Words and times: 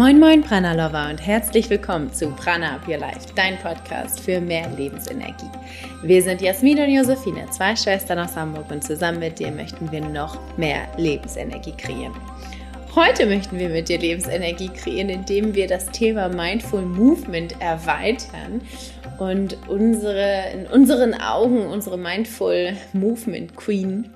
Moin 0.00 0.18
Moin 0.18 0.40
Prana 0.42 0.72
Lover 0.72 1.10
und 1.10 1.18
herzlich 1.18 1.68
willkommen 1.68 2.10
zu 2.10 2.30
Prana 2.30 2.76
Up 2.76 2.88
Your 2.88 2.96
Life, 2.96 3.34
dein 3.36 3.58
Podcast 3.58 4.18
für 4.18 4.40
mehr 4.40 4.66
Lebensenergie. 4.70 5.50
Wir 6.02 6.22
sind 6.22 6.40
Jasmin 6.40 6.78
und 6.78 6.88
Josephine, 6.88 7.44
zwei 7.50 7.76
Schwestern 7.76 8.18
aus 8.18 8.34
Hamburg 8.34 8.70
und 8.70 8.82
zusammen 8.82 9.18
mit 9.18 9.38
dir 9.38 9.50
möchten 9.50 9.92
wir 9.92 10.00
noch 10.00 10.38
mehr 10.56 10.88
Lebensenergie 10.96 11.74
kreieren. 11.76 12.14
Heute 12.94 13.26
möchten 13.26 13.58
wir 13.58 13.68
mit 13.68 13.90
dir 13.90 13.98
Lebensenergie 13.98 14.70
kreieren, 14.70 15.10
indem 15.10 15.54
wir 15.54 15.66
das 15.66 15.84
Thema 15.90 16.30
Mindful 16.30 16.80
Movement 16.80 17.60
erweitern 17.60 18.62
und 19.18 19.58
unsere, 19.68 20.50
in 20.54 20.66
unseren 20.68 21.12
Augen 21.12 21.66
unsere 21.66 21.98
Mindful 21.98 22.72
Movement 22.94 23.54
Queen 23.54 24.08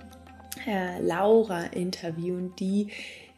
äh, 0.67 0.99
Laura 1.03 1.65
interviewen, 1.75 2.55
die 2.59 2.89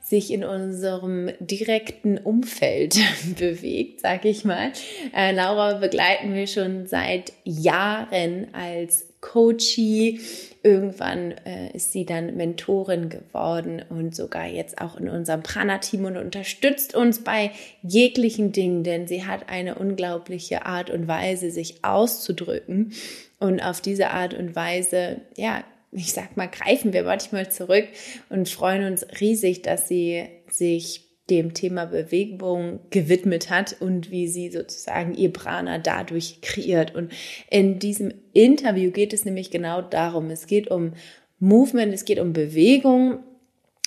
sich 0.08 0.32
in 0.32 0.44
unserem 0.44 1.30
direkten 1.40 2.16
Umfeld 2.16 2.96
bewegt, 3.38 4.00
sag 4.00 4.24
ich 4.24 4.44
mal. 4.44 4.70
Äh, 5.12 5.32
Laura 5.32 5.74
begleiten 5.74 6.32
wir 6.32 6.46
schon 6.46 6.86
seit 6.86 7.32
Jahren 7.42 8.46
als 8.54 9.08
Coachie. 9.20 10.20
Irgendwann 10.62 11.32
äh, 11.44 11.74
ist 11.74 11.90
sie 11.90 12.06
dann 12.06 12.36
Mentorin 12.36 13.08
geworden 13.08 13.82
und 13.88 14.14
sogar 14.14 14.46
jetzt 14.46 14.80
auch 14.80 14.96
in 14.96 15.08
unserem 15.08 15.42
Prana-Team 15.42 16.04
und 16.04 16.16
unterstützt 16.16 16.94
uns 16.94 17.24
bei 17.24 17.50
jeglichen 17.82 18.52
Dingen, 18.52 18.84
denn 18.84 19.08
sie 19.08 19.24
hat 19.24 19.48
eine 19.48 19.74
unglaubliche 19.74 20.66
Art 20.66 20.88
und 20.88 21.08
Weise, 21.08 21.50
sich 21.50 21.84
auszudrücken. 21.84 22.92
Und 23.40 23.60
auf 23.60 23.80
diese 23.80 24.10
Art 24.10 24.34
und 24.34 24.54
Weise, 24.54 25.20
ja, 25.36 25.64
ich 25.96 26.12
sag 26.12 26.36
mal, 26.36 26.46
greifen 26.46 26.92
wir 26.92 27.04
manchmal 27.04 27.50
zurück 27.50 27.86
und 28.28 28.48
freuen 28.48 28.84
uns 28.84 29.06
riesig, 29.20 29.62
dass 29.62 29.88
sie 29.88 30.24
sich 30.50 31.06
dem 31.30 31.54
Thema 31.54 31.86
Bewegung 31.86 32.80
gewidmet 32.90 33.50
hat 33.50 33.76
und 33.80 34.10
wie 34.10 34.28
sie 34.28 34.50
sozusagen 34.50 35.14
ihr 35.14 35.32
Prana 35.32 35.78
dadurch 35.78 36.40
kreiert. 36.40 36.94
Und 36.94 37.12
in 37.50 37.78
diesem 37.80 38.12
Interview 38.32 38.92
geht 38.92 39.12
es 39.12 39.24
nämlich 39.24 39.50
genau 39.50 39.82
darum. 39.82 40.30
Es 40.30 40.46
geht 40.46 40.70
um 40.70 40.92
Movement, 41.40 41.92
es 41.92 42.04
geht 42.04 42.20
um 42.20 42.32
Bewegung, 42.32 43.18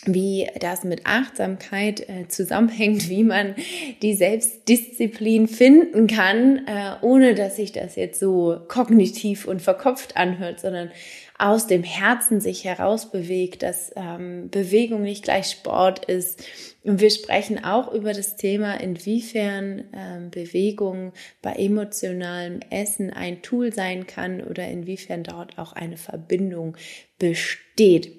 wie 0.06 0.48
das 0.60 0.84
mit 0.84 1.06
Achtsamkeit 1.06 2.08
äh, 2.08 2.28
zusammenhängt, 2.28 3.10
wie 3.10 3.24
man 3.24 3.56
die 4.02 4.14
Selbstdisziplin 4.14 5.48
finden 5.48 6.08
kann, 6.08 6.66
äh, 6.68 6.94
ohne 7.02 7.36
dass 7.36 7.58
sich 7.58 7.72
das 7.72 7.96
jetzt 7.96 8.20
so 8.20 8.60
kognitiv 8.68 9.46
und 9.46 9.62
verkopft 9.62 10.16
anhört, 10.16 10.62
sondern 10.62 10.92
aus 11.40 11.68
dem 11.68 11.84
Herzen 11.84 12.42
sich 12.42 12.66
heraus 12.66 13.12
bewegt, 13.12 13.64
dass 13.64 13.92
ähm, 13.96 14.50
Bewegung 14.50 15.02
nicht 15.02 15.24
gleich 15.24 15.50
Sport 15.50 16.04
ist. 16.06 16.44
Und 16.84 17.00
wir 17.00 17.10
sprechen 17.10 17.64
auch 17.64 17.94
über 17.94 18.12
das 18.12 18.36
Thema, 18.36 18.74
inwiefern 18.76 19.86
ähm, 19.94 20.32
Bewegung 20.32 21.14
bei 21.42 21.54
emotionalem 21.54 22.60
Essen 22.70 23.10
ein 23.10 23.42
Tool 23.42 23.74
sein 23.74 24.06
kann 24.06 24.42
oder 24.42 24.68
inwiefern 24.68 25.24
dort 25.24 25.58
auch 25.58 25.72
eine 25.72 25.96
Verbindung 25.96 26.76
besteht. 27.18 28.12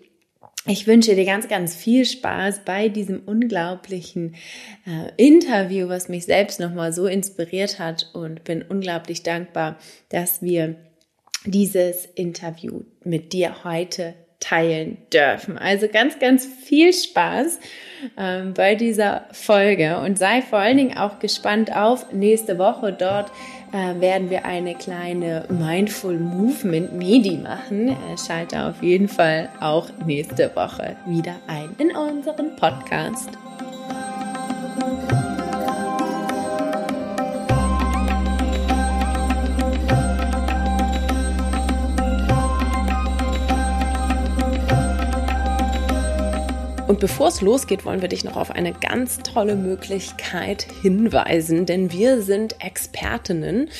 Ich 0.66 0.86
wünsche 0.86 1.14
dir 1.14 1.24
ganz, 1.24 1.48
ganz 1.48 1.74
viel 1.74 2.06
Spaß 2.06 2.64
bei 2.64 2.88
diesem 2.88 3.20
unglaublichen 3.20 4.34
äh, 4.86 5.10
Interview, 5.16 5.88
was 5.88 6.08
mich 6.08 6.24
selbst 6.24 6.58
nochmal 6.58 6.92
so 6.92 7.06
inspiriert 7.06 7.78
hat 7.78 8.10
und 8.14 8.44
bin 8.44 8.62
unglaublich 8.62 9.22
dankbar, 9.22 9.78
dass 10.08 10.42
wir 10.42 10.77
dieses 11.44 12.06
Interview 12.06 12.83
mit 13.05 13.33
dir 13.33 13.64
heute 13.64 14.14
teilen 14.41 14.96
dürfen. 15.12 15.58
Also 15.58 15.86
ganz, 15.86 16.19
ganz 16.19 16.46
viel 16.46 16.92
Spaß 16.92 17.60
ähm, 18.19 18.55
bei 18.55 18.74
dieser 18.74 19.27
Folge 19.33 19.98
und 19.98 20.18
sei 20.18 20.41
vor 20.41 20.58
allen 20.58 20.78
Dingen 20.78 20.96
auch 20.96 21.18
gespannt 21.18 21.77
auf 21.77 22.12
nächste 22.12 22.58
Woche. 22.58 22.92
Dort 22.92 23.30
äh, 23.73 24.01
werden 24.01 24.30
wir 24.30 24.46
eine 24.46 24.74
kleine 24.74 25.45
Mindful 25.51 26.18
Movement 26.18 26.95
Medi 26.95 27.36
machen. 27.36 27.95
Schalte 28.27 28.64
auf 28.64 28.83
jeden 28.83 29.08
Fall 29.08 29.51
auch 29.61 29.89
nächste 30.07 30.51
Woche 30.57 30.96
wieder 31.07 31.36
ein 31.46 31.68
in 31.78 31.95
unseren 31.95 32.57
Podcast. 32.57 33.28
Bevor 47.00 47.28
es 47.28 47.40
losgeht, 47.40 47.86
wollen 47.86 48.02
wir 48.02 48.11
dich 48.11 48.24
noch 48.24 48.36
auf 48.36 48.50
eine 48.50 48.74
ganz 48.74 49.20
tolle 49.20 49.56
Möglichkeit 49.56 50.66
hinweisen, 50.83 51.64
denn 51.64 51.90
wir 51.92 52.20
sind 52.20 52.62
Expertinnen 52.62 53.70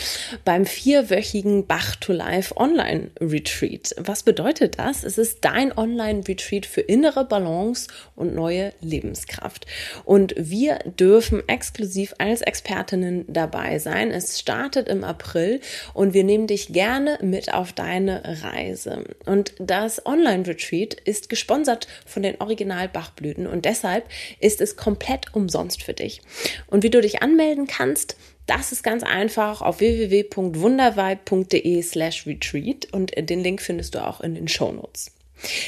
beim 0.47 0.65
vierwöchigen 0.65 1.67
Bach 1.67 1.97
to 1.97 2.15
Life 2.15 2.57
Online 2.57 3.11
Retreat. 3.21 3.95
Was 3.99 4.23
bedeutet 4.23 4.79
das? 4.79 5.05
Es 5.05 5.19
ist 5.19 5.45
dein 5.45 5.77
Online 5.77 6.23
Retreat 6.27 6.65
für 6.65 6.81
innere 6.81 7.27
Balance 7.27 7.89
und 8.17 8.35
neue 8.35 8.73
Lebenskraft. 8.81 9.67
Und 10.07 10.35
wir 10.39 10.79
dürfen 10.99 11.47
exklusiv 11.47 12.15
als 12.17 12.41
Expertinnen 12.41 13.27
dabei 13.29 13.79
sein. 13.81 14.13
Es 14.13 14.41
startet 14.41 14.89
im 14.89 15.05
April 15.05 15.61
und 15.93 16.15
wir 16.15 16.25
nehmen 16.25 16.47
dich 16.47 16.73
gerne 16.73 17.19
mit 17.21 17.53
auf 17.53 17.75
deine 17.75 18.23
Reise. 18.43 19.05
Und 19.27 19.53
das 19.59 20.07
Online 20.07 20.47
Retreat 20.47 20.95
ist 20.95 21.29
gesponsert 21.29 21.87
von 22.07 22.23
den 22.23 22.41
Original 22.41 22.89
Bachblüten 23.11 23.47
und 23.47 23.65
deshalb 23.65 24.05
ist 24.39 24.61
es 24.61 24.77
komplett 24.77 25.35
umsonst 25.35 25.83
für 25.83 25.95
dich. 25.95 26.21
Und 26.67 26.83
wie 26.83 26.91
du 26.91 27.01
dich 27.01 27.23
anmelden 27.23 27.67
kannst, 27.67 28.19
das 28.47 28.73
ist 28.73 28.83
ganz 28.83 29.03
einfach 29.03 29.63
auf 29.63 29.81
www.wundervibe.de 29.81 31.83
slash 31.83 32.27
retreat 32.27 32.89
und 32.93 33.13
den 33.17 33.43
Link 33.43 33.63
findest 33.63 33.95
du 33.95 34.07
auch 34.07 34.21
in 34.21 34.35
den 34.35 34.49
Show 34.49 34.73
Notes. 34.73 35.13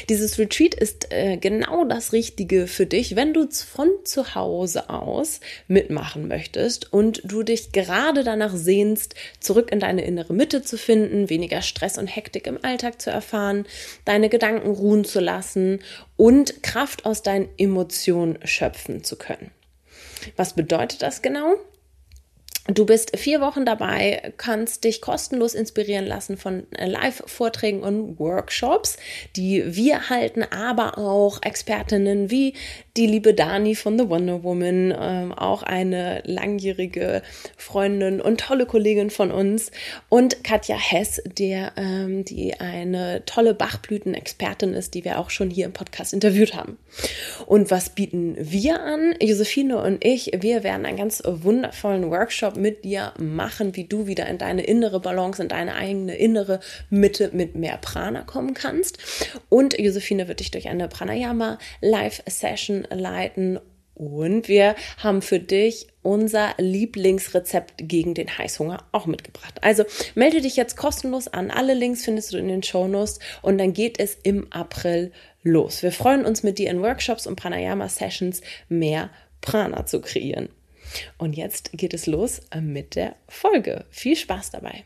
Dieses 0.08 0.38
Retreat 0.38 0.74
ist 0.74 1.12
äh, 1.12 1.36
genau 1.36 1.84
das 1.84 2.12
Richtige 2.12 2.66
für 2.66 2.86
dich, 2.86 3.16
wenn 3.16 3.32
du 3.32 3.48
von 3.50 3.88
zu 4.04 4.34
Hause 4.34 4.90
aus 4.90 5.40
mitmachen 5.68 6.28
möchtest 6.28 6.92
und 6.92 7.22
du 7.24 7.42
dich 7.42 7.72
gerade 7.72 8.24
danach 8.24 8.54
sehnst, 8.54 9.14
zurück 9.40 9.72
in 9.72 9.80
deine 9.80 10.04
innere 10.04 10.34
Mitte 10.34 10.62
zu 10.62 10.76
finden, 10.76 11.30
weniger 11.30 11.62
Stress 11.62 11.98
und 11.98 12.06
Hektik 12.06 12.46
im 12.46 12.62
Alltag 12.62 13.00
zu 13.00 13.10
erfahren, 13.10 13.66
deine 14.04 14.28
Gedanken 14.28 14.70
ruhen 14.70 15.04
zu 15.04 15.20
lassen 15.20 15.80
und 16.16 16.62
Kraft 16.62 17.06
aus 17.06 17.22
deinen 17.22 17.48
Emotionen 17.56 18.38
schöpfen 18.44 19.04
zu 19.04 19.16
können. 19.16 19.50
Was 20.36 20.54
bedeutet 20.54 21.02
das 21.02 21.22
genau? 21.22 21.56
Du 22.68 22.86
bist 22.86 23.18
vier 23.18 23.40
Wochen 23.40 23.64
dabei, 23.64 24.32
kannst 24.36 24.84
dich 24.84 25.00
kostenlos 25.00 25.54
inspirieren 25.54 26.06
lassen 26.06 26.36
von 26.36 26.62
Live-Vorträgen 26.78 27.82
und 27.82 28.20
Workshops, 28.20 28.98
die 29.34 29.74
wir 29.74 30.10
halten, 30.10 30.44
aber 30.44 30.96
auch 30.96 31.42
Expertinnen 31.42 32.30
wie 32.30 32.54
die 32.96 33.08
liebe 33.08 33.34
Dani 33.34 33.74
von 33.74 33.98
The 33.98 34.08
Wonder 34.08 34.44
Woman, 34.44 34.94
ähm, 34.96 35.32
auch 35.32 35.64
eine 35.64 36.22
langjährige 36.24 37.22
Freundin 37.56 38.20
und 38.20 38.38
tolle 38.38 38.66
Kollegin 38.66 39.10
von 39.10 39.32
uns 39.32 39.72
und 40.08 40.44
Katja 40.44 40.76
Hess, 40.76 41.20
der, 41.36 41.72
ähm, 41.76 42.24
die 42.24 42.60
eine 42.60 43.24
tolle 43.26 43.54
Bachblüten-Expertin 43.54 44.72
ist, 44.72 44.94
die 44.94 45.04
wir 45.04 45.18
auch 45.18 45.30
schon 45.30 45.50
hier 45.50 45.66
im 45.66 45.72
Podcast 45.72 46.12
interviewt 46.12 46.54
haben. 46.54 46.78
Und 47.46 47.72
was 47.72 47.90
bieten 47.90 48.36
wir 48.38 48.80
an? 48.80 49.16
Josephine 49.20 49.78
und 49.78 50.04
ich, 50.04 50.30
wir 50.38 50.62
werden 50.62 50.86
einen 50.86 50.98
ganz 50.98 51.22
wundervollen 51.26 52.08
Workshop 52.08 52.51
Workshop 52.52 52.56
mit 52.56 52.84
dir 52.84 53.12
machen, 53.18 53.76
wie 53.76 53.84
du 53.84 54.06
wieder 54.06 54.26
in 54.26 54.38
deine 54.38 54.62
innere 54.62 55.00
Balance, 55.00 55.42
in 55.42 55.48
deine 55.48 55.74
eigene 55.74 56.16
innere 56.16 56.60
Mitte 56.90 57.30
mit 57.32 57.54
mehr 57.54 57.78
Prana 57.78 58.22
kommen 58.22 58.54
kannst. 58.54 58.98
Und 59.48 59.78
Josephine 59.78 60.28
wird 60.28 60.40
dich 60.40 60.50
durch 60.50 60.68
eine 60.68 60.88
Pranayama 60.88 61.58
Live 61.80 62.22
Session 62.26 62.86
leiten 62.90 63.58
und 63.94 64.48
wir 64.48 64.74
haben 64.98 65.20
für 65.20 65.38
dich 65.38 65.86
unser 66.02 66.54
Lieblingsrezept 66.58 67.74
gegen 67.76 68.14
den 68.14 68.38
Heißhunger 68.38 68.84
auch 68.90 69.06
mitgebracht. 69.06 69.62
Also 69.62 69.84
melde 70.14 70.40
dich 70.40 70.56
jetzt 70.56 70.76
kostenlos 70.76 71.28
an. 71.28 71.50
Alle 71.50 71.74
Links 71.74 72.04
findest 72.04 72.32
du 72.32 72.38
in 72.38 72.48
den 72.48 72.62
Shownotes 72.62 73.18
und 73.42 73.58
dann 73.58 73.72
geht 73.72 74.00
es 74.00 74.16
im 74.22 74.50
April 74.50 75.12
los. 75.42 75.82
Wir 75.82 75.92
freuen 75.92 76.24
uns 76.24 76.42
mit 76.42 76.58
dir 76.58 76.70
in 76.70 76.80
Workshops 76.80 77.26
und 77.26 77.36
Pranayama 77.36 77.88
Sessions 77.88 78.40
mehr 78.68 79.10
Prana 79.40 79.84
zu 79.84 80.00
kreieren. 80.00 80.48
Und 81.18 81.36
jetzt 81.36 81.72
geht 81.72 81.94
es 81.94 82.06
los 82.06 82.40
mit 82.60 82.96
der 82.96 83.16
Folge. 83.28 83.86
Viel 83.90 84.16
Spaß 84.16 84.50
dabei. 84.50 84.84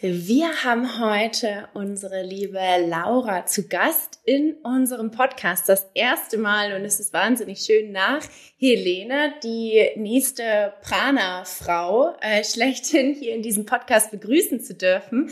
Wir 0.00 0.64
haben 0.64 1.00
heute 1.00 1.68
unsere 1.72 2.24
liebe 2.24 2.60
Laura 2.88 3.46
zu 3.46 3.68
Gast 3.68 4.18
in 4.24 4.54
unserem 4.64 5.12
Podcast. 5.12 5.68
Das 5.68 5.88
erste 5.94 6.36
Mal 6.36 6.74
und 6.74 6.84
es 6.84 6.98
ist 6.98 7.12
wahnsinnig 7.12 7.60
schön 7.60 7.92
nach 7.92 8.20
Helene, 8.58 9.32
die 9.44 9.88
nächste 9.94 10.74
Prana-Frau, 10.82 12.16
äh, 12.20 12.42
schlechthin 12.42 13.14
hier 13.14 13.34
in 13.34 13.42
diesem 13.42 13.66
Podcast 13.66 14.10
begrüßen 14.10 14.60
zu 14.60 14.74
dürfen. 14.74 15.30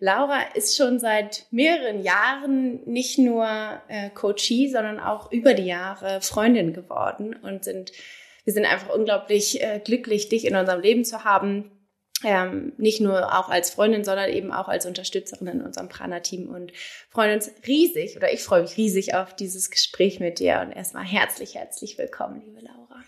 Laura 0.00 0.40
ist 0.54 0.76
schon 0.76 0.98
seit 0.98 1.46
mehreren 1.50 2.02
Jahren 2.02 2.82
nicht 2.86 3.16
nur 3.16 3.46
äh, 3.88 4.10
Coachie, 4.10 4.68
sondern 4.68 4.98
auch 4.98 5.30
über 5.30 5.54
die 5.54 5.66
Jahre 5.66 6.20
Freundin 6.20 6.72
geworden 6.72 7.36
und 7.36 7.64
sind 7.64 7.92
wir 8.50 8.54
sind 8.54 8.66
einfach 8.66 8.92
unglaublich 8.92 9.62
äh, 9.62 9.78
glücklich, 9.78 10.28
dich 10.28 10.44
in 10.44 10.56
unserem 10.56 10.80
Leben 10.80 11.04
zu 11.04 11.22
haben. 11.22 11.70
Ähm, 12.24 12.72
nicht 12.78 13.00
nur 13.00 13.38
auch 13.38 13.48
als 13.48 13.70
Freundin, 13.70 14.02
sondern 14.02 14.28
eben 14.28 14.52
auch 14.52 14.66
als 14.66 14.86
Unterstützerin 14.86 15.46
in 15.46 15.62
unserem 15.62 15.88
Prana-Team 15.88 16.48
und 16.48 16.72
freuen 17.10 17.34
uns 17.34 17.50
riesig 17.64 18.16
oder 18.16 18.32
ich 18.32 18.42
freue 18.42 18.62
mich 18.62 18.76
riesig 18.76 19.14
auf 19.14 19.34
dieses 19.36 19.70
Gespräch 19.70 20.18
mit 20.18 20.40
dir 20.40 20.60
und 20.66 20.72
erstmal 20.72 21.04
herzlich, 21.04 21.54
herzlich 21.54 21.96
willkommen, 21.96 22.42
liebe 22.44 22.60
Laura. 22.60 23.04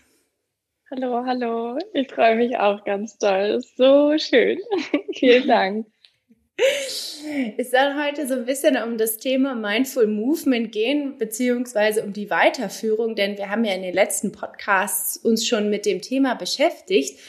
Hallo, 0.89 1.25
hallo. 1.25 1.77
Ich 1.93 2.09
freue 2.09 2.37
mich 2.37 2.57
auch 2.57 2.85
ganz 2.85 3.17
toll. 3.17 3.61
So 3.75 4.17
schön. 4.17 4.59
Vielen 5.13 5.47
Dank. 5.47 5.87
Es 6.57 7.71
soll 7.71 7.95
heute 7.99 8.27
so 8.27 8.35
ein 8.35 8.45
bisschen 8.45 8.77
um 8.77 8.97
das 8.97 9.17
Thema 9.17 9.55
Mindful 9.55 10.07
Movement 10.07 10.71
gehen, 10.71 11.17
beziehungsweise 11.17 12.03
um 12.03 12.13
die 12.13 12.29
Weiterführung, 12.29 13.15
denn 13.15 13.37
wir 13.37 13.49
haben 13.49 13.65
ja 13.65 13.73
in 13.73 13.81
den 13.81 13.93
letzten 13.93 14.31
Podcasts 14.31 15.17
uns 15.17 15.47
schon 15.47 15.69
mit 15.69 15.85
dem 15.85 16.01
Thema 16.01 16.35
beschäftigt. 16.35 17.19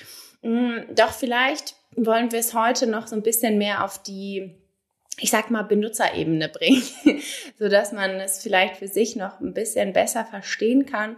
Mm, 0.43 0.81
doch 0.95 1.13
vielleicht 1.13 1.77
wollen 1.97 2.33
wir 2.33 2.39
es 2.39 2.55
heute 2.55 2.87
noch 2.87 3.07
so 3.07 3.17
ein 3.17 3.23
bisschen 3.23 3.57
mehr 3.57 3.85
auf 3.85 4.03
die, 4.03 4.51
ich 5.19 5.31
sag 5.31 5.51
mal, 5.51 5.63
Benutzerebene 5.63 6.51
bringen, 6.51 6.83
so 7.59 7.69
dass 7.69 7.93
man 7.93 8.11
es 8.21 8.43
vielleicht 8.43 8.77
für 8.77 8.89
sich 8.89 9.17
noch 9.17 9.41
ein 9.41 9.55
bisschen 9.55 9.93
besser 9.95 10.25
verstehen 10.25 10.87
kann 10.87 11.17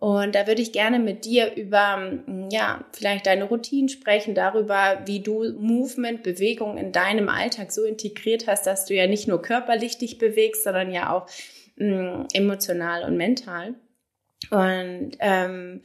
und 0.00 0.34
da 0.36 0.46
würde 0.46 0.62
ich 0.62 0.72
gerne 0.72 1.00
mit 1.00 1.24
dir 1.24 1.54
über, 1.56 1.96
mm, 1.96 2.48
ja, 2.50 2.84
vielleicht 2.92 3.26
deine 3.26 3.44
Routinen 3.44 3.88
sprechen, 3.88 4.34
darüber, 4.34 5.02
wie 5.06 5.20
du 5.20 5.52
Movement, 5.58 6.22
Bewegung 6.22 6.78
in 6.78 6.92
deinem 6.92 7.28
Alltag 7.28 7.72
so 7.72 7.84
integriert 7.84 8.46
hast, 8.46 8.66
dass 8.66 8.84
du 8.84 8.94
ja 8.94 9.08
nicht 9.08 9.26
nur 9.26 9.42
körperlich 9.42 9.98
dich 9.98 10.18
bewegst, 10.18 10.62
sondern 10.62 10.92
ja 10.92 11.12
auch 11.12 11.28
mh, 11.76 11.86
mm, 11.86 12.26
emotional 12.32 13.04
und 13.04 13.16
mental. 13.16 13.74
Und 14.50 15.12
ähm, 15.18 15.82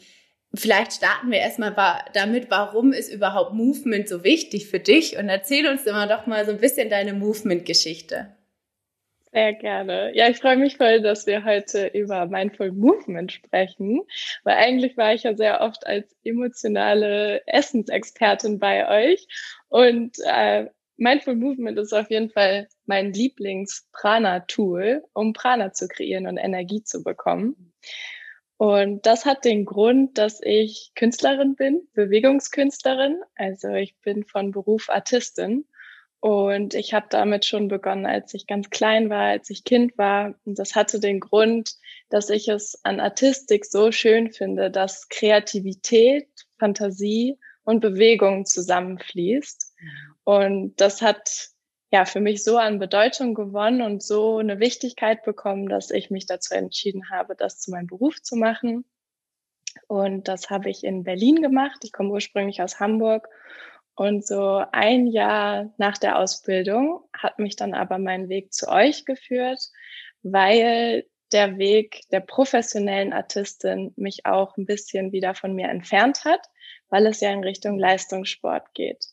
vielleicht 0.53 0.93
starten 0.93 1.31
wir 1.31 1.39
erstmal 1.39 1.73
damit, 2.13 2.51
warum 2.51 2.93
ist 2.93 3.11
überhaupt 3.11 3.53
Movement 3.53 4.07
so 4.07 4.23
wichtig 4.23 4.67
für 4.67 4.79
dich? 4.79 5.17
Und 5.17 5.27
erzähl 5.29 5.67
uns 5.67 5.85
immer 5.85 6.05
doch 6.07 6.27
mal 6.27 6.45
so 6.45 6.51
ein 6.51 6.59
bisschen 6.59 6.91
deine 6.91 7.13
Movement-Geschichte. 7.13 8.35
Sehr 9.33 9.53
gerne. 9.53 10.15
Ja, 10.15 10.29
ich 10.29 10.37
freue 10.37 10.57
mich 10.57 10.77
voll, 10.77 11.01
dass 11.01 11.25
wir 11.25 11.43
heute 11.43 11.87
über 11.87 12.27
Mindful 12.27 12.71
Movement 12.71 13.31
sprechen, 13.31 14.01
weil 14.43 14.57
eigentlich 14.57 14.95
war 14.95 15.15
ich 15.15 15.23
ja 15.23 15.35
sehr 15.35 15.61
oft 15.61 15.87
als 15.87 16.15
emotionale 16.23 17.41
Essensexpertin 17.47 18.59
bei 18.59 19.11
euch 19.11 19.27
und 19.69 20.17
äh, 20.25 20.67
Mindful 20.97 21.35
Movement 21.35 21.79
ist 21.79 21.93
auf 21.93 22.11
jeden 22.11 22.29
Fall 22.29 22.67
mein 22.85 23.11
Lieblings-Prana-Tool, 23.11 25.03
um 25.13 25.33
Prana 25.33 25.73
zu 25.73 25.87
kreieren 25.87 26.27
und 26.27 26.37
Energie 26.37 26.83
zu 26.83 27.01
bekommen. 27.03 27.73
Und 28.57 29.07
das 29.07 29.25
hat 29.25 29.45
den 29.45 29.65
Grund, 29.65 30.19
dass 30.19 30.39
ich 30.43 30.91
Künstlerin 30.95 31.55
bin, 31.55 31.87
Bewegungskünstlerin. 31.93 33.19
Also 33.35 33.69
ich 33.69 33.97
bin 34.01 34.23
von 34.25 34.51
Beruf 34.51 34.89
Artistin 34.89 35.65
und 36.23 36.73
ich 36.73 36.93
habe 36.93 37.07
damit 37.09 37.43
schon 37.43 37.67
begonnen, 37.67 38.05
als 38.05 38.33
ich 38.33 38.47
ganz 38.47 38.69
klein 38.69 39.09
war, 39.09 39.23
als 39.23 39.49
ich 39.49 39.65
Kind 39.65 39.97
war. 39.97 40.35
Und 40.45 40.57
das 40.57 40.73
hatte 40.73 41.01
den 41.01 41.19
Grund, 41.19 41.75
dass 42.07 42.29
ich 42.29 42.47
es 42.47 42.79
an 42.85 43.01
Artistik 43.01 43.65
so 43.65 43.91
schön 43.91 44.31
finde, 44.31 44.71
dass 44.71 45.09
Kreativität, 45.09 46.29
Fantasie 46.57 47.37
und 47.65 47.81
Bewegung 47.81 48.45
zusammenfließt. 48.45 49.75
Und 50.23 50.79
das 50.79 51.01
hat 51.01 51.49
ja 51.91 52.05
für 52.05 52.21
mich 52.21 52.41
so 52.41 52.55
an 52.55 52.79
Bedeutung 52.79 53.33
gewonnen 53.33 53.81
und 53.81 54.01
so 54.01 54.37
eine 54.37 54.61
Wichtigkeit 54.61 55.23
bekommen, 55.23 55.67
dass 55.67 55.91
ich 55.91 56.09
mich 56.09 56.25
dazu 56.25 56.53
entschieden 56.53 57.09
habe, 57.09 57.35
das 57.35 57.59
zu 57.59 57.69
meinem 57.69 57.87
Beruf 57.87 58.21
zu 58.21 58.37
machen. 58.37 58.85
Und 59.87 60.29
das 60.29 60.49
habe 60.49 60.69
ich 60.69 60.85
in 60.85 61.03
Berlin 61.03 61.41
gemacht. 61.41 61.79
Ich 61.83 61.91
komme 61.91 62.11
ursprünglich 62.11 62.61
aus 62.61 62.79
Hamburg 62.79 63.27
und 63.95 64.25
so 64.25 64.63
ein 64.71 65.07
Jahr 65.07 65.71
nach 65.77 65.97
der 65.97 66.17
Ausbildung 66.17 67.01
hat 67.15 67.37
mich 67.39 67.55
dann 67.55 67.73
aber 67.73 67.99
mein 67.99 68.27
Weg 68.27 68.53
zu 68.53 68.67
euch 68.67 69.05
geführt, 69.05 69.59
weil 70.23 71.05
der 71.31 71.57
Weg 71.57 72.01
der 72.11 72.19
professionellen 72.19 73.13
Artistin 73.13 73.93
mich 73.95 74.25
auch 74.25 74.57
ein 74.57 74.65
bisschen 74.65 75.11
wieder 75.11 75.35
von 75.35 75.53
mir 75.53 75.69
entfernt 75.69 76.25
hat, 76.25 76.41
weil 76.89 77.05
es 77.07 77.21
ja 77.21 77.31
in 77.31 77.43
Richtung 77.43 77.77
Leistungssport 77.77 78.73
geht. 78.73 79.05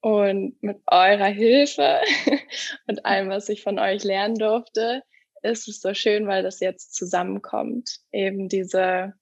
Und 0.00 0.62
mit 0.62 0.78
eurer 0.86 1.26
Hilfe 1.26 2.00
und 2.86 3.04
allem, 3.04 3.28
was 3.28 3.48
ich 3.50 3.62
von 3.62 3.78
euch 3.78 4.02
lernen 4.04 4.36
durfte, 4.36 5.02
ist 5.42 5.68
es 5.68 5.80
so 5.80 5.94
schön, 5.94 6.26
weil 6.26 6.42
das 6.42 6.60
jetzt 6.60 6.94
zusammenkommt. 6.94 8.00
Eben 8.10 8.48
diese 8.48 9.14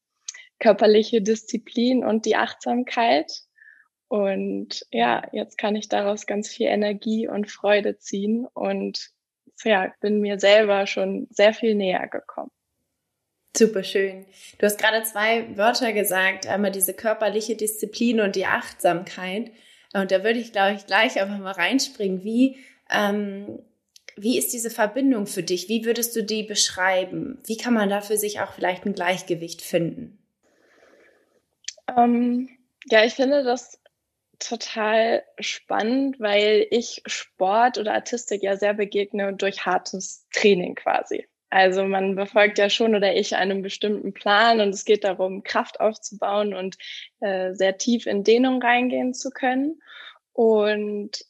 körperliche 0.60 1.22
Disziplin 1.22 2.04
und 2.04 2.24
die 2.24 2.36
Achtsamkeit 2.36 3.30
und 4.08 4.86
ja, 4.90 5.22
jetzt 5.32 5.58
kann 5.58 5.76
ich 5.76 5.88
daraus 5.88 6.26
ganz 6.26 6.48
viel 6.48 6.66
Energie 6.66 7.28
und 7.28 7.50
Freude 7.50 7.98
ziehen 7.98 8.46
und 8.54 9.10
ja, 9.64 9.92
bin 10.00 10.20
mir 10.20 10.38
selber 10.38 10.86
schon 10.86 11.26
sehr 11.30 11.52
viel 11.52 11.74
näher 11.74 12.08
gekommen. 12.08 12.50
Super 13.56 13.82
schön. 13.82 14.26
Du 14.58 14.66
hast 14.66 14.78
gerade 14.78 15.02
zwei 15.02 15.56
Wörter 15.56 15.92
gesagt, 15.92 16.46
einmal 16.46 16.70
diese 16.70 16.94
körperliche 16.94 17.56
Disziplin 17.56 18.20
und 18.20 18.36
die 18.36 18.46
Achtsamkeit. 18.46 19.50
Und 19.94 20.10
da 20.12 20.22
würde 20.22 20.38
ich, 20.38 20.52
glaube 20.52 20.74
ich, 20.74 20.86
gleich 20.86 21.20
einfach 21.20 21.38
mal 21.38 21.52
reinspringen. 21.52 22.22
Wie, 22.22 22.58
ähm, 22.90 23.58
wie 24.16 24.38
ist 24.38 24.52
diese 24.52 24.70
Verbindung 24.70 25.26
für 25.26 25.42
dich? 25.42 25.68
Wie 25.68 25.84
würdest 25.84 26.14
du 26.14 26.22
die 26.22 26.44
beschreiben? 26.44 27.38
Wie 27.46 27.56
kann 27.56 27.74
man 27.74 27.88
da 27.88 28.00
für 28.00 28.16
sich 28.16 28.40
auch 28.40 28.52
vielleicht 28.52 28.86
ein 28.86 28.94
Gleichgewicht 28.94 29.62
finden? 29.62 30.18
Ähm, 31.96 32.48
ja, 32.90 33.04
ich 33.04 33.14
finde, 33.14 33.42
das 33.42 33.80
total 34.38 35.22
spannend, 35.38 36.20
weil 36.20 36.66
ich 36.70 37.02
Sport 37.06 37.78
oder 37.78 37.94
Artistik 37.94 38.42
ja 38.42 38.56
sehr 38.56 38.74
begegne 38.74 39.34
durch 39.34 39.66
hartes 39.66 40.26
Training 40.32 40.74
quasi. 40.74 41.26
Also 41.50 41.84
man 41.84 42.14
befolgt 42.14 42.58
ja 42.58 42.68
schon 42.68 42.94
oder 42.94 43.14
ich 43.16 43.36
einen 43.36 43.62
bestimmten 43.62 44.12
Plan 44.12 44.60
und 44.60 44.68
es 44.70 44.84
geht 44.84 45.04
darum, 45.04 45.42
Kraft 45.42 45.80
aufzubauen 45.80 46.52
und 46.54 46.76
äh, 47.20 47.54
sehr 47.54 47.78
tief 47.78 48.06
in 48.06 48.22
Dehnung 48.22 48.62
reingehen 48.62 49.14
zu 49.14 49.30
können. 49.30 49.80
Und 50.32 51.24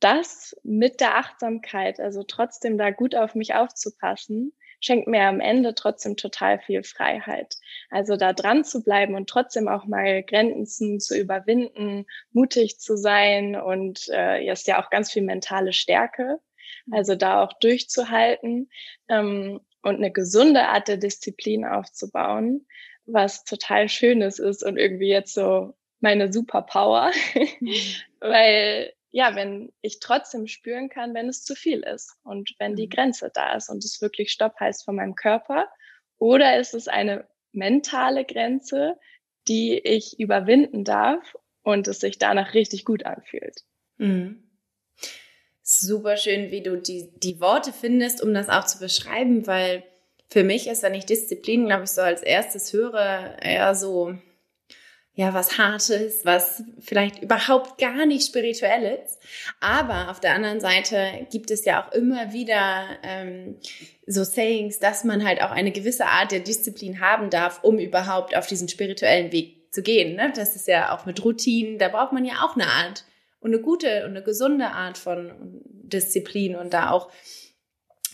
das 0.00 0.56
mit 0.62 1.00
der 1.00 1.16
Achtsamkeit, 1.16 1.98
also 1.98 2.22
trotzdem 2.22 2.78
da 2.78 2.90
gut 2.90 3.16
auf 3.16 3.34
mich 3.34 3.54
aufzupassen, 3.54 4.52
schenkt 4.86 5.08
mir 5.08 5.22
am 5.22 5.40
Ende 5.40 5.74
trotzdem 5.74 6.16
total 6.16 6.60
viel 6.60 6.84
Freiheit. 6.84 7.56
Also 7.90 8.16
da 8.16 8.32
dran 8.32 8.64
zu 8.64 8.82
bleiben 8.82 9.14
und 9.16 9.28
trotzdem 9.28 9.66
auch 9.68 9.84
mal 9.84 10.22
Grenzen 10.22 11.00
zu 11.00 11.18
überwinden, 11.18 12.06
mutig 12.30 12.78
zu 12.78 12.96
sein 12.96 13.56
und 13.56 14.08
äh, 14.08 14.46
ist 14.50 14.68
ja 14.68 14.82
auch 14.82 14.90
ganz 14.90 15.12
viel 15.12 15.22
mentale 15.22 15.72
Stärke. 15.72 16.38
Also 16.90 17.16
da 17.16 17.42
auch 17.42 17.52
durchzuhalten 17.54 18.70
ähm, 19.08 19.60
und 19.82 19.96
eine 19.96 20.12
gesunde 20.12 20.68
Art 20.68 20.86
der 20.86 20.98
Disziplin 20.98 21.64
aufzubauen, 21.64 22.66
was 23.06 23.44
total 23.44 23.88
Schönes 23.88 24.38
ist 24.38 24.64
und 24.64 24.76
irgendwie 24.76 25.08
jetzt 25.08 25.34
so 25.34 25.74
meine 26.00 26.32
Superpower, 26.32 27.10
mhm. 27.60 27.74
weil 28.20 28.92
ja, 29.16 29.34
wenn 29.34 29.72
ich 29.80 29.98
trotzdem 29.98 30.46
spüren 30.46 30.90
kann, 30.90 31.14
wenn 31.14 31.30
es 31.30 31.42
zu 31.42 31.54
viel 31.54 31.80
ist 31.80 32.16
und 32.22 32.54
wenn 32.58 32.76
die 32.76 32.84
mhm. 32.84 32.90
Grenze 32.90 33.30
da 33.32 33.54
ist 33.56 33.70
und 33.70 33.82
es 33.82 34.02
wirklich 34.02 34.30
Stopp 34.30 34.60
heißt 34.60 34.84
von 34.84 34.96
meinem 34.96 35.14
Körper, 35.14 35.68
oder 36.18 36.60
ist 36.60 36.74
es 36.74 36.86
eine 36.86 37.26
mentale 37.50 38.26
Grenze, 38.26 38.98
die 39.48 39.78
ich 39.78 40.20
überwinden 40.20 40.84
darf 40.84 41.34
und 41.62 41.88
es 41.88 42.00
sich 42.00 42.18
danach 42.18 42.52
richtig 42.52 42.84
gut 42.84 43.06
anfühlt. 43.06 43.62
Mhm. 43.96 44.50
Super 45.62 46.18
schön, 46.18 46.50
wie 46.50 46.62
du 46.62 46.76
die, 46.76 47.10
die 47.16 47.40
Worte 47.40 47.72
findest, 47.72 48.22
um 48.22 48.34
das 48.34 48.50
auch 48.50 48.66
zu 48.66 48.78
beschreiben, 48.78 49.46
weil 49.46 49.82
für 50.28 50.44
mich 50.44 50.66
ist, 50.66 50.82
wenn 50.82 50.92
ich 50.92 51.06
Disziplin, 51.06 51.64
glaube 51.64 51.84
ich, 51.84 51.90
so 51.90 52.02
als 52.02 52.22
erstes 52.22 52.70
höre, 52.74 53.38
eher 53.40 53.74
so, 53.74 54.18
ja, 55.18 55.32
was 55.32 55.56
Hartes, 55.56 56.26
was 56.26 56.62
vielleicht 56.78 57.22
überhaupt 57.22 57.78
gar 57.78 58.04
nicht 58.04 58.26
spirituell 58.26 59.00
ist. 59.02 59.18
Aber 59.60 60.10
auf 60.10 60.20
der 60.20 60.34
anderen 60.34 60.60
Seite 60.60 61.26
gibt 61.32 61.50
es 61.50 61.64
ja 61.64 61.82
auch 61.82 61.92
immer 61.92 62.34
wieder 62.34 62.84
ähm, 63.02 63.56
so 64.06 64.24
Sayings, 64.24 64.78
dass 64.78 65.04
man 65.04 65.26
halt 65.26 65.40
auch 65.40 65.50
eine 65.50 65.72
gewisse 65.72 66.04
Art 66.04 66.32
der 66.32 66.40
Disziplin 66.40 67.00
haben 67.00 67.30
darf, 67.30 67.64
um 67.64 67.78
überhaupt 67.78 68.36
auf 68.36 68.46
diesen 68.46 68.68
spirituellen 68.68 69.32
Weg 69.32 69.72
zu 69.72 69.82
gehen. 69.82 70.16
Ne? 70.16 70.34
Das 70.36 70.54
ist 70.54 70.68
ja 70.68 70.94
auch 70.94 71.06
mit 71.06 71.24
Routinen, 71.24 71.78
da 71.78 71.88
braucht 71.88 72.12
man 72.12 72.26
ja 72.26 72.44
auch 72.44 72.54
eine 72.54 72.66
Art 72.66 73.06
und 73.40 73.54
eine 73.54 73.62
gute 73.62 74.04
und 74.04 74.10
eine 74.10 74.22
gesunde 74.22 74.66
Art 74.66 74.98
von 74.98 75.32
Disziplin 75.64 76.56
und 76.56 76.74
da 76.74 76.90
auch 76.90 77.10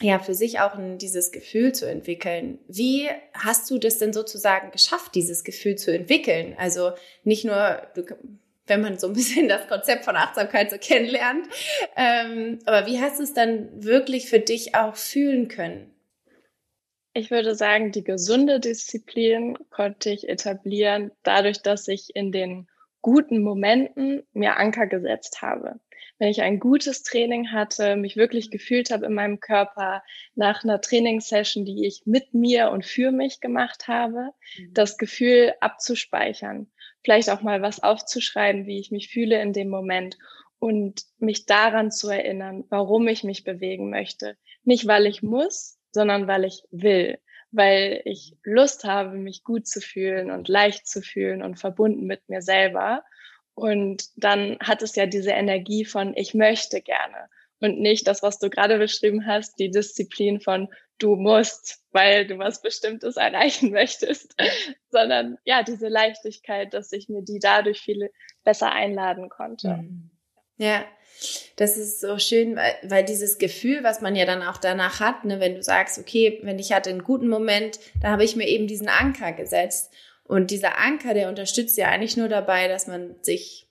ja, 0.03 0.19
für 0.19 0.35
sich 0.35 0.61
auch 0.61 0.75
ein, 0.75 0.99
dieses 0.99 1.33
Gefühl 1.33 1.73
zu 1.73 1.89
entwickeln. 1.89 2.59
Wie 2.69 3.09
hast 3.33 3.71
du 3.71 3.79
das 3.79 3.99
denn 3.99 4.13
sozusagen 4.13 4.71
geschafft, 4.71 5.15
dieses 5.15 5.45
Gefühl 5.45 5.77
zu 5.77 5.93
entwickeln? 5.95 6.55
Also 6.59 6.93
nicht 7.25 7.45
nur, 7.45 7.83
wenn 8.67 8.81
man 8.81 8.99
so 8.99 9.07
ein 9.09 9.13
bisschen 9.15 9.49
das 9.49 9.69
Konzept 9.69 10.05
von 10.05 10.17
Achtsamkeit 10.17 10.71
so 10.71 10.79
kennenlernt, 10.79 11.47
ähm, 11.97 12.59
aber 12.65 12.87
wie 12.87 13.01
hast 13.01 13.19
du 13.19 13.23
es 13.23 13.35
dann 13.35 13.85
wirklich 13.85 14.29
für 14.29 14.41
dich 14.41 14.75
auch 14.75 14.97
fühlen 14.97 15.49
können? 15.49 15.89
Ich 17.15 17.31
würde 17.31 17.55
sagen, 17.55 17.93
die 17.93 18.05
gesunde 18.05 18.59
Disziplin 18.59 19.59
konnte 19.71 20.11
ich 20.11 20.29
etablieren, 20.29 21.13
dadurch, 21.23 21.61
dass 21.61 21.87
ich 21.89 22.17
in 22.17 22.33
den 22.33 22.69
guten 23.03 23.43
Momenten 23.43 24.23
mir 24.33 24.57
Anker 24.57 24.87
gesetzt 24.87 25.43
habe. 25.43 25.79
Wenn 26.19 26.29
ich 26.29 26.43
ein 26.43 26.61
gutes 26.61 27.03
Training 27.03 27.51
hatte, 27.51 27.97
mich 27.97 28.17
wirklich 28.17 28.51
gefühlt 28.51 28.91
habe 28.91 29.07
in 29.07 29.15
meinem 29.15 29.41
Körper 29.41 30.03
nach 30.35 30.63
einer 30.63 30.81
Trainingssession, 30.81 31.65
die 31.65 31.87
ich 31.87 32.03
mit 32.05 32.33
mir 32.33 32.71
und 32.71 32.85
für 32.85 33.11
mich 33.11 33.41
gemacht 33.41 33.89
habe, 33.89 34.31
mhm. 34.59 34.75
das 34.75 34.99
Gefühl 34.99 35.55
abzuspeichern, 35.61 36.71
vielleicht 37.03 37.31
auch 37.31 37.43
mal 37.43 37.63
was 37.63 37.83
aufzuschreiben, 37.83 38.67
wie 38.67 38.79
ich 38.79 38.91
mich 38.91 39.09
fühle 39.09 39.41
in 39.43 39.53
dem 39.53 39.69
Moment 39.69 40.17
und 40.63 41.03
mich 41.19 41.47
daran 41.47 41.91
zu 41.91 42.09
erinnern, 42.09 42.65
warum 42.69 43.09
ich 43.09 43.25
mich 43.25 43.43
bewegen 43.43 43.91
möchte. 43.91 44.37
Nicht, 44.63 44.87
weil 44.87 45.07
ich 45.07 45.21
muss, 45.21 45.77
sondern 45.91 46.29
weil 46.29 46.45
ich 46.45 46.63
will, 46.71 47.19
weil 47.51 48.01
ich 48.05 48.37
Lust 48.45 48.85
habe, 48.85 49.17
mich 49.17 49.43
gut 49.43 49.67
zu 49.67 49.81
fühlen 49.81 50.31
und 50.31 50.47
leicht 50.47 50.87
zu 50.87 51.03
fühlen 51.03 51.43
und 51.43 51.59
verbunden 51.59 52.07
mit 52.07 52.29
mir 52.29 52.43
selber. 52.43 53.03
Und 53.55 54.05
dann 54.17 54.59
hat 54.61 54.83
es 54.83 54.97
ja 54.97 55.07
diese 55.07 55.31
Energie 55.31 55.85
von 55.85 56.17
ich 56.17 56.35
möchte 56.35 56.81
gerne 56.81 57.29
und 57.61 57.79
nicht 57.79 58.07
das, 58.09 58.23
was 58.23 58.39
du 58.39 58.51
gerade 58.51 58.79
beschrieben 58.79 59.27
hast, 59.27 59.59
die 59.59 59.71
Disziplin 59.71 60.41
von 60.41 60.69
du 60.99 61.17
musst, 61.17 61.81
weil 61.93 62.27
du 62.27 62.39
was 62.39 62.61
Bestimmtes 62.61 63.17
erreichen 63.17 63.71
möchtest, 63.73 64.35
sondern 64.91 65.39
ja, 65.45 65.63
diese 65.63 65.89
Leichtigkeit, 65.89 66.75
dass 66.75 66.93
ich 66.93 67.09
mir 67.09 67.23
die 67.23 67.39
dadurch 67.39 67.81
viel 67.81 68.11
besser 68.45 68.73
einladen 68.73 69.29
konnte. 69.29 69.69
Mhm. 69.69 70.11
Ja, 70.59 70.85
das 71.57 71.77
ist 71.77 72.01
so 72.01 72.19
schön, 72.19 72.57
weil, 72.57 72.75
weil 72.83 73.05
dieses 73.05 73.39
Gefühl, 73.39 73.83
was 73.83 74.01
man 74.01 74.15
ja 74.15 74.27
dann 74.27 74.43
auch 74.43 74.59
danach 74.59 75.01
hat, 75.01 75.25
ne, 75.25 75.41
wenn 75.41 75.55
du 75.55 75.63
sagst, 75.63 75.99
okay, 75.99 76.41
wenn 76.43 76.59
ich 76.59 76.73
hatte 76.73 76.91
einen 76.91 77.05
guten 77.05 77.29
Moment, 77.29 77.81
da 78.01 78.11
habe 78.11 78.25
ich 78.25 78.37
mir 78.37 78.47
eben 78.47 78.67
diesen 78.67 78.89
Anker 78.89 79.33
gesetzt. 79.33 79.93
Und 80.33 80.51
dieser 80.51 80.79
Anker, 80.79 81.13
der 81.13 81.29
unterstützt 81.29 81.77
ja 81.77 81.89
eigentlich 81.89 82.17
nur 82.17 82.29
dabei, 82.29 82.67
dass 82.67 82.87
man 82.87 83.17
sich 83.21 83.69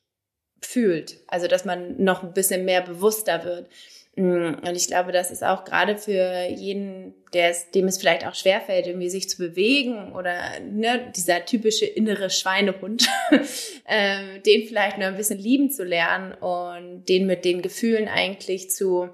fühlt. 0.61 1.17
Also, 1.25 1.47
dass 1.47 1.65
man 1.65 2.03
noch 2.03 2.21
ein 2.21 2.33
bisschen 2.33 2.65
mehr 2.65 2.81
bewusster 2.83 3.43
wird. 3.43 3.67
Mm, 4.15 4.53
und 4.63 4.75
ich 4.75 4.85
glaube, 4.85 5.11
das 5.11 5.31
ist 5.31 5.43
auch 5.43 5.65
gerade 5.65 5.97
für 5.97 6.45
jeden, 6.55 7.15
der 7.33 7.49
es, 7.49 7.71
dem 7.71 7.87
es 7.87 7.97
vielleicht 7.97 8.27
auch 8.27 8.35
schwerfällt, 8.35 8.85
irgendwie 8.85 9.09
sich 9.09 9.27
zu 9.27 9.39
bewegen 9.39 10.13
oder 10.13 10.59
ne, 10.59 11.11
dieser 11.15 11.45
typische 11.45 11.87
innere 11.87 12.29
Schweinehund, 12.29 13.09
ähm, 13.87 14.43
den 14.45 14.67
vielleicht 14.67 14.99
noch 14.99 15.07
ein 15.07 15.17
bisschen 15.17 15.39
lieben 15.39 15.71
zu 15.71 15.83
lernen 15.83 16.33
und 16.33 17.05
den 17.05 17.25
mit 17.25 17.43
den 17.43 17.63
Gefühlen 17.63 18.07
eigentlich 18.07 18.69
zu, 18.69 19.09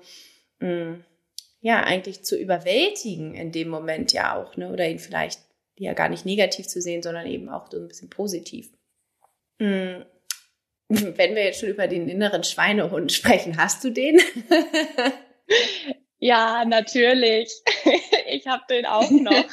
mm, 0.59 0.95
ja, 1.61 1.81
eigentlich 1.81 2.23
zu 2.23 2.35
überwältigen 2.37 3.35
in 3.35 3.53
dem 3.53 3.69
Moment 3.69 4.11
ja 4.11 4.35
auch, 4.35 4.57
ne, 4.57 4.69
oder 4.69 4.85
ihn 4.85 4.99
vielleicht 4.99 5.46
ja 5.77 5.93
gar 5.93 6.09
nicht 6.09 6.25
negativ 6.25 6.67
zu 6.67 6.81
sehen, 6.81 7.03
sondern 7.03 7.25
eben 7.27 7.49
auch 7.49 7.69
so 7.71 7.77
ein 7.77 7.87
bisschen 7.87 8.09
positiv. 8.09 8.71
Mhm. 9.59 10.05
Wenn 10.89 11.35
wir 11.35 11.43
jetzt 11.43 11.59
schon 11.59 11.69
über 11.69 11.87
den 11.87 12.07
inneren 12.07 12.43
Schweinehund 12.43 13.11
sprechen, 13.11 13.57
hast 13.57 13.83
du 13.83 13.91
den? 13.91 14.21
ja, 16.19 16.63
natürlich. 16.65 17.51
ich 18.27 18.47
habe 18.47 18.63
den 18.69 18.85
auch 18.85 19.09
noch. 19.09 19.45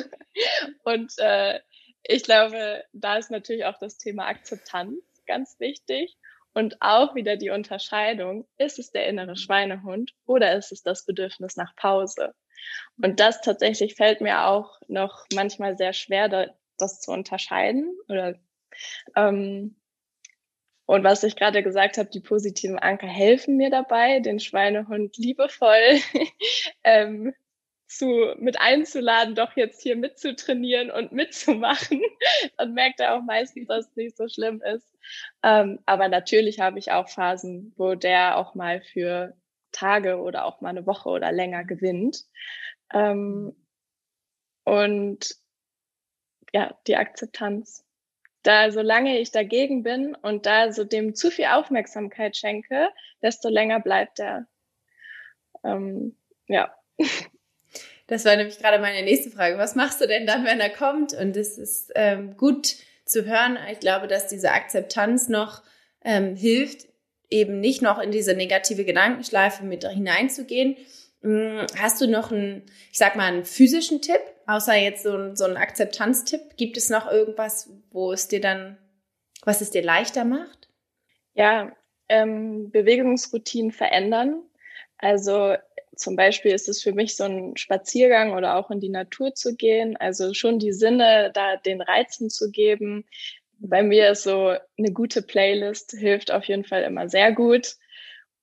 Und 0.85 1.13
äh, 1.19 1.61
ich 2.05 2.23
glaube, 2.23 2.85
da 2.93 3.17
ist 3.17 3.31
natürlich 3.31 3.65
auch 3.65 3.79
das 3.79 3.99
Thema 3.99 4.27
Akzeptanz 4.27 5.01
ganz 5.27 5.59
wichtig. 5.59 6.17
Und 6.53 6.77
auch 6.81 7.17
wieder 7.17 7.37
die 7.37 7.51
Unterscheidung, 7.51 8.47
ist 8.59 8.79
es 8.79 8.93
der 8.93 9.09
innere 9.09 9.37
Schweinehund 9.37 10.13
oder 10.25 10.57
ist 10.57 10.71
es 10.71 10.83
das 10.83 11.05
Bedürfnis 11.05 11.57
nach 11.57 11.75
Pause? 11.75 12.33
Und 13.01 13.21
das 13.21 13.41
tatsächlich 13.41 13.95
fällt 13.95 14.21
mir 14.21 14.47
auch 14.47 14.81
noch 14.89 15.27
manchmal 15.35 15.77
sehr 15.77 15.93
schwer, 15.93 16.55
das 16.79 17.01
zu 17.01 17.13
unterscheiden. 17.13 17.97
Oder 18.09 18.39
ähm, 19.17 19.77
und 20.87 21.03
was 21.03 21.23
ich 21.25 21.37
gerade 21.37 21.63
gesagt 21.63 21.97
habe, 21.97 22.11
die 22.11 22.21
positiven 22.21 22.79
Anker 22.79 23.07
helfen 23.07 23.57
mir 23.57 23.71
dabei, 23.71 24.21
den 24.21 24.39
Schweinehund 24.39 25.17
liebevoll 25.17 26.01
ähm, 26.85 27.35
zu, 27.87 28.35
mit 28.39 28.61
einzuladen, 28.61 29.35
doch 29.35 29.57
jetzt 29.57 29.83
hier 29.83 29.97
mitzutrainieren 29.97 30.91
und 30.91 31.13
mitzumachen. 31.13 32.03
Dann 32.59 32.75
merkt 32.75 33.01
er 33.01 33.15
auch 33.15 33.23
meistens, 33.23 33.69
dass 33.69 33.87
es 33.89 33.97
nicht 33.97 34.17
so 34.17 34.29
schlimm 34.29 34.61
ist. 34.63 34.87
Ähm, 35.43 35.79
aber 35.87 36.09
natürlich 36.09 36.61
habe 36.61 36.79
ich 36.79 36.93
auch 36.93 37.09
Phasen, 37.09 37.73
wo 37.77 37.95
der 37.95 38.37
auch 38.37 38.55
mal 38.55 38.83
für 38.83 39.35
Tage 39.75 40.19
oder 40.19 40.45
auch 40.45 40.61
mal 40.61 40.71
eine 40.71 40.87
Woche 40.87 41.09
oder 41.11 41.33
länger 41.33 41.65
gewinnt. 41.65 42.25
Ähm, 42.93 43.55
und 44.65 45.37
ja, 46.53 46.79
die 46.87 46.97
Akzeptanz 46.97 47.85
da 48.45 48.71
solange 48.71 49.19
ich 49.19 49.33
dagegen 49.33 49.83
bin 49.83 50.15
und 50.15 50.47
da 50.47 50.71
so 50.71 50.85
dem 50.85 51.15
zu 51.15 51.31
viel 51.31 51.47
Aufmerksamkeit 51.47 52.37
schenke, 52.37 52.91
desto 53.23 53.49
länger 53.49 53.81
bleibt 53.81 54.21
er. 54.21 54.47
Ähm, 55.65 56.17
ja. 56.47 56.73
Das 58.07 58.27
war 58.27 58.37
nämlich 58.37 58.59
gerade 58.59 58.81
meine 58.81 59.03
nächste 59.03 59.31
Frage. 59.31 59.57
Was 59.57 59.77
machst 59.77 59.99
du 59.99 60.07
denn 60.07 60.27
dann, 60.27 60.45
wenn 60.45 60.61
er 60.61 60.69
kommt? 60.69 61.15
Und 61.15 61.39
es 61.39 61.57
ist 61.57 61.91
ähm, 61.95 62.37
gut 62.37 62.77
zu 63.07 63.25
hören. 63.25 63.59
Ich 63.73 63.81
glaube, 63.81 64.09
dass 64.09 64.29
diese 64.29 64.53
Akzeptanz 64.53 65.31
noch 65.31 65.63
ähm, 66.05 66.37
hilft, 66.37 66.87
eben 67.35 67.59
nicht 67.59 67.83
noch 67.83 67.99
in 67.99 68.13
diese 68.13 68.35
negative 68.35 68.85
Gedankenschleife 68.85 69.65
mit 69.65 69.87
hineinzugehen. 69.87 70.77
Hm, 71.23 71.67
hast 71.77 72.01
du 72.01 72.07
noch 72.07 72.31
einen, 72.31 72.63
ich 72.93 72.99
sag 72.99 73.17
mal, 73.17 73.27
einen 73.27 73.45
physischen 73.45 74.01
Tipp? 74.01 74.21
Außer 74.47 74.75
jetzt 74.77 75.03
so, 75.03 75.35
so 75.35 75.45
ein 75.45 75.57
Akzeptanztipp, 75.57 76.57
gibt 76.57 76.77
es 76.77 76.91
noch 76.91 77.11
irgendwas, 77.11 77.71
wo 77.91 78.13
es 78.13 78.29
dir 78.29 78.41
dann, 78.41 78.79
was 79.45 79.61
es 79.61 79.71
dir 79.71 79.83
leichter 79.83 80.25
macht? 80.25 80.69
Ja, 81.35 81.75
ähm, 82.09 82.71
Bewegungsroutinen 82.71 83.73
verändern. 83.73 84.43
Also 84.99 85.57
zum 85.97 86.15
Beispiel 86.15 86.53
ist 86.53 86.69
es 86.69 86.83
für 86.83 86.93
mich 86.93 87.17
so 87.17 87.25
ein 87.25 87.57
Spaziergang 87.57 88.35
oder 88.35 88.57
auch 88.57 88.71
in 88.71 88.81
die 88.81 88.91
Natur 88.91 89.35
zu 89.35 89.57
gehen. 89.57 89.97
Also 89.97 90.35
schon 90.35 90.59
die 90.61 90.73
Sinne 90.73 91.33
da 91.35 91.57
den 91.57 91.81
Reizen 91.81 92.31
zu 92.31 92.51
geben. 92.51 93.07
Bei 93.59 93.83
mir 93.83 94.11
ist 94.11 94.25
so 94.25 94.55
eine 94.79 94.93
gute 94.93 95.23
Playlist 95.23 95.93
hilft 95.93 96.31
auf 96.31 96.45
jeden 96.45 96.65
Fall 96.65 96.83
immer 96.83 97.09
sehr 97.09 97.33
gut. 97.33 97.77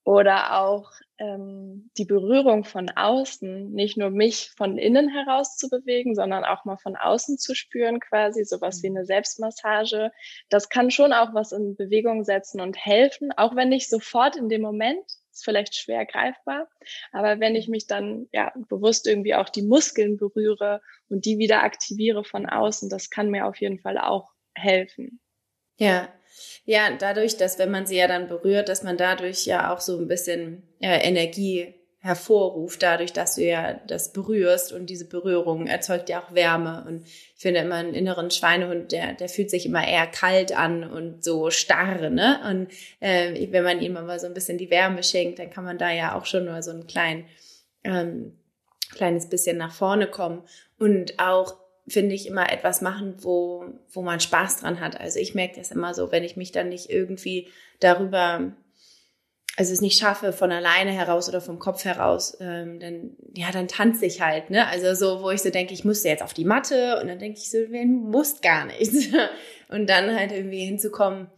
Oder 0.04 0.60
auch 0.60 0.90
ähm, 1.18 1.90
die 1.96 2.04
Berührung 2.04 2.64
von 2.64 2.90
außen, 2.90 3.70
nicht 3.72 3.96
nur 3.96 4.10
mich 4.10 4.50
von 4.56 4.76
innen 4.76 5.08
heraus 5.08 5.56
zu 5.56 5.68
bewegen, 5.68 6.16
sondern 6.16 6.44
auch 6.44 6.64
mal 6.64 6.76
von 6.76 6.96
außen 6.96 7.38
zu 7.38 7.54
spüren, 7.54 8.00
quasi 8.00 8.44
sowas 8.44 8.82
wie 8.82 8.90
mhm. 8.90 8.96
eine 8.96 9.06
Selbstmassage. 9.06 10.10
Das 10.48 10.68
kann 10.68 10.90
schon 10.90 11.12
auch 11.12 11.34
was 11.34 11.52
in 11.52 11.76
Bewegung 11.76 12.24
setzen 12.24 12.60
und 12.60 12.76
helfen, 12.76 13.30
auch 13.30 13.54
wenn 13.54 13.68
nicht 13.68 13.88
sofort 13.88 14.34
in 14.34 14.48
dem 14.48 14.62
Moment, 14.62 15.04
ist 15.32 15.44
vielleicht 15.44 15.74
schwer 15.74 16.04
greifbar, 16.04 16.68
aber 17.12 17.40
wenn 17.40 17.54
ich 17.54 17.68
mich 17.68 17.86
dann 17.86 18.28
ja 18.32 18.52
bewusst 18.68 19.06
irgendwie 19.06 19.34
auch 19.34 19.48
die 19.48 19.62
Muskeln 19.62 20.16
berühre 20.16 20.82
und 21.08 21.24
die 21.24 21.38
wieder 21.38 21.62
aktiviere 21.62 22.24
von 22.24 22.46
außen, 22.46 22.90
das 22.90 23.08
kann 23.08 23.30
mir 23.30 23.46
auf 23.46 23.60
jeden 23.60 23.78
Fall 23.78 23.98
auch 23.98 24.30
helfen. 24.54 25.20
Ja, 25.78 26.08
ja, 26.64 26.96
dadurch, 26.96 27.36
dass 27.36 27.58
wenn 27.58 27.70
man 27.70 27.86
sie 27.86 27.96
ja 27.96 28.08
dann 28.08 28.28
berührt, 28.28 28.68
dass 28.68 28.82
man 28.82 28.96
dadurch 28.96 29.46
ja 29.46 29.72
auch 29.72 29.80
so 29.80 29.98
ein 29.98 30.08
bisschen 30.08 30.62
äh, 30.80 31.06
Energie 31.06 31.74
hervorruft, 31.98 32.82
dadurch, 32.82 33.12
dass 33.12 33.36
du 33.36 33.44
ja 33.44 33.74
das 33.86 34.12
berührst 34.12 34.72
und 34.72 34.90
diese 34.90 35.08
Berührung 35.08 35.68
erzeugt 35.68 36.08
ja 36.08 36.20
auch 36.20 36.34
Wärme. 36.34 36.84
Und 36.86 37.06
ich 37.06 37.32
finde 37.36 37.60
immer 37.60 37.76
einen 37.76 37.94
inneren 37.94 38.32
Schweinehund, 38.32 38.90
der, 38.90 39.12
der 39.14 39.28
fühlt 39.28 39.50
sich 39.50 39.66
immer 39.66 39.86
eher 39.86 40.08
kalt 40.08 40.56
an 40.56 40.82
und 40.82 41.22
so 41.22 41.50
starr, 41.50 42.10
ne? 42.10 42.40
Und 42.50 42.72
äh, 42.98 43.46
wenn 43.52 43.62
man 43.62 43.80
ihm 43.80 43.96
aber 43.96 44.18
so 44.18 44.26
ein 44.26 44.34
bisschen 44.34 44.58
die 44.58 44.70
Wärme 44.70 45.04
schenkt, 45.04 45.38
dann 45.38 45.50
kann 45.50 45.62
man 45.62 45.78
da 45.78 45.92
ja 45.92 46.16
auch 46.18 46.26
schon 46.26 46.44
nur 46.46 46.60
so 46.64 46.72
ein 46.72 46.88
klein, 46.88 47.24
ähm, 47.84 48.36
kleines 48.92 49.28
bisschen 49.28 49.56
nach 49.56 49.72
vorne 49.72 50.08
kommen. 50.08 50.42
Und 50.80 51.20
auch 51.20 51.54
finde 51.88 52.14
ich, 52.14 52.26
immer 52.26 52.52
etwas 52.52 52.80
machen, 52.80 53.14
wo, 53.18 53.64
wo 53.90 54.02
man 54.02 54.20
Spaß 54.20 54.58
dran 54.58 54.80
hat. 54.80 55.00
Also 55.00 55.18
ich 55.18 55.34
merke 55.34 55.56
das 55.56 55.70
immer 55.70 55.94
so, 55.94 56.12
wenn 56.12 56.24
ich 56.24 56.36
mich 56.36 56.52
dann 56.52 56.68
nicht 56.68 56.90
irgendwie 56.90 57.48
darüber, 57.80 58.52
also 59.56 59.72
es 59.72 59.80
nicht 59.80 59.98
schaffe 59.98 60.32
von 60.32 60.52
alleine 60.52 60.92
heraus 60.92 61.28
oder 61.28 61.40
vom 61.40 61.58
Kopf 61.58 61.84
heraus, 61.84 62.36
ähm, 62.40 62.78
dann, 62.78 63.16
ja, 63.34 63.50
dann 63.50 63.68
tanze 63.68 64.06
ich 64.06 64.20
halt, 64.20 64.50
ne? 64.50 64.68
Also 64.68 64.94
so, 64.94 65.22
wo 65.22 65.30
ich 65.30 65.42
so 65.42 65.50
denke, 65.50 65.74
ich 65.74 65.84
müsste 65.84 66.08
jetzt 66.08 66.22
auf 66.22 66.34
die 66.34 66.44
Matte 66.44 67.00
und 67.00 67.08
dann 67.08 67.18
denke 67.18 67.38
ich 67.38 67.50
so, 67.50 67.58
du 67.58 67.84
musst 67.84 68.42
gar 68.42 68.64
nichts. 68.66 69.08
und 69.68 69.90
dann 69.90 70.16
halt 70.16 70.30
irgendwie 70.30 70.64
hinzukommen, 70.64 71.28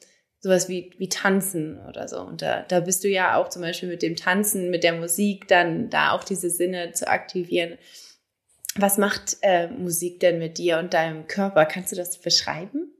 sowas 0.40 0.68
wie, 0.68 0.92
wie 0.98 1.08
Tanzen 1.08 1.80
oder 1.88 2.06
so. 2.06 2.20
Und 2.20 2.42
da, 2.42 2.62
da 2.68 2.80
bist 2.80 3.02
du 3.02 3.08
ja 3.08 3.36
auch 3.36 3.48
zum 3.48 3.62
Beispiel 3.62 3.88
mit 3.88 4.02
dem 4.02 4.14
Tanzen, 4.14 4.70
mit 4.70 4.84
der 4.84 4.92
Musik, 4.92 5.48
dann 5.48 5.88
da 5.88 6.12
auch 6.12 6.22
diese 6.22 6.50
Sinne 6.50 6.92
zu 6.92 7.08
aktivieren 7.08 7.78
was 8.76 8.98
macht 8.98 9.36
äh, 9.42 9.68
Musik 9.68 10.20
denn 10.20 10.38
mit 10.38 10.58
dir 10.58 10.78
und 10.78 10.94
deinem 10.94 11.26
Körper? 11.26 11.64
Kannst 11.66 11.92
du 11.92 11.96
das 11.96 12.20
beschreiben? 12.20 12.92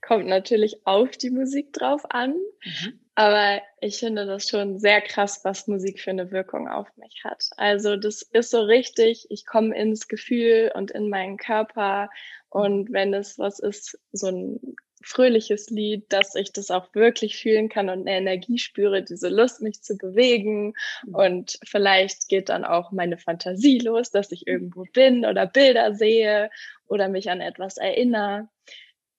Kommt 0.00 0.26
natürlich 0.26 0.86
auf 0.86 1.10
die 1.16 1.30
Musik 1.30 1.72
drauf 1.72 2.02
an. 2.10 2.34
Mhm. 2.64 3.00
Aber 3.14 3.60
ich 3.80 3.98
finde 3.98 4.24
das 4.24 4.48
schon 4.48 4.78
sehr 4.78 5.02
krass, 5.02 5.40
was 5.44 5.66
Musik 5.66 6.00
für 6.00 6.10
eine 6.10 6.30
Wirkung 6.30 6.68
auf 6.68 6.88
mich 6.96 7.22
hat. 7.22 7.50
Also 7.56 7.96
das 7.96 8.22
ist 8.22 8.50
so 8.50 8.62
richtig, 8.62 9.26
ich 9.28 9.44
komme 9.44 9.76
ins 9.76 10.08
Gefühl 10.08 10.72
und 10.74 10.90
in 10.90 11.10
meinen 11.10 11.36
Körper. 11.36 12.08
Und 12.48 12.92
wenn 12.92 13.12
es 13.12 13.38
was 13.38 13.58
ist, 13.58 13.98
so 14.12 14.28
ein 14.28 14.76
fröhliches 15.02 15.70
Lied, 15.70 16.12
dass 16.12 16.34
ich 16.34 16.52
das 16.52 16.70
auch 16.70 16.94
wirklich 16.94 17.38
fühlen 17.38 17.68
kann 17.68 17.88
und 17.88 18.00
eine 18.00 18.18
Energie 18.18 18.58
spüre, 18.58 19.02
diese 19.02 19.28
Lust, 19.28 19.62
mich 19.62 19.82
zu 19.82 19.96
bewegen. 19.96 20.74
Mhm. 21.06 21.14
Und 21.14 21.58
vielleicht 21.64 22.28
geht 22.28 22.48
dann 22.48 22.64
auch 22.64 22.92
meine 22.92 23.18
Fantasie 23.18 23.78
los, 23.78 24.10
dass 24.10 24.32
ich 24.32 24.46
irgendwo 24.46 24.84
bin 24.92 25.24
oder 25.24 25.46
Bilder 25.46 25.94
sehe 25.94 26.50
oder 26.86 27.08
mich 27.08 27.30
an 27.30 27.40
etwas 27.40 27.76
erinnere. 27.76 28.48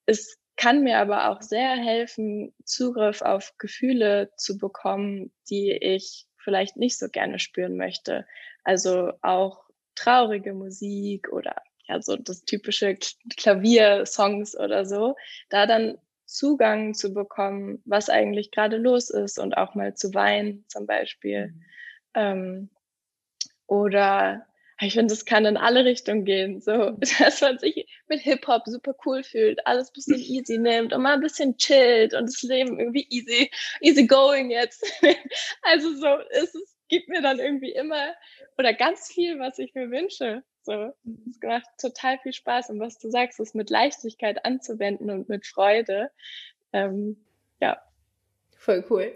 Es 0.06 0.38
kann 0.56 0.84
mir 0.84 1.00
aber 1.00 1.30
auch 1.30 1.42
sehr 1.42 1.72
helfen, 1.72 2.54
Zugriff 2.64 3.22
auf 3.22 3.58
Gefühle 3.58 4.32
zu 4.36 4.58
bekommen, 4.58 5.32
die 5.50 5.72
ich 5.72 6.28
vielleicht 6.38 6.78
nicht 6.78 7.00
so 7.00 7.10
gerne 7.10 7.40
spüren 7.40 7.78
möchte. 7.78 8.28
Also 8.64 9.14
auch 9.22 9.64
traurige 9.96 10.54
Musik 10.54 11.32
oder 11.32 11.56
ja, 11.92 12.02
so 12.02 12.16
das 12.16 12.46
typische 12.46 12.98
Klaviersongs 13.38 14.58
oder 14.58 14.86
so, 14.86 15.16
da 15.50 15.66
dann 15.66 15.98
Zugang 16.26 16.94
zu 16.94 17.14
bekommen, 17.14 17.82
was 17.86 18.10
eigentlich 18.10 18.52
gerade 18.52 18.78
los 18.78 19.10
ist 19.10 19.38
und 19.38 19.58
auch 19.58 19.76
mal 19.76 19.96
zu 19.96 20.14
weinen 20.14 20.64
zum 20.68 20.86
Beispiel. 20.86 21.48
Mhm. 21.48 21.62
Ähm, 22.14 22.70
oder 23.68 24.46
ich 24.80 24.94
finde, 24.94 25.14
es 25.14 25.26
kann 25.26 25.46
in 25.46 25.58
alle 25.58 25.86
Richtungen 25.86 26.26
gehen. 26.26 26.62
So, 26.62 26.92
dass 27.20 27.42
man 27.42 27.60
sich 27.60 27.86
mit 28.08 28.22
Hip-Hop 28.22 28.64
super 28.66 28.96
cool 29.06 29.24
fühlt, 29.24 29.66
alles 29.68 29.90
ein 29.90 29.94
bisschen 29.94 30.20
easy 30.20 30.58
nimmt 30.58 30.94
und 30.94 31.02
mal 31.02 31.16
ein 31.16 31.22
bisschen 31.22 31.58
chillt 31.58 32.14
und 32.14 32.28
das 32.28 32.42
Leben 32.44 32.80
irgendwie 32.80 33.08
easy, 33.10 33.52
easy 33.82 34.08
going 34.08 34.52
jetzt. 34.52 34.86
also 35.64 35.94
so, 35.96 36.18
es, 36.30 36.56
es 36.56 36.78
gibt 36.88 37.10
mir 37.10 37.22
dann 37.22 37.40
irgendwie 37.40 37.72
immer 37.72 38.14
oder 38.58 38.74
ganz 38.74 39.12
viel, 39.12 39.38
was 39.40 39.60
ich 39.60 39.74
mir 39.74 39.92
wünsche. 39.92 40.44
So, 40.64 40.94
es 41.30 41.40
macht 41.42 41.66
total 41.80 42.20
viel 42.20 42.34
Spaß 42.34 42.70
und 42.70 42.80
was 42.80 43.00
du 43.00 43.10
sagst, 43.10 43.40
ist 43.40 43.56
mit 43.56 43.70
Leichtigkeit 43.70 44.46
anzuwenden 44.46 45.10
und 45.10 45.28
mit 45.28 45.46
Freude. 45.46 46.12
Ähm, 46.72 47.18
ja. 47.60 47.82
Voll 48.58 48.86
cool. 48.92 49.12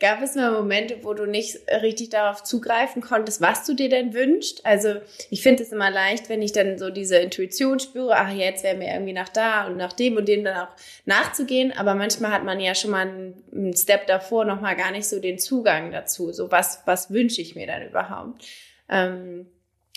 Gab 0.00 0.20
es 0.22 0.34
mal 0.34 0.50
Momente, 0.50 1.04
wo 1.04 1.14
du 1.14 1.24
nicht 1.24 1.58
richtig 1.82 2.08
darauf 2.08 2.42
zugreifen 2.42 3.00
konntest, 3.00 3.40
was 3.40 3.64
du 3.64 3.74
dir 3.74 3.88
denn 3.88 4.12
wünschst? 4.12 4.66
Also 4.66 4.96
ich 5.30 5.40
finde 5.40 5.62
es 5.62 5.70
immer 5.70 5.88
leicht, 5.88 6.28
wenn 6.28 6.42
ich 6.42 6.50
dann 6.50 6.78
so 6.78 6.90
diese 6.90 7.16
Intuition 7.18 7.78
spüre, 7.78 8.16
ach 8.16 8.32
jetzt 8.32 8.64
wäre 8.64 8.76
mir 8.76 8.92
irgendwie 8.92 9.12
nach 9.12 9.28
da 9.28 9.68
und 9.68 9.76
nach 9.76 9.92
dem 9.92 10.16
und 10.16 10.26
dem 10.26 10.42
dann 10.42 10.66
auch 10.66 10.74
nachzugehen. 11.04 11.70
Aber 11.70 11.94
manchmal 11.94 12.32
hat 12.32 12.42
man 12.42 12.58
ja 12.58 12.74
schon 12.74 12.90
mal 12.90 13.34
einen 13.52 13.76
Step 13.76 14.08
davor 14.08 14.44
noch 14.44 14.60
mal 14.60 14.74
gar 14.74 14.90
nicht 14.90 15.06
so 15.06 15.20
den 15.20 15.38
Zugang 15.38 15.92
dazu. 15.92 16.32
So 16.32 16.50
was, 16.50 16.82
was 16.84 17.12
wünsche 17.12 17.40
ich 17.40 17.54
mir 17.54 17.68
dann 17.68 17.86
überhaupt? 17.86 18.44
Ähm, 18.88 19.46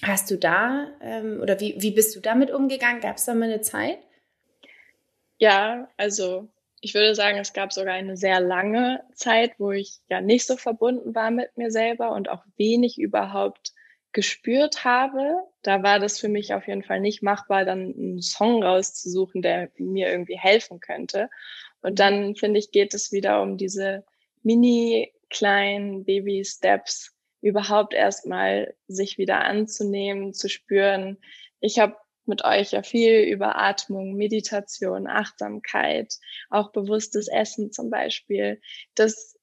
Hast 0.04 0.32
du 0.32 0.38
da 0.38 0.88
ähm, 1.02 1.40
oder 1.42 1.60
wie, 1.60 1.76
wie 1.80 1.92
bist 1.92 2.16
du 2.16 2.20
damit 2.20 2.52
umgegangen? 2.52 3.02
Gab 3.02 3.18
es 3.18 3.26
da 3.26 3.34
mal 3.34 3.46
eine 3.46 3.62
Zeit? 3.62 4.00
Ja, 5.38 5.88
also 5.98 6.50
ich 6.82 6.96
würde 6.96 7.14
sagen, 7.14 7.38
es 7.38 7.54
gab 7.54 7.72
sogar 7.72 7.94
eine 7.94 8.18
sehr 8.18 8.40
lange 8.40 9.04
Zeit, 9.14 9.54
wo 9.60 9.72
ich 9.72 10.00
ja 10.10 10.20
nicht 10.20 10.48
so 10.48 10.58
verbunden 10.58 11.14
war 11.14 11.30
mit 11.30 11.56
mir 11.56 11.70
selber 11.72 12.12
und 12.12 12.30
auch 12.30 12.44
wenig 12.58 13.00
überhaupt 13.00 13.74
gespürt 14.12 14.84
habe. 14.84 15.38
Da 15.62 15.84
war 15.84 16.00
das 16.00 16.20
für 16.20 16.28
mich 16.28 16.54
auf 16.54 16.68
jeden 16.68 16.84
Fall 16.84 17.00
nicht 17.00 17.22
machbar, 17.22 17.66
dann 17.66 17.94
einen 17.96 18.22
Song 18.22 18.64
rauszusuchen, 18.64 19.44
der 19.44 19.70
mir 19.78 20.10
irgendwie 20.12 20.38
helfen 20.38 20.80
könnte. 20.80 21.30
Und 21.82 22.00
dann 22.00 22.36
finde 22.36 22.60
ich, 22.60 22.72
geht 22.72 22.94
es 22.96 23.12
wieder 23.12 23.42
um 23.42 23.58
diese 23.58 24.04
mini 24.44 25.14
kleinen 25.30 26.04
Baby-Steps, 26.04 27.14
überhaupt 27.42 27.94
erstmal 27.94 28.76
sich 28.88 29.18
wieder 29.18 29.42
anzunehmen, 29.42 30.34
zu 30.34 30.48
spüren. 30.50 31.18
Ich 31.60 31.80
habe 31.80 31.96
mit 32.26 32.44
euch 32.44 32.72
ja 32.72 32.84
viel 32.84 33.22
über 33.22 33.58
Atmung, 33.58 34.14
Meditation, 34.16 35.08
Achtsamkeit, 35.08 36.14
auch 36.50 36.72
bewusstes 36.72 37.28
Essen 37.28 37.72
zum 37.72 37.90
Beispiel. 37.90 38.62
Das 38.96 39.38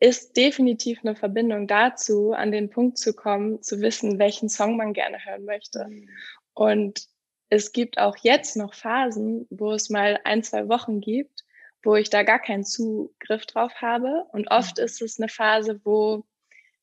ist 0.00 0.36
definitiv 0.36 1.00
eine 1.02 1.14
Verbindung 1.14 1.66
dazu, 1.66 2.32
an 2.32 2.52
den 2.52 2.70
Punkt 2.70 2.98
zu 2.98 3.12
kommen, 3.12 3.62
zu 3.62 3.80
wissen, 3.80 4.18
welchen 4.18 4.48
Song 4.48 4.76
man 4.76 4.94
gerne 4.94 5.24
hören 5.24 5.44
möchte. 5.44 5.86
Mhm. 5.86 6.08
Und 6.54 7.06
es 7.50 7.72
gibt 7.72 7.98
auch 7.98 8.16
jetzt 8.22 8.56
noch 8.56 8.74
Phasen, 8.74 9.46
wo 9.50 9.72
es 9.72 9.90
mal 9.90 10.18
ein, 10.24 10.42
zwei 10.42 10.68
Wochen 10.68 11.00
gibt, 11.00 11.44
wo 11.82 11.96
ich 11.96 12.08
da 12.08 12.22
gar 12.22 12.38
keinen 12.38 12.64
Zugriff 12.64 13.44
drauf 13.46 13.74
habe. 13.82 14.24
Und 14.32 14.50
oft 14.50 14.78
mhm. 14.78 14.84
ist 14.84 15.02
es 15.02 15.20
eine 15.20 15.28
Phase, 15.28 15.80
wo 15.84 16.24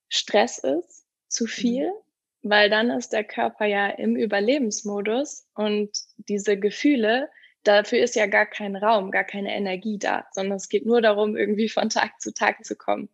Stress 0.09 0.59
ist, 0.59 1.05
zu 1.27 1.45
mhm. 1.45 1.49
viel, 1.49 1.87
mhm. 2.41 2.49
weil 2.49 2.69
dann 2.69 2.89
ist 2.89 3.13
der 3.13 3.23
Körper 3.23 3.65
ja 3.65 3.87
im 3.87 4.15
Überlebensmodus 4.15 5.47
und 5.53 5.91
diese 6.17 6.57
Gefühle, 6.57 7.29
dafür 7.63 7.99
ist 7.99 8.15
ja 8.15 8.27
gar 8.27 8.45
kein 8.45 8.75
Raum, 8.75 9.11
gar 9.11 9.25
keine 9.25 9.55
Energie 9.55 9.97
da, 9.99 10.27
sondern 10.31 10.57
es 10.57 10.69
geht 10.69 10.85
nur 10.85 11.01
darum, 11.01 11.35
irgendwie 11.35 11.69
von 11.69 11.89
Tag 11.89 12.21
zu 12.21 12.33
Tag 12.33 12.63
zu 12.65 12.75
kommen. 12.75 13.09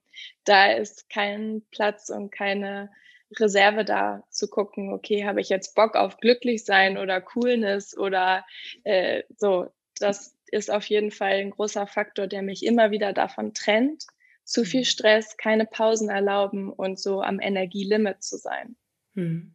Da 0.45 0.73
ist 0.73 1.09
kein 1.09 1.63
Platz 1.71 2.09
und 2.09 2.31
keine 2.31 2.91
Reserve 3.39 3.83
da 3.83 4.23
zu 4.29 4.47
gucken, 4.47 4.93
okay, 4.93 5.25
habe 5.25 5.41
ich 5.41 5.49
jetzt 5.49 5.75
Bock 5.75 5.95
auf 5.95 6.17
glücklich 6.17 6.65
sein 6.65 6.97
oder 6.97 7.21
Coolness 7.21 7.97
oder 7.97 8.45
äh, 8.83 9.23
so. 9.37 9.67
Das 9.99 10.35
ist 10.47 10.71
auf 10.71 10.85
jeden 10.85 11.11
Fall 11.11 11.33
ein 11.33 11.51
großer 11.51 11.87
Faktor, 11.87 12.27
der 12.27 12.41
mich 12.41 12.65
immer 12.65 12.91
wieder 12.91 13.13
davon 13.13 13.53
trennt, 13.53 14.05
zu 14.43 14.65
viel 14.65 14.81
mhm. 14.81 14.85
Stress, 14.85 15.37
keine 15.37 15.65
Pausen 15.65 16.09
erlauben 16.09 16.71
und 16.71 16.99
so 16.99 17.21
am 17.21 17.39
Energielimit 17.39 18.23
zu 18.23 18.37
sein. 18.37 18.75
Hm. 19.15 19.53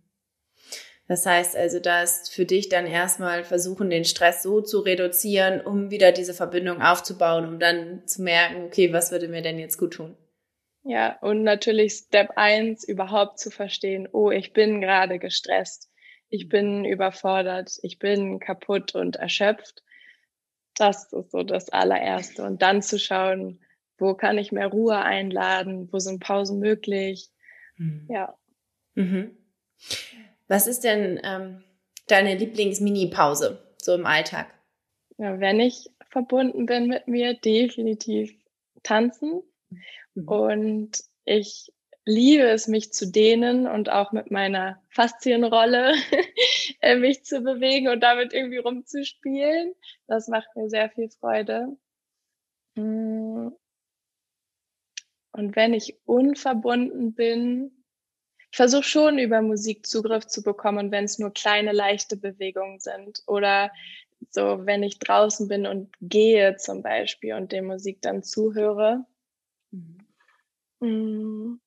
Das 1.08 1.24
heißt 1.24 1.56
also, 1.56 1.80
da 1.80 2.02
ist 2.02 2.30
für 2.32 2.44
dich 2.44 2.68
dann 2.68 2.86
erstmal 2.86 3.42
versuchen, 3.42 3.88
den 3.88 4.04
Stress 4.04 4.42
so 4.42 4.60
zu 4.60 4.80
reduzieren, 4.80 5.62
um 5.62 5.90
wieder 5.90 6.12
diese 6.12 6.34
Verbindung 6.34 6.82
aufzubauen, 6.82 7.46
um 7.46 7.58
dann 7.58 8.06
zu 8.06 8.22
merken, 8.22 8.64
okay, 8.66 8.92
was 8.92 9.10
würde 9.10 9.26
mir 9.28 9.40
denn 9.40 9.58
jetzt 9.58 9.78
gut 9.78 9.94
tun? 9.94 10.16
Ja, 10.82 11.18
und 11.22 11.42
natürlich 11.42 11.94
Step 11.94 12.32
eins 12.36 12.86
überhaupt 12.86 13.38
zu 13.38 13.50
verstehen, 13.50 14.06
oh, 14.12 14.30
ich 14.30 14.52
bin 14.52 14.82
gerade 14.82 15.18
gestresst, 15.18 15.90
ich 16.28 16.48
bin 16.50 16.84
überfordert, 16.84 17.78
ich 17.82 17.98
bin 17.98 18.38
kaputt 18.38 18.94
und 18.94 19.16
erschöpft. 19.16 19.82
Das 20.76 21.10
ist 21.12 21.30
so 21.30 21.42
das 21.42 21.70
allererste. 21.70 22.44
Und 22.44 22.60
dann 22.60 22.82
zu 22.82 22.98
schauen, 22.98 23.60
wo 23.98 24.14
kann 24.14 24.38
ich 24.38 24.52
mehr 24.52 24.68
Ruhe 24.68 24.96
einladen? 24.96 25.88
Wo 25.92 25.98
sind 25.98 26.20
Pausen 26.20 26.58
möglich? 26.58 27.30
Mhm. 27.76 28.06
Ja. 28.08 28.36
Mhm. 28.94 29.36
Was 30.46 30.66
ist 30.66 30.84
denn 30.84 31.20
ähm, 31.22 31.62
deine 32.06 32.36
Lieblings-Mini-Pause 32.36 33.74
so 33.78 33.94
im 33.94 34.06
Alltag? 34.06 34.46
Ja, 35.18 35.38
wenn 35.40 35.60
ich 35.60 35.90
verbunden 36.10 36.66
bin 36.66 36.86
mit 36.86 37.08
mir, 37.08 37.34
definitiv 37.34 38.34
tanzen. 38.82 39.42
Mhm. 40.14 40.28
Und 40.28 40.98
ich 41.24 41.72
liebe 42.04 42.44
es, 42.44 42.68
mich 42.68 42.92
zu 42.92 43.10
dehnen 43.10 43.66
und 43.66 43.90
auch 43.90 44.12
mit 44.12 44.30
meiner 44.30 44.82
Faszienrolle 44.88 45.92
äh, 46.80 46.96
mich 46.96 47.24
zu 47.24 47.42
bewegen 47.42 47.88
und 47.88 48.00
damit 48.00 48.32
irgendwie 48.32 48.56
rumzuspielen. 48.58 49.74
Das 50.06 50.28
macht 50.28 50.48
mir 50.56 50.70
sehr 50.70 50.88
viel 50.88 51.10
Freude. 51.10 51.76
Und 55.38 55.54
wenn 55.54 55.72
ich 55.72 55.96
unverbunden 56.04 57.14
bin, 57.14 57.70
ich 58.50 58.56
versuche 58.56 58.82
schon 58.82 59.20
über 59.20 59.40
Musik 59.40 59.86
Zugriff 59.86 60.26
zu 60.26 60.42
bekommen, 60.42 60.90
wenn 60.90 61.04
es 61.04 61.20
nur 61.20 61.32
kleine, 61.32 61.70
leichte 61.70 62.16
Bewegungen 62.16 62.80
sind. 62.80 63.22
Oder 63.28 63.70
so, 64.30 64.66
wenn 64.66 64.82
ich 64.82 64.98
draußen 64.98 65.46
bin 65.46 65.64
und 65.68 65.94
gehe 66.00 66.56
zum 66.56 66.82
Beispiel 66.82 67.34
und 67.34 67.52
der 67.52 67.62
Musik 67.62 68.02
dann 68.02 68.24
zuhöre. 68.24 69.06
Mhm. 69.70 69.98
Mm. 70.80 71.60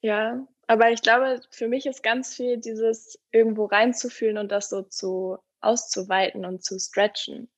Ja, 0.00 0.46
aber 0.68 0.92
ich 0.92 1.02
glaube, 1.02 1.40
für 1.50 1.66
mich 1.66 1.86
ist 1.86 2.04
ganz 2.04 2.36
viel 2.36 2.58
dieses 2.58 3.18
irgendwo 3.32 3.64
reinzufühlen 3.64 4.38
und 4.38 4.52
das 4.52 4.68
so 4.68 4.82
zu 4.82 5.38
auszuweiten 5.60 6.44
und 6.44 6.62
zu 6.62 6.78
stretchen. 6.78 7.50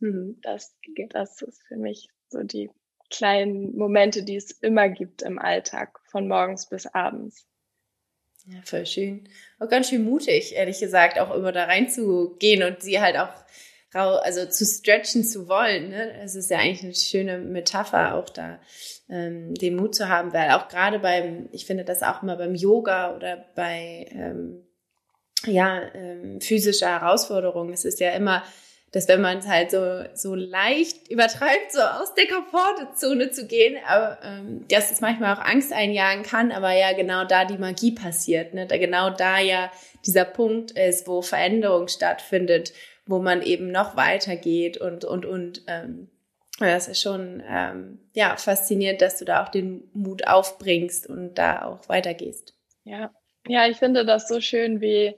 Mhm. 0.00 0.40
Das, 0.42 0.76
das 1.10 1.42
ist 1.42 1.62
für 1.68 1.76
mich 1.76 2.08
so 2.28 2.42
die 2.42 2.70
kleinen 3.10 3.76
Momente, 3.76 4.22
die 4.22 4.36
es 4.36 4.50
immer 4.50 4.88
gibt 4.88 5.22
im 5.22 5.38
Alltag, 5.38 6.00
von 6.04 6.28
morgens 6.28 6.66
bis 6.68 6.86
abends. 6.86 7.46
Ja, 8.46 8.60
voll 8.64 8.86
schön. 8.86 9.28
Auch 9.58 9.68
ganz 9.68 9.88
schön 9.88 10.04
mutig, 10.04 10.54
ehrlich 10.54 10.78
gesagt, 10.78 11.18
auch 11.18 11.34
immer 11.34 11.52
da 11.52 11.64
reinzugehen 11.64 12.62
und 12.62 12.82
sie 12.82 13.00
halt 13.00 13.16
auch 13.16 13.32
also 13.92 14.46
zu 14.46 14.64
stretchen 14.66 15.24
zu 15.24 15.48
wollen. 15.48 15.88
Ne? 15.88 16.20
Es 16.22 16.34
ist 16.34 16.50
ja 16.50 16.58
eigentlich 16.58 16.82
eine 16.82 16.94
schöne 16.94 17.38
Metapher, 17.38 18.14
auch 18.14 18.28
da 18.28 18.60
ähm, 19.08 19.54
den 19.54 19.76
Mut 19.76 19.94
zu 19.94 20.08
haben, 20.08 20.32
weil 20.32 20.50
auch 20.50 20.68
gerade 20.68 20.98
beim, 20.98 21.48
ich 21.52 21.66
finde 21.66 21.84
das 21.84 22.02
auch 22.02 22.22
immer 22.22 22.36
beim 22.36 22.54
Yoga 22.54 23.16
oder 23.16 23.46
bei 23.54 24.06
ähm, 24.10 24.66
ja, 25.44 25.82
ähm, 25.94 26.40
physischer 26.40 26.88
Herausforderungen, 27.00 27.72
es 27.72 27.84
ist 27.84 28.00
ja 28.00 28.10
immer 28.10 28.42
dass 28.92 29.08
wenn 29.08 29.20
man 29.20 29.38
es 29.38 29.46
halt 29.46 29.70
so, 29.70 30.04
so 30.14 30.34
leicht 30.34 31.10
übertreibt, 31.10 31.72
so 31.72 31.80
aus 31.80 32.14
der 32.14 32.26
Komfortzone 32.28 33.30
zu 33.30 33.46
gehen, 33.46 33.76
aber 33.86 34.18
ähm, 34.22 34.64
dass 34.68 34.90
es 34.90 35.00
manchmal 35.00 35.34
auch 35.34 35.40
Angst 35.40 35.72
einjagen 35.72 36.22
kann, 36.22 36.52
aber 36.52 36.72
ja 36.72 36.92
genau 36.92 37.24
da 37.24 37.44
die 37.44 37.58
Magie 37.58 37.92
passiert, 37.92 38.54
ne? 38.54 38.66
Da 38.66 38.78
genau 38.78 39.10
da 39.10 39.38
ja 39.38 39.70
dieser 40.06 40.24
Punkt 40.24 40.70
ist, 40.72 41.06
wo 41.08 41.20
Veränderung 41.20 41.88
stattfindet, 41.88 42.72
wo 43.06 43.18
man 43.18 43.42
eben 43.42 43.70
noch 43.70 43.96
weitergeht 43.96 44.78
und 44.78 45.04
und 45.04 45.26
und 45.26 45.62
ähm, 45.66 46.08
das 46.58 46.88
ist 46.88 47.02
schon 47.02 47.42
ähm, 47.46 47.98
ja 48.14 48.36
faszinierend, 48.36 49.02
dass 49.02 49.18
du 49.18 49.24
da 49.24 49.44
auch 49.44 49.48
den 49.48 49.90
Mut 49.92 50.26
aufbringst 50.26 51.08
und 51.08 51.34
da 51.34 51.66
auch 51.66 51.88
weitergehst. 51.88 52.54
Ja, 52.84 53.10
ja, 53.48 53.68
ich 53.68 53.76
finde 53.76 54.04
das 54.04 54.28
so 54.28 54.40
schön, 54.40 54.80
wie 54.80 55.16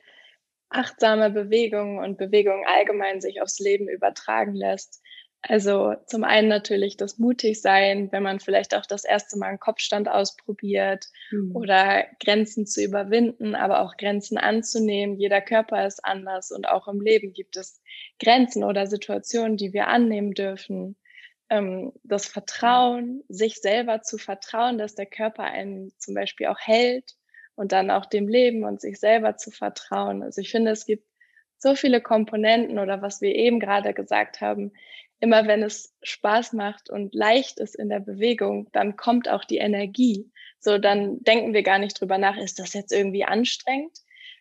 achtsame 0.71 1.31
Bewegung 1.31 1.99
und 1.99 2.19
Bewegung 2.19 2.65
allgemein 2.67 3.21
sich 3.21 3.41
aufs 3.41 3.59
Leben 3.59 3.89
übertragen 3.89 4.55
lässt. 4.55 5.03
Also 5.41 5.95
zum 6.07 6.25
einen 6.25 6.49
natürlich 6.49 6.97
das 6.97 7.19
Mutigsein, 7.19 8.11
wenn 8.11 8.25
man 8.25 8.41
vielleicht 8.41 8.75
auch 8.75 8.85
das 8.85 9.05
erste 9.05 9.39
Mal 9.39 9.47
einen 9.47 9.61
Kopfstand 9.61 10.09
ausprobiert 10.09 11.07
mhm. 11.31 11.55
oder 11.55 12.07
Grenzen 12.21 12.67
zu 12.67 12.83
überwinden, 12.83 13.55
aber 13.55 13.83
auch 13.83 13.97
Grenzen 13.97 14.37
anzunehmen. 14.37 15.17
Jeder 15.17 15.41
Körper 15.41 15.87
ist 15.87 16.05
anders 16.05 16.51
und 16.51 16.69
auch 16.69 16.89
im 16.89 17.01
Leben 17.01 17.33
gibt 17.33 17.57
es 17.57 17.81
Grenzen 18.19 18.65
oder 18.65 18.89
Situationen, 18.89 19.57
die 19.57 19.73
wir 19.73 19.87
annehmen 19.87 20.33
dürfen. 20.33 20.97
Ähm, 21.51 21.93
das 22.03 22.27
Vertrauen, 22.27 23.23
sich 23.29 23.61
selber 23.61 24.03
zu 24.03 24.19
vertrauen, 24.19 24.77
dass 24.77 24.97
der 24.97 25.07
Körper 25.07 25.45
einen 25.45 25.93
zum 25.99 26.15
Beispiel 26.15 26.49
auch 26.49 26.59
hält 26.59 27.18
und 27.59 27.73
dann 27.73 27.91
auch 27.91 28.07
dem 28.07 28.29
Leben 28.29 28.63
und 28.63 28.81
sich 28.81 29.01
selber 29.01 29.37
zu 29.37 29.51
vertrauen. 29.51 30.23
Also 30.23 30.41
ich 30.41 30.51
finde, 30.51 30.71
es 30.71 30.87
gibt 30.87 31.05
so 31.59 31.75
viele 31.75 32.01
Komponenten 32.01 32.79
oder 32.79 33.03
was 33.03 33.21
wir 33.21 33.35
eben 33.35 33.59
gerade 33.59 33.93
gesagt 33.95 34.41
haben, 34.41 34.73
immer 35.19 35.49
wenn 35.49 35.65
es 35.65 35.93
Spaß 36.03 36.53
macht 36.53 36.89
und 36.89 37.15
leicht 37.15 37.59
ist 37.59 37.75
in 37.75 37.89
der 37.89 37.99
Bewegung, 37.99 38.69
dann 38.73 38.97
kommt 38.97 39.29
auch 39.29 39.45
die 39.45 39.59
Energie. 39.59 40.31
So, 40.61 40.79
dann 40.79 41.21
denken 41.25 41.53
wir 41.53 41.65
gar 41.65 41.81
nicht 41.81 42.01
drüber 42.01 42.17
nach, 42.17 42.37
ist 42.37 42.61
das 42.61 42.75
jetzt 42.75 42.93
irgendwie 42.93 43.25
anstrengend? 43.25 43.99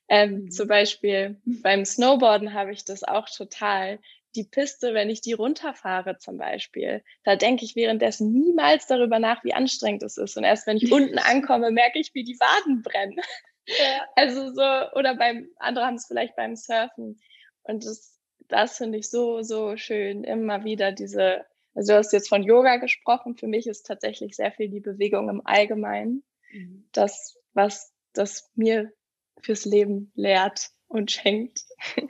Ähm, 0.09 0.43
mhm. 0.43 0.51
Zum 0.51 0.67
Beispiel 0.67 1.41
beim 1.63 1.85
Snowboarden 1.85 2.53
habe 2.53 2.71
ich 2.71 2.85
das 2.85 3.03
auch 3.03 3.27
total 3.27 3.97
die 4.35 4.43
Piste, 4.43 4.93
wenn 4.93 5.09
ich 5.09 5.21
die 5.21 5.33
runterfahre 5.33 6.17
zum 6.17 6.37
Beispiel, 6.37 7.03
da 7.23 7.35
denke 7.35 7.65
ich 7.65 7.75
währenddessen 7.75 8.31
niemals 8.31 8.87
darüber 8.87 9.19
nach, 9.19 9.43
wie 9.43 9.53
anstrengend 9.53 10.03
es 10.03 10.17
ist. 10.17 10.37
Und 10.37 10.43
erst 10.43 10.67
wenn 10.67 10.77
ich 10.77 10.91
unten 10.91 11.17
ankomme, 11.17 11.71
merke 11.71 11.99
ich, 11.99 12.13
wie 12.13 12.23
die 12.23 12.39
Waden 12.39 12.81
brennen. 12.81 13.17
Ja. 13.17 13.25
Also 14.15 14.53
so, 14.53 14.97
oder 14.97 15.15
beim, 15.15 15.49
andere 15.57 15.85
haben 15.85 15.95
es 15.95 16.07
vielleicht 16.07 16.37
beim 16.37 16.55
Surfen. 16.55 17.19
Und 17.63 17.85
das, 17.85 18.17
das 18.47 18.77
finde 18.77 18.97
ich 18.97 19.09
so, 19.09 19.41
so 19.41 19.75
schön, 19.75 20.23
immer 20.23 20.63
wieder 20.63 20.93
diese, 20.93 21.45
also 21.75 21.91
du 21.91 21.97
hast 21.97 22.13
jetzt 22.13 22.29
von 22.29 22.43
Yoga 22.43 22.77
gesprochen, 22.77 23.35
für 23.35 23.47
mich 23.47 23.67
ist 23.67 23.83
tatsächlich 23.83 24.37
sehr 24.37 24.53
viel 24.53 24.69
die 24.69 24.79
Bewegung 24.79 25.27
im 25.27 25.45
Allgemeinen. 25.45 26.23
Mhm. 26.53 26.87
Das, 26.93 27.37
was 27.53 27.93
das 28.13 28.49
mir 28.55 28.93
fürs 29.41 29.65
Leben 29.65 30.11
lehrt 30.15 30.69
und 30.87 31.11
schenkt. 31.11 31.59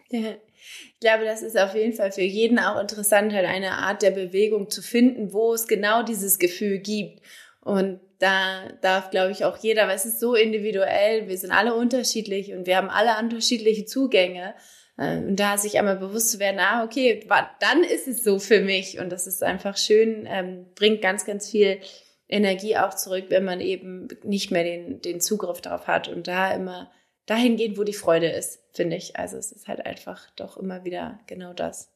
Ja. 0.09 0.35
Ich 0.93 0.99
glaube, 0.99 1.25
das 1.25 1.41
ist 1.41 1.57
auf 1.57 1.75
jeden 1.75 1.93
Fall 1.93 2.11
für 2.11 2.21
jeden 2.21 2.59
auch 2.59 2.79
interessant, 2.79 3.33
halt 3.33 3.45
eine 3.45 3.73
Art 3.73 4.01
der 4.01 4.11
Bewegung 4.11 4.69
zu 4.69 4.81
finden, 4.81 5.33
wo 5.33 5.53
es 5.53 5.67
genau 5.67 6.03
dieses 6.03 6.39
Gefühl 6.39 6.79
gibt. 6.79 7.21
Und 7.61 7.99
da 8.19 8.69
darf, 8.81 9.11
glaube 9.11 9.31
ich, 9.31 9.45
auch 9.45 9.57
jeder, 9.57 9.87
weil 9.87 9.95
es 9.95 10.05
ist 10.05 10.19
so 10.19 10.33
individuell, 10.33 11.27
wir 11.27 11.37
sind 11.37 11.51
alle 11.51 11.75
unterschiedlich 11.75 12.53
und 12.53 12.65
wir 12.65 12.77
haben 12.77 12.89
alle 12.89 13.19
unterschiedliche 13.19 13.85
Zugänge. 13.85 14.55
Äh, 14.97 15.17
und 15.17 15.35
da 15.35 15.57
sich 15.57 15.77
einmal 15.77 15.97
bewusst 15.97 16.31
zu 16.31 16.39
werden, 16.39 16.59
ah, 16.59 16.83
okay, 16.83 17.25
dann 17.59 17.83
ist 17.83 18.07
es 18.07 18.23
so 18.23 18.39
für 18.39 18.61
mich. 18.61 18.99
Und 18.99 19.11
das 19.11 19.27
ist 19.27 19.43
einfach 19.43 19.77
schön, 19.77 20.27
ähm, 20.29 20.65
bringt 20.75 21.01
ganz, 21.01 21.25
ganz 21.25 21.49
viel 21.49 21.79
Energie 22.27 22.77
auch 22.77 22.93
zurück, 22.93 23.25
wenn 23.29 23.45
man 23.45 23.61
eben 23.61 24.07
nicht 24.23 24.51
mehr 24.51 24.63
den, 24.63 25.01
den 25.01 25.21
Zugriff 25.21 25.61
darauf 25.61 25.87
hat 25.87 26.07
und 26.09 26.27
da 26.27 26.53
immer 26.53 26.91
dahin 27.27 27.57
gehen, 27.57 27.77
wo 27.77 27.83
die 27.83 27.93
Freude 27.93 28.29
ist, 28.29 28.59
finde 28.73 28.95
ich. 28.95 29.15
Also 29.15 29.37
es 29.37 29.51
ist 29.51 29.67
halt 29.67 29.85
einfach 29.85 30.31
doch 30.31 30.57
immer 30.57 30.83
wieder 30.83 31.19
genau 31.27 31.53
das. 31.53 31.91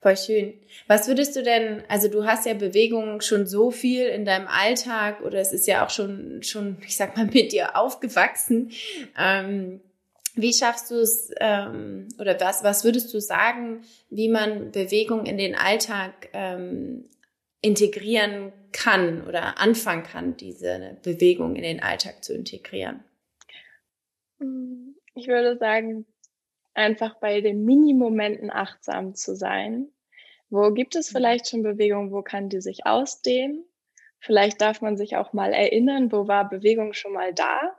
Voll 0.00 0.16
schön. 0.16 0.54
Was 0.86 1.08
würdest 1.08 1.34
du 1.36 1.42
denn, 1.42 1.82
also 1.88 2.08
du 2.08 2.24
hast 2.24 2.46
ja 2.46 2.54
Bewegung 2.54 3.20
schon 3.22 3.46
so 3.46 3.70
viel 3.70 4.06
in 4.06 4.24
deinem 4.24 4.46
Alltag 4.46 5.20
oder 5.22 5.40
es 5.40 5.52
ist 5.52 5.66
ja 5.66 5.84
auch 5.84 5.90
schon, 5.90 6.42
schon, 6.42 6.78
ich 6.86 6.96
sag 6.96 7.16
mal, 7.16 7.26
mit 7.32 7.52
dir 7.52 7.76
aufgewachsen. 7.76 8.70
Ähm, 9.18 9.80
wie 10.36 10.52
schaffst 10.52 10.90
du 10.90 10.96
es, 10.96 11.30
ähm, 11.40 12.08
oder 12.20 12.38
was, 12.40 12.62
was 12.62 12.84
würdest 12.84 13.12
du 13.14 13.20
sagen, 13.20 13.82
wie 14.10 14.28
man 14.28 14.70
Bewegung 14.70 15.26
in 15.26 15.38
den 15.38 15.56
Alltag 15.56 16.28
ähm, 16.34 17.08
integrieren 17.62 18.52
kann 18.70 19.26
oder 19.26 19.58
anfangen 19.58 20.04
kann, 20.04 20.36
diese 20.36 20.98
Bewegung 21.02 21.56
in 21.56 21.62
den 21.62 21.82
Alltag 21.82 22.22
zu 22.22 22.34
integrieren? 22.34 23.02
Ich 24.38 25.28
würde 25.28 25.56
sagen, 25.56 26.06
einfach 26.74 27.14
bei 27.18 27.40
den 27.40 27.64
Minimomenten 27.64 28.50
achtsam 28.50 29.14
zu 29.14 29.34
sein. 29.34 29.88
Wo 30.50 30.72
gibt 30.72 30.94
es 30.94 31.10
mhm. 31.10 31.16
vielleicht 31.16 31.48
schon 31.48 31.62
Bewegung? 31.62 32.12
Wo 32.12 32.22
kann 32.22 32.48
die 32.48 32.60
sich 32.60 32.86
ausdehnen? 32.86 33.64
Vielleicht 34.20 34.60
darf 34.60 34.80
man 34.80 34.96
sich 34.96 35.16
auch 35.16 35.32
mal 35.32 35.52
erinnern, 35.52 36.10
wo 36.12 36.28
war 36.28 36.48
Bewegung 36.48 36.92
schon 36.92 37.12
mal 37.12 37.32
da? 37.34 37.76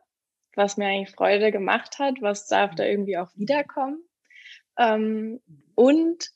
Was 0.56 0.78
mir 0.78 0.88
eigentlich 0.88 1.16
Freude 1.16 1.52
gemacht 1.52 2.00
hat? 2.00 2.16
Was 2.22 2.48
darf 2.48 2.76
da 2.76 2.86
irgendwie 2.86 3.18
auch 3.18 3.30
wiederkommen? 3.36 4.04
Ähm, 4.78 5.42
und 5.76 6.32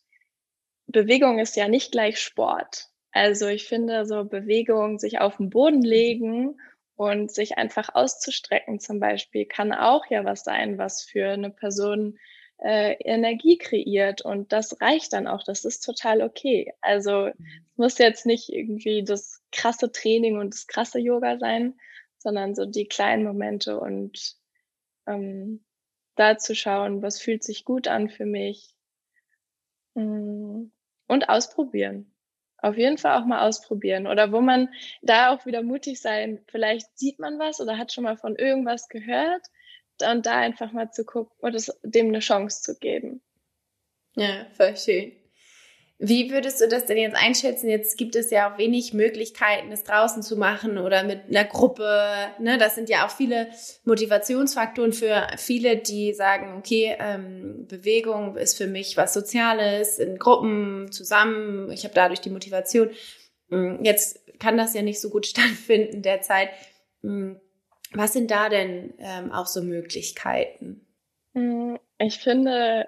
Bewegung 0.88 1.40
ist 1.40 1.56
ja 1.56 1.68
nicht 1.68 1.92
gleich 1.92 2.20
Sport. 2.20 2.90
Also 3.12 3.48
ich 3.48 3.68
finde 3.68 4.06
so 4.06 4.26
Bewegung, 4.26 5.00
sich 5.00 5.20
auf 5.20 5.38
den 5.38 5.50
Boden 5.50 5.82
legen 5.82 6.60
und 7.02 7.32
sich 7.32 7.58
einfach 7.58 7.96
auszustrecken 7.96 8.80
zum 8.80 9.00
Beispiel 9.00 9.46
kann 9.46 9.74
auch 9.74 10.06
ja 10.12 10.24
was 10.24 10.44
sein, 10.44 10.78
was 10.78 11.02
für 11.04 11.30
eine 11.30 11.50
Person 11.50 12.20
äh, 12.60 12.94
Energie 13.04 13.58
kreiert. 13.58 14.22
Und 14.22 14.52
das 14.52 14.82
reicht 14.82 15.14
dann 15.14 15.26
auch. 15.26 15.44
Das 15.44 15.66
ist 15.66 15.82
total 15.82 16.22
okay. 16.22 16.74
Also 16.80 17.32
mhm. 17.36 17.46
es 17.72 17.78
muss 17.78 17.98
jetzt 17.98 18.28
nicht 18.28 18.50
irgendwie 18.50 19.04
das 19.04 19.42
krasse 19.52 19.92
Training 19.92 20.38
und 20.38 20.54
das 20.54 20.68
krasse 20.68 21.00
Yoga 21.00 21.40
sein, 21.40 21.80
sondern 22.20 22.54
so 22.54 22.66
die 22.66 22.88
kleinen 22.88 23.24
Momente 23.24 23.80
und 23.80 24.36
ähm, 25.08 25.66
da 26.16 26.38
zu 26.38 26.54
schauen, 26.54 27.02
was 27.02 27.20
fühlt 27.20 27.44
sich 27.44 27.66
gut 27.66 27.88
an 27.88 28.10
für 28.10 28.28
mich. 28.28 28.76
Mm, 29.96 30.66
und 31.08 31.30
ausprobieren 31.30 32.11
auf 32.62 32.78
jeden 32.78 32.97
Fall 32.97 33.19
auch 33.19 33.26
mal 33.26 33.47
ausprobieren. 33.47 34.08
Oder 34.08 34.32
wo 34.32 34.41
man 34.41 34.69
da 35.02 35.34
auch 35.34 35.45
wieder 35.45 35.63
mutig 35.63 36.00
sein, 36.00 36.43
vielleicht 36.47 36.97
sieht 36.97 37.19
man 37.19 37.39
was 37.39 37.60
oder 37.60 37.78
hat 37.78 37.91
schon 37.91 38.04
mal 38.04 38.17
von 38.17 38.36
irgendwas 38.36 38.88
gehört 38.88 39.41
und 40.02 40.26
da 40.26 40.38
einfach 40.38 40.71
mal 40.71 40.91
zu 40.91 41.06
gucken 41.06 41.54
es, 41.56 41.71
dem 41.84 42.08
eine 42.08 42.19
Chance 42.19 42.62
zu 42.62 42.80
geben. 42.80 43.21
Ja, 44.15 44.45
voll 44.54 44.76
schön. 44.76 45.21
Wie 46.04 46.32
würdest 46.32 46.60
du 46.60 46.68
das 46.68 46.88
denn 46.88 46.98
jetzt 46.98 47.16
einschätzen? 47.16 47.70
Jetzt 47.70 47.96
gibt 47.96 48.16
es 48.16 48.32
ja 48.32 48.52
auch 48.52 48.58
wenig 48.58 48.92
Möglichkeiten, 48.92 49.72
es 49.72 49.84
draußen 49.84 50.24
zu 50.24 50.36
machen 50.36 50.80
oder 50.80 51.04
mit 51.04 51.30
einer 51.30 51.46
Gruppe. 51.46 52.28
Ne? 52.40 52.58
Das 52.58 52.74
sind 52.74 52.90
ja 52.90 53.06
auch 53.06 53.12
viele 53.12 53.50
Motivationsfaktoren 53.86 54.94
für 54.94 55.28
viele, 55.38 55.78
die 55.78 56.16
sagen, 56.16 56.58
okay, 56.58 56.96
ähm, 57.00 57.68
Bewegung 57.68 58.36
ist 58.36 58.58
für 58.58 58.66
mich 58.66 58.98
was 58.98 59.14
Soziales, 59.14 60.00
in 60.00 60.18
Gruppen 60.18 60.92
zusammen. 60.92 61.72
Ich 61.72 61.84
habe 61.84 61.94
dadurch 61.94 62.20
die 62.20 62.32
Motivation. 62.32 62.90
Mm, 63.50 63.84
jetzt 63.84 64.20
kann 64.40 64.58
das 64.58 64.74
ja 64.74 64.82
nicht 64.82 65.00
so 65.00 65.12
gut 65.12 65.28
stattfinden 65.28 66.02
derzeit. 66.02 66.50
Mm, 67.04 67.34
was 67.94 68.14
sind 68.14 68.32
da 68.32 68.50
denn 68.50 68.96
ähm, 68.98 69.32
auch 69.32 69.46
so 69.46 69.62
Möglichkeiten? 69.62 70.84
Mm, 71.34 71.76
ich 72.00 72.18
finde, 72.18 72.88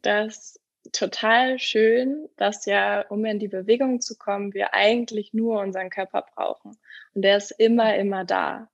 dass 0.00 0.58
total 0.92 1.58
schön, 1.58 2.28
dass 2.36 2.66
ja, 2.66 3.02
um 3.08 3.24
in 3.24 3.38
die 3.38 3.48
Bewegung 3.48 4.00
zu 4.00 4.16
kommen, 4.16 4.54
wir 4.54 4.74
eigentlich 4.74 5.32
nur 5.34 5.60
unseren 5.60 5.90
Körper 5.90 6.26
brauchen. 6.34 6.76
Und 7.14 7.22
der 7.22 7.36
ist 7.36 7.50
immer, 7.52 7.96
immer 7.96 8.24
da. 8.24 8.70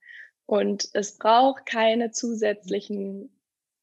Und 0.46 0.88
es 0.92 1.18
braucht 1.18 1.66
keine 1.66 2.10
zusätzlichen 2.10 3.30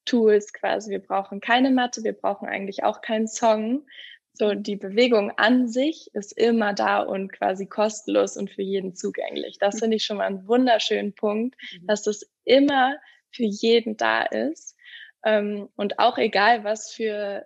Tools 0.05 0.53
quasi. 0.53 0.91
Wir 0.91 0.99
brauchen 0.99 1.39
keine 1.39 1.71
Matte, 1.71 2.03
wir 2.03 2.13
brauchen 2.13 2.47
eigentlich 2.47 2.83
auch 2.83 3.01
keinen 3.01 3.27
Song. 3.27 3.85
So, 4.33 4.53
die 4.53 4.77
Bewegung 4.77 5.31
an 5.31 5.67
sich 5.67 6.09
ist 6.13 6.37
immer 6.37 6.73
da 6.73 7.01
und 7.01 7.31
quasi 7.33 7.65
kostenlos 7.67 8.37
und 8.37 8.49
für 8.49 8.61
jeden 8.61 8.95
zugänglich. 8.95 9.57
Das 9.59 9.79
finde 9.79 9.97
ich 9.97 10.05
schon 10.05 10.17
mal 10.17 10.25
einen 10.25 10.47
wunderschönen 10.47 11.13
Punkt, 11.13 11.55
mhm. 11.73 11.87
dass 11.87 12.03
das 12.03 12.29
immer 12.45 12.95
für 13.31 13.43
jeden 13.43 13.97
da 13.97 14.23
ist. 14.23 14.75
Ähm, 15.23 15.69
und 15.75 15.99
auch 15.99 16.17
egal, 16.17 16.63
was 16.63 16.91
für 16.91 17.45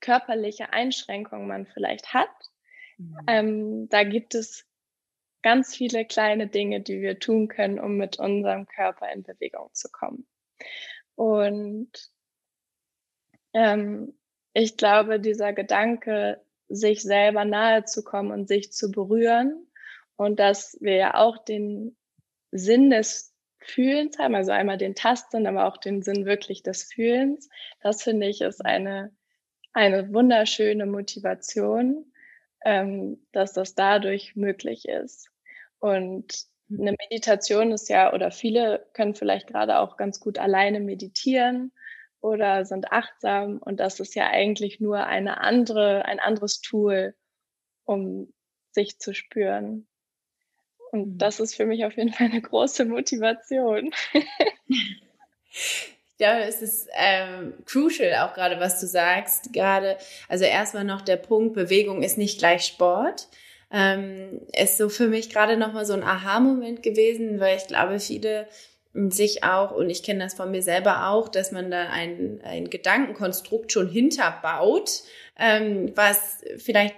körperliche 0.00 0.72
Einschränkungen 0.72 1.48
man 1.48 1.66
vielleicht 1.66 2.14
hat. 2.14 2.28
Mhm. 2.98 3.18
Ähm, 3.26 3.88
da 3.88 4.04
gibt 4.04 4.34
es 4.34 4.66
ganz 5.42 5.76
viele 5.76 6.04
kleine 6.04 6.48
Dinge, 6.48 6.80
die 6.80 7.00
wir 7.00 7.18
tun 7.18 7.48
können, 7.48 7.78
um 7.78 7.96
mit 7.96 8.18
unserem 8.18 8.66
Körper 8.66 9.12
in 9.12 9.22
Bewegung 9.22 9.70
zu 9.72 9.88
kommen. 9.90 10.26
Und 11.14 11.90
ähm, 13.52 14.18
ich 14.52 14.76
glaube, 14.76 15.20
dieser 15.20 15.52
Gedanke, 15.52 16.42
sich 16.68 17.02
selber 17.02 17.44
nahe 17.44 17.84
zu 17.84 18.02
kommen 18.02 18.32
und 18.32 18.48
sich 18.48 18.72
zu 18.72 18.90
berühren 18.90 19.68
und 20.16 20.40
dass 20.40 20.76
wir 20.80 20.96
ja 20.96 21.14
auch 21.14 21.38
den 21.38 21.96
Sinn 22.50 22.90
des 22.90 23.32
Fühlens 23.58 24.18
haben, 24.18 24.34
also 24.34 24.52
einmal 24.52 24.78
den 24.78 24.94
Tasten, 24.94 25.46
aber 25.46 25.66
auch 25.66 25.76
den 25.76 26.02
Sinn 26.02 26.24
wirklich 26.24 26.62
des 26.62 26.84
Fühlens. 26.84 27.48
Das 27.80 28.02
finde 28.02 28.26
ich 28.26 28.40
ist 28.40 28.64
eine, 28.64 29.14
eine 29.76 30.10
wunderschöne 30.14 30.86
Motivation, 30.86 32.10
ähm, 32.64 33.20
dass 33.32 33.52
das 33.52 33.74
dadurch 33.74 34.34
möglich 34.34 34.88
ist. 34.88 35.28
Und 35.78 36.46
mhm. 36.68 36.80
eine 36.80 36.96
Meditation 36.98 37.72
ist 37.72 37.90
ja, 37.90 38.14
oder 38.14 38.30
viele 38.30 38.86
können 38.94 39.14
vielleicht 39.14 39.46
gerade 39.46 39.78
auch 39.78 39.98
ganz 39.98 40.18
gut 40.18 40.38
alleine 40.38 40.80
meditieren 40.80 41.72
oder 42.20 42.64
sind 42.64 42.90
achtsam. 42.90 43.58
Und 43.58 43.78
das 43.78 44.00
ist 44.00 44.14
ja 44.14 44.30
eigentlich 44.30 44.80
nur 44.80 45.04
eine 45.04 45.42
andere, 45.42 46.06
ein 46.06 46.20
anderes 46.20 46.62
Tool, 46.62 47.14
um 47.84 48.32
sich 48.70 48.98
zu 48.98 49.12
spüren. 49.12 49.86
Und 50.90 51.06
mhm. 51.06 51.18
das 51.18 51.38
ist 51.38 51.54
für 51.54 51.66
mich 51.66 51.84
auf 51.84 51.98
jeden 51.98 52.14
Fall 52.14 52.28
eine 52.28 52.40
große 52.40 52.86
Motivation. 52.86 53.90
Ja, 56.18 56.38
es 56.38 56.62
ist 56.62 56.88
ähm, 56.96 57.54
crucial, 57.66 58.26
auch 58.26 58.34
gerade 58.34 58.58
was 58.58 58.80
du 58.80 58.86
sagst. 58.86 59.52
Gerade, 59.52 59.98
also 60.28 60.44
erstmal 60.44 60.84
noch 60.84 61.02
der 61.02 61.16
Punkt, 61.16 61.54
Bewegung 61.54 62.02
ist 62.02 62.16
nicht 62.16 62.38
gleich 62.38 62.64
Sport. 62.64 63.28
Ähm, 63.70 64.40
ist 64.56 64.78
so 64.78 64.88
für 64.88 65.08
mich 65.08 65.28
gerade 65.28 65.56
nochmal 65.56 65.84
so 65.84 65.92
ein 65.92 66.04
Aha-Moment 66.04 66.82
gewesen, 66.82 67.40
weil 67.40 67.56
ich 67.56 67.66
glaube, 67.66 68.00
viele 68.00 68.46
sich 69.10 69.44
auch, 69.44 69.72
und 69.72 69.90
ich 69.90 70.02
kenne 70.02 70.24
das 70.24 70.34
von 70.34 70.50
mir 70.50 70.62
selber 70.62 71.08
auch, 71.08 71.28
dass 71.28 71.52
man 71.52 71.70
da 71.70 71.90
ein, 71.90 72.40
ein 72.44 72.70
Gedankenkonstrukt 72.70 73.70
schon 73.70 73.88
hinterbaut, 73.88 75.02
ähm, 75.38 75.92
was 75.94 76.38
vielleicht, 76.56 76.94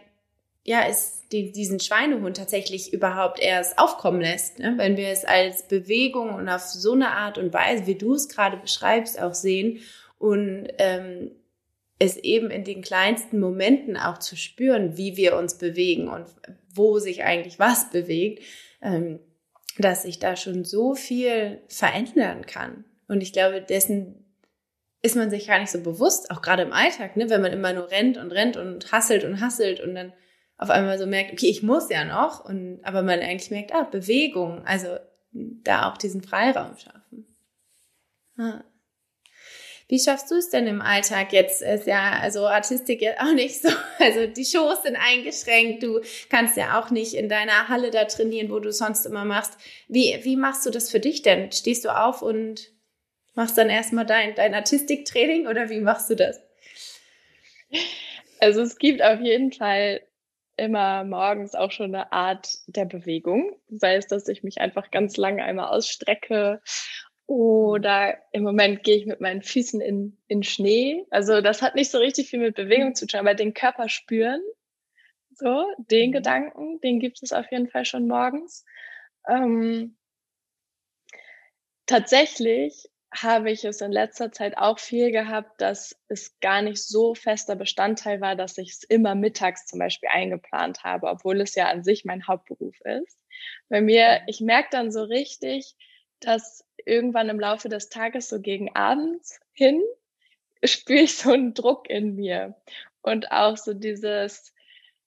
ja, 0.68 0.83
ist 0.83 1.33
die, 1.33 1.50
diesen 1.50 1.81
Schweinehund 1.81 2.37
tatsächlich 2.37 2.92
überhaupt 2.92 3.40
erst 3.40 3.78
aufkommen 3.78 4.20
lässt. 4.20 4.59
Ne? 4.59 4.74
Wenn 4.76 4.98
wir 4.98 5.09
es 5.09 5.24
als 5.24 5.66
Bewegung 5.66 6.35
und 6.35 6.46
auf 6.50 6.61
so 6.61 6.92
eine 6.92 7.12
Art 7.12 7.38
und 7.38 7.54
Weise, 7.54 7.87
wie 7.87 7.94
du 7.94 8.12
es 8.12 8.28
gerade 8.28 8.59
beschreibst, 8.59 9.18
auch 9.18 9.33
sehen 9.33 9.78
und 10.18 10.68
ähm, 10.76 11.31
es 11.98 12.18
eben 12.18 12.50
in 12.50 12.64
den 12.64 12.83
kleinsten 12.83 13.40
Momenten 13.40 13.96
auch 13.96 14.18
zu 14.18 14.37
spüren, 14.37 14.98
wie 14.98 15.16
wir 15.16 15.38
uns 15.38 15.57
bewegen 15.57 16.09
und 16.09 16.26
wo 16.74 16.98
sich 16.98 17.24
eigentlich 17.24 17.59
was 17.59 17.90
bewegt, 17.90 18.42
ähm, 18.83 19.20
dass 19.78 20.02
sich 20.02 20.18
da 20.18 20.37
schon 20.37 20.66
so 20.66 20.94
viel 20.94 21.62
verändern 21.68 22.44
kann. 22.44 22.85
Und 23.09 23.22
ich 23.22 23.33
glaube, 23.33 23.62
dessen 23.62 24.22
ist 25.00 25.16
man 25.16 25.31
sich 25.31 25.46
gar 25.46 25.61
nicht 25.61 25.70
so 25.70 25.81
bewusst, 25.81 26.31
auch 26.31 26.42
gerade 26.42 26.62
im 26.62 26.74
Alltag, 26.74 27.16
ne? 27.16 27.31
wenn 27.31 27.40
man 27.40 27.54
immer 27.54 27.72
nur 27.72 27.90
rennt 27.90 28.18
und 28.18 28.33
rennt 28.33 28.59
und 28.59 28.92
hasselt 28.92 29.24
und 29.24 29.40
hasselt 29.40 29.81
und 29.81 29.94
dann 29.94 30.12
auf 30.59 30.71
einmal 30.71 30.99
so 30.99 31.07
merkt, 31.07 31.33
okay, 31.33 31.47
ich 31.47 31.62
muss 31.62 31.88
ja 31.88 32.05
noch, 32.05 32.44
und 32.44 32.81
aber 32.83 33.03
man 33.03 33.21
eigentlich 33.21 33.51
merkt, 33.51 33.73
ah, 33.73 33.85
Bewegung, 33.85 34.64
also 34.66 34.99
da 35.33 35.90
auch 35.90 35.97
diesen 35.97 36.23
Freiraum 36.23 36.77
schaffen. 36.77 37.27
Ah. 38.37 38.64
Wie 39.90 39.99
schaffst 39.99 40.31
du 40.31 40.35
es 40.35 40.51
denn 40.51 40.66
im 40.66 40.83
Alltag 40.83 41.33
jetzt? 41.33 41.62
Ist 41.62 41.87
ja 41.87 42.18
also 42.21 42.47
Artistik 42.47 43.01
ja 43.01 43.12
auch 43.21 43.33
nicht 43.33 43.62
so. 43.62 43.71
Also 44.01 44.27
die 44.27 44.44
Shows 44.44 44.83
sind 44.83 44.97
eingeschränkt. 44.97 45.83
Du 45.83 46.01
kannst 46.29 46.57
ja 46.57 46.79
auch 46.79 46.90
nicht 46.90 47.14
in 47.14 47.29
deiner 47.29 47.68
Halle 47.68 47.90
da 47.90 48.05
trainieren, 48.05 48.51
wo 48.51 48.61
du 48.61 48.71
sonst 48.71 49.07
immer 49.07 49.25
machst. 49.25 49.57
Wie, 49.88 50.18
wie 50.23 50.37
machst 50.37 50.66
du 50.66 50.71
das 50.71 50.90
für 50.90 51.01
dich 51.01 51.23
denn? 51.23 51.51
Stehst 51.53 51.85
du 51.85 51.97
auf 51.97 52.21
und 52.21 52.71
machst 53.35 53.57
dann 53.57 53.71
erstmal 53.71 54.05
dein, 54.05 54.35
dein 54.35 54.55
Artistiktraining 54.55 55.47
oder 55.47 55.71
wie 55.71 55.81
machst 55.81 56.11
du 56.11 56.16
das? 56.16 56.40
Also 58.40 58.61
es 58.61 58.79
gibt 58.79 59.03
auf 59.03 59.21
jeden 59.21 59.53
Fall 59.53 60.03
immer 60.59 61.05
morgens 61.05 61.55
auch 61.55 61.71
schon 61.71 61.94
eine 61.94 62.12
Art 62.12 62.59
der 62.66 62.85
Bewegung. 62.85 63.57
Sei 63.68 63.97
es, 63.97 64.07
dass 64.07 64.29
ich 64.29 64.42
mich 64.42 64.61
einfach 64.61 64.90
ganz 64.90 65.16
lang 65.16 65.40
einmal 65.40 65.68
ausstrecke 65.68 66.61
oder 67.27 68.16
im 68.33 68.42
Moment 68.42 68.83
gehe 68.83 68.97
ich 68.97 69.07
mit 69.07 69.21
meinen 69.21 69.42
Füßen 69.42 69.81
in, 69.81 70.16
in 70.29 70.42
Schnee. 70.42 71.05
Also 71.11 71.40
das 71.40 71.62
hat 71.62 71.75
nicht 71.75 71.90
so 71.90 71.99
richtig 71.99 72.31
viel 72.31 72.40
mit 72.40 72.57
Bewegung 72.57 72.94
zu 72.94 73.07
tun, 73.07 73.21
aber 73.21 73.35
den 73.35 73.55
Körper 73.55 73.88
spüren. 73.88 74.40
So, 75.35 75.66
den 75.77 76.11
mhm. 76.11 76.14
Gedanken, 76.14 76.81
den 76.81 76.99
gibt 76.99 77.23
es 77.23 77.33
auf 77.33 77.51
jeden 77.53 77.68
Fall 77.68 77.85
schon 77.85 78.09
morgens. 78.09 78.64
Ähm, 79.29 79.97
tatsächlich 81.87 82.88
habe 83.14 83.51
ich 83.51 83.64
es 83.64 83.81
in 83.81 83.92
letzter 83.92 84.33
Zeit 84.33 84.59
auch 84.59 84.79
viel 84.79 85.11
gehabt, 85.11 85.61
dass 85.61 85.97
es 86.09 86.38
gar 86.40 86.62
nicht 86.62 86.83
so 86.83 87.14
fester 87.14 87.57
Bestandteil 87.57 88.21
war, 88.21 88.37
dass 88.37 88.59
ich 88.59 88.71
es 88.71 88.83
immer 88.85 89.14
mittags 89.14 89.66
zum 89.66 89.79
Beispiel 89.79 90.11
eingeplant 90.12 90.85
habe, 90.85 91.09
obwohl 91.09 91.40
es 91.40 91.55
ja 91.55 91.68
an 91.68 91.83
sich 91.83 92.05
mein 92.05 92.27
Hauptberuf 92.27 92.79
ist. 92.83 93.18
Bei 93.68 93.81
mir, 93.81 94.23
ich 94.27 94.40
merke 94.40 94.68
dann 94.73 94.92
so 94.92 95.03
richtig, 95.03 95.75
dass 96.21 96.64
irgendwann 96.85 97.29
im 97.29 97.40
Laufe 97.40 97.68
des 97.68 97.88
Tages, 97.88 98.29
so 98.29 98.40
gegen 98.40 98.75
abends 98.75 99.40
hin, 99.53 99.83
spüre 100.64 101.01
ich 101.01 101.16
so 101.16 101.33
einen 101.33 101.55
Druck 101.55 101.88
in 101.88 102.14
mir. 102.14 102.57
Und 103.03 103.31
auch 103.31 103.57
so 103.57 103.75
dieses, 103.75 104.53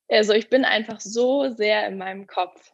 also 0.09 0.33
ich 0.33 0.49
bin 0.49 0.65
einfach 0.65 0.99
so 0.99 1.49
sehr 1.49 1.85
in 1.87 1.97
meinem 1.97 2.25
Kopf. 2.25 2.73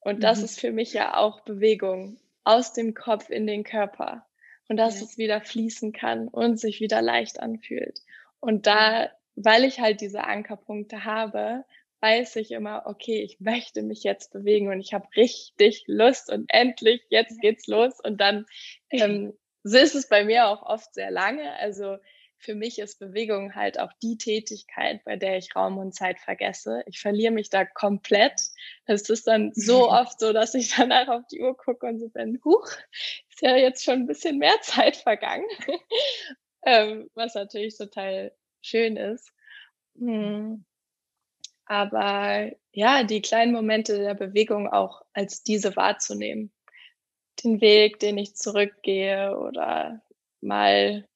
Und 0.00 0.22
das 0.22 0.38
mhm. 0.38 0.44
ist 0.44 0.60
für 0.60 0.70
mich 0.70 0.92
ja 0.92 1.16
auch 1.16 1.40
Bewegung 1.40 2.18
aus 2.44 2.72
dem 2.72 2.94
Kopf 2.94 3.30
in 3.30 3.46
den 3.46 3.64
Körper. 3.64 4.26
Und 4.68 4.76
dass 4.76 5.00
ja. 5.00 5.06
es 5.06 5.18
wieder 5.18 5.40
fließen 5.40 5.92
kann 5.92 6.28
und 6.28 6.58
sich 6.58 6.80
wieder 6.80 7.02
leicht 7.02 7.40
anfühlt. 7.40 8.00
Und 8.40 8.66
da, 8.66 9.10
weil 9.36 9.64
ich 9.64 9.80
halt 9.80 10.00
diese 10.00 10.24
Ankerpunkte 10.24 11.04
habe, 11.04 11.64
weiß 12.00 12.36
ich 12.36 12.50
immer, 12.50 12.82
okay, 12.84 13.22
ich 13.22 13.40
möchte 13.40 13.82
mich 13.82 14.02
jetzt 14.02 14.32
bewegen 14.32 14.68
und 14.68 14.80
ich 14.80 14.92
habe 14.92 15.08
richtig 15.16 15.84
Lust 15.86 16.30
und 16.30 16.44
endlich, 16.48 17.02
jetzt 17.08 17.40
geht's 17.40 17.66
los. 17.66 17.98
Und 18.00 18.20
dann 18.20 18.46
ähm, 18.90 19.32
so 19.62 19.78
ist 19.78 19.94
es 19.94 20.08
bei 20.08 20.24
mir 20.24 20.48
auch 20.48 20.62
oft 20.62 20.92
sehr 20.94 21.10
lange. 21.10 21.52
Also 21.58 21.96
für 22.44 22.54
mich 22.54 22.78
ist 22.78 22.98
Bewegung 22.98 23.54
halt 23.54 23.80
auch 23.80 23.92
die 24.02 24.18
Tätigkeit, 24.18 25.02
bei 25.04 25.16
der 25.16 25.38
ich 25.38 25.56
Raum 25.56 25.78
und 25.78 25.94
Zeit 25.94 26.20
vergesse. 26.20 26.82
Ich 26.86 27.00
verliere 27.00 27.32
mich 27.32 27.48
da 27.48 27.64
komplett. 27.64 28.38
Es 28.84 29.08
ist 29.08 29.26
dann 29.26 29.52
so 29.54 29.88
oft 29.90 30.20
so, 30.20 30.32
dass 30.32 30.54
ich 30.54 30.74
danach 30.76 31.08
auf 31.08 31.26
die 31.30 31.40
Uhr 31.40 31.56
gucke 31.56 31.86
und 31.86 31.98
so 31.98 32.08
bin, 32.08 32.40
huch, 32.44 32.68
ist 33.30 33.40
ja 33.40 33.56
jetzt 33.56 33.84
schon 33.84 33.94
ein 33.94 34.06
bisschen 34.06 34.38
mehr 34.38 34.60
Zeit 34.60 34.96
vergangen. 34.96 35.46
ähm, 36.66 37.10
was 37.14 37.34
natürlich 37.34 37.76
total 37.76 38.32
schön 38.60 38.96
ist. 38.96 39.32
Hm. 39.96 40.64
Aber 41.66 42.52
ja, 42.72 43.04
die 43.04 43.22
kleinen 43.22 43.52
Momente 43.52 43.98
der 43.98 44.14
Bewegung 44.14 44.68
auch 44.68 45.02
als 45.14 45.42
diese 45.42 45.74
wahrzunehmen. 45.76 46.52
Den 47.42 47.62
Weg, 47.62 48.00
den 48.00 48.18
ich 48.18 48.36
zurückgehe 48.36 49.36
oder 49.38 50.02
mal 50.42 51.08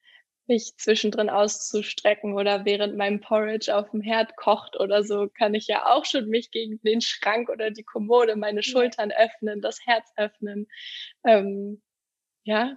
mich 0.49 0.77
zwischendrin 0.77 1.31
auszustrecken 1.31 2.35
oder 2.35 2.65
während 2.65 2.97
mein 2.97 3.21
Porridge 3.21 3.75
auf 3.77 3.91
dem 3.91 4.01
Herd 4.01 4.37
kocht 4.37 4.79
oder 4.79 5.05
so, 5.05 5.29
kann 5.29 5.55
ich 5.55 5.67
ja 5.67 5.87
auch 5.87 6.05
schon 6.05 6.29
mich 6.29 6.51
gegen 6.51 6.81
den 6.83 7.01
Schrank 7.01 7.49
oder 7.49 7.71
die 7.71 7.85
Kommode, 7.85 8.37
meine 8.37 8.63
Schultern 8.63 9.13
öffnen, 9.13 9.61
das 9.61 9.79
Herz 9.85 10.11
öffnen. 10.17 10.67
Ähm, 11.25 11.83
ja, 12.45 12.77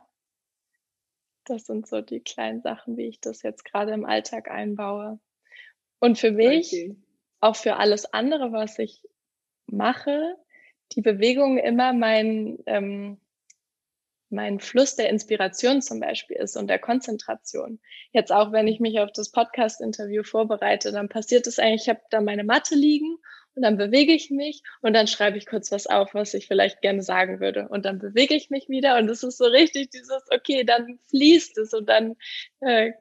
das 1.45 1.65
sind 1.65 1.87
so 1.87 2.01
die 2.01 2.19
kleinen 2.19 2.61
Sachen, 2.61 2.97
wie 2.97 3.07
ich 3.07 3.19
das 3.19 3.41
jetzt 3.41 3.65
gerade 3.65 3.93
im 3.93 4.05
Alltag 4.05 4.51
einbaue. 4.51 5.19
Und 5.99 6.19
für 6.19 6.31
mich 6.31 6.73
okay 6.73 6.95
auch 7.41 7.55
für 7.55 7.75
alles 7.75 8.13
andere, 8.13 8.53
was 8.53 8.79
ich 8.79 9.03
mache, 9.65 10.37
die 10.93 11.01
Bewegung 11.01 11.57
immer 11.57 11.91
mein, 11.91 12.59
ähm, 12.67 13.19
mein 14.31 14.59
Fluss 14.59 14.95
der 14.95 15.09
Inspiration 15.09 15.81
zum 15.81 15.99
Beispiel 15.99 16.37
ist 16.37 16.57
und 16.57 16.67
der 16.67 16.79
Konzentration. 16.79 17.79
Jetzt 18.11 18.31
auch, 18.31 18.51
wenn 18.51 18.67
ich 18.67 18.79
mich 18.79 18.99
auf 18.99 19.11
das 19.11 19.31
Podcast-Interview 19.31 20.23
vorbereite, 20.23 20.91
dann 20.91 21.09
passiert 21.09 21.47
es 21.47 21.59
eigentlich, 21.59 21.83
ich 21.83 21.89
habe 21.89 22.01
da 22.09 22.21
meine 22.21 22.43
Matte 22.43 22.75
liegen 22.75 23.17
und 23.55 23.63
dann 23.63 23.77
bewege 23.77 24.13
ich 24.13 24.29
mich 24.29 24.63
und 24.81 24.93
dann 24.93 25.07
schreibe 25.07 25.37
ich 25.37 25.45
kurz 25.45 25.71
was 25.71 25.87
auf, 25.87 26.13
was 26.13 26.33
ich 26.33 26.47
vielleicht 26.47 26.81
gerne 26.81 27.03
sagen 27.03 27.39
würde. 27.39 27.67
Und 27.67 27.85
dann 27.85 27.99
bewege 27.99 28.33
ich 28.35 28.49
mich 28.49 28.69
wieder 28.69 28.97
und 28.97 29.09
es 29.09 29.23
ist 29.23 29.37
so 29.37 29.45
richtig 29.45 29.89
dieses, 29.89 30.23
okay, 30.31 30.63
dann 30.63 30.99
fließt 31.09 31.57
es 31.57 31.73
und 31.73 31.89
dann 31.89 32.15
äh, 32.61 32.91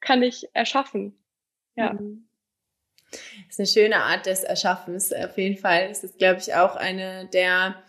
kann 0.00 0.22
ich 0.22 0.48
erschaffen. 0.52 1.16
Ja. 1.76 1.92
Mhm. 1.92 2.28
Das 3.10 3.58
ist 3.58 3.78
eine 3.78 3.86
schöne 3.86 3.96
Art 4.02 4.26
des 4.26 4.42
Erschaffens, 4.42 5.12
auf 5.12 5.36
jeden 5.36 5.58
Fall. 5.58 5.88
Es 5.90 6.02
ist, 6.02 6.18
glaube 6.18 6.40
ich, 6.40 6.54
auch 6.54 6.76
eine 6.76 7.28
der, 7.28 7.82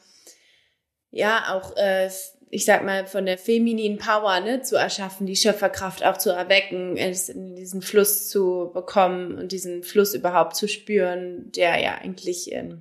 ja, 1.12 1.56
auch, 1.56 1.75
äh, 1.77 2.10
ich 2.54 2.66
sag 2.66 2.84
mal, 2.84 3.08
von 3.08 3.26
der 3.26 3.39
femininen 3.39 3.98
Power 3.98 4.39
ne, 4.39 4.62
zu 4.62 4.76
erschaffen, 4.76 5.26
die 5.26 5.36
Schöpferkraft 5.36 6.06
auch 6.06 6.18
zu 6.18 6.30
erwecken, 6.30 6.98
es 6.98 7.28
in 7.30 7.56
diesen 7.56 7.82
Fluss 7.82 8.30
zu 8.30 8.70
bekommen 8.74 9.39
und 9.39 9.52
diesen 9.52 9.84
Fluss 9.84 10.13
überhaupt 10.13 10.56
zu 10.56 10.68
spüren, 10.68 11.52
der 11.52 11.80
ja 11.80 11.96
eigentlich 11.96 12.54
äh, 12.54 12.76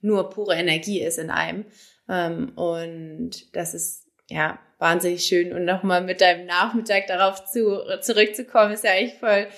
nur 0.00 0.30
pure 0.30 0.54
Energie 0.54 1.02
ist 1.02 1.18
in 1.18 1.30
einem. 1.30 1.64
Ähm, 2.08 2.52
und 2.54 3.54
das 3.56 3.74
ist 3.74 4.06
ja 4.30 4.60
wahnsinnig 4.78 5.24
schön. 5.24 5.52
Und 5.52 5.64
nochmal 5.64 6.02
mit 6.02 6.20
deinem 6.20 6.46
Nachmittag 6.46 7.08
darauf 7.08 7.44
zu, 7.46 7.80
zurückzukommen, 8.00 8.72
ist 8.72 8.84
ja 8.84 8.92
eigentlich 8.92 9.18
voll 9.18 9.48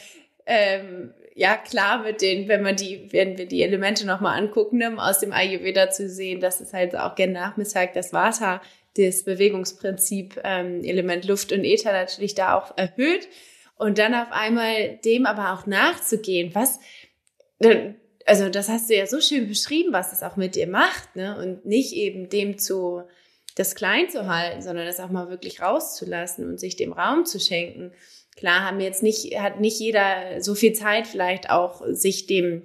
ähm, 0.47 1.13
ja 1.35 1.57
klar 1.57 2.03
mit 2.03 2.23
den, 2.23 2.49
wenn 2.49 2.63
man 2.63 2.77
die, 2.77 3.13
wenn 3.13 3.37
wir 3.37 3.47
die 3.47 3.63
Elemente 3.63 4.07
nochmal 4.07 4.41
angucken, 4.41 4.79
ne, 4.79 4.95
aus 4.97 5.21
dem 5.21 5.33
Ayurveda 5.33 5.91
zu 5.91 6.09
sehen, 6.09 6.41
dass 6.41 6.63
es 6.63 6.73
halt 6.73 6.97
auch 6.97 7.15
gerne 7.17 7.35
Nachmittag 7.35 7.93
das 7.93 8.15
Vata, 8.15 8.63
das 8.99 9.25
Bewegungsprinzip, 9.25 10.41
ähm, 10.45 10.83
Element 10.85 11.27
Luft 11.27 11.53
und 11.53 11.65
Äther 11.65 11.93
natürlich 11.93 12.35
da 12.35 12.57
auch 12.57 12.77
erhöht. 12.77 13.29
Und 13.77 13.99
dann 13.99 14.15
auf 14.15 14.29
einmal 14.31 14.99
dem 15.05 15.27
aber 15.27 15.53
auch 15.53 15.67
nachzugehen, 15.67 16.55
was, 16.55 16.81
also 18.25 18.49
das 18.49 18.69
hast 18.69 18.89
du 18.89 18.97
ja 18.97 19.07
so 19.07 19.21
schön 19.21 19.49
beschrieben, 19.49 19.93
was 19.93 20.11
das 20.11 20.23
auch 20.23 20.37
mit 20.37 20.55
dir 20.57 20.67
macht, 20.67 21.15
ne? 21.15 21.39
Und 21.39 21.67
nicht 21.67 21.93
eben 21.93 22.29
dem 22.29 22.59
zu, 22.59 23.03
das 23.55 23.75
klein 23.75 24.09
zu 24.09 24.27
halten, 24.27 24.63
sondern 24.63 24.87
das 24.87 25.01
auch 25.01 25.11
mal 25.11 25.29
wirklich 25.29 25.61
rauszulassen 25.61 26.49
und 26.49 26.59
sich 26.59 26.77
dem 26.77 26.93
Raum 26.93 27.27
zu 27.27 27.39
schenken. 27.39 27.93
Klar 28.37 28.65
haben 28.65 28.81
jetzt 28.81 29.03
nicht, 29.03 29.39
hat 29.39 29.61
nicht 29.61 29.79
jeder 29.79 30.41
so 30.41 30.55
viel 30.55 30.73
Zeit 30.73 31.07
vielleicht 31.07 31.51
auch, 31.51 31.83
sich 31.89 32.27
dem 32.27 32.63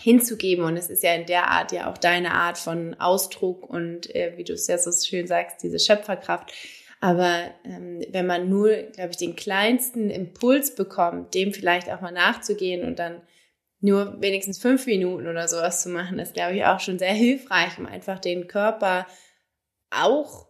hinzugeben. 0.00 0.64
Und 0.64 0.76
es 0.76 0.90
ist 0.90 1.02
ja 1.02 1.14
in 1.14 1.26
der 1.26 1.50
Art 1.50 1.72
ja 1.72 1.90
auch 1.90 1.98
deine 1.98 2.32
Art 2.32 2.58
von 2.58 2.94
Ausdruck 2.94 3.68
und 3.68 4.14
äh, 4.14 4.34
wie 4.36 4.44
du 4.44 4.52
es 4.52 4.66
ja 4.66 4.78
so 4.78 4.90
schön 4.92 5.26
sagst, 5.26 5.62
diese 5.62 5.78
Schöpferkraft. 5.78 6.52
Aber 7.00 7.50
ähm, 7.64 8.02
wenn 8.10 8.26
man 8.26 8.48
nur, 8.48 8.74
glaube 8.74 9.10
ich, 9.10 9.18
den 9.18 9.36
kleinsten 9.36 10.10
Impuls 10.10 10.74
bekommt, 10.74 11.34
dem 11.34 11.52
vielleicht 11.52 11.90
auch 11.90 12.00
mal 12.00 12.12
nachzugehen 12.12 12.82
und 12.82 12.98
dann 12.98 13.20
nur 13.80 14.22
wenigstens 14.22 14.58
fünf 14.58 14.86
Minuten 14.86 15.26
oder 15.26 15.46
sowas 15.46 15.82
zu 15.82 15.90
machen, 15.90 16.18
ist, 16.18 16.32
glaube 16.32 16.54
ich, 16.56 16.64
auch 16.64 16.80
schon 16.80 16.98
sehr 16.98 17.12
hilfreich, 17.12 17.78
um 17.78 17.84
einfach 17.84 18.18
den 18.18 18.48
Körper 18.48 19.06
auch 19.90 20.48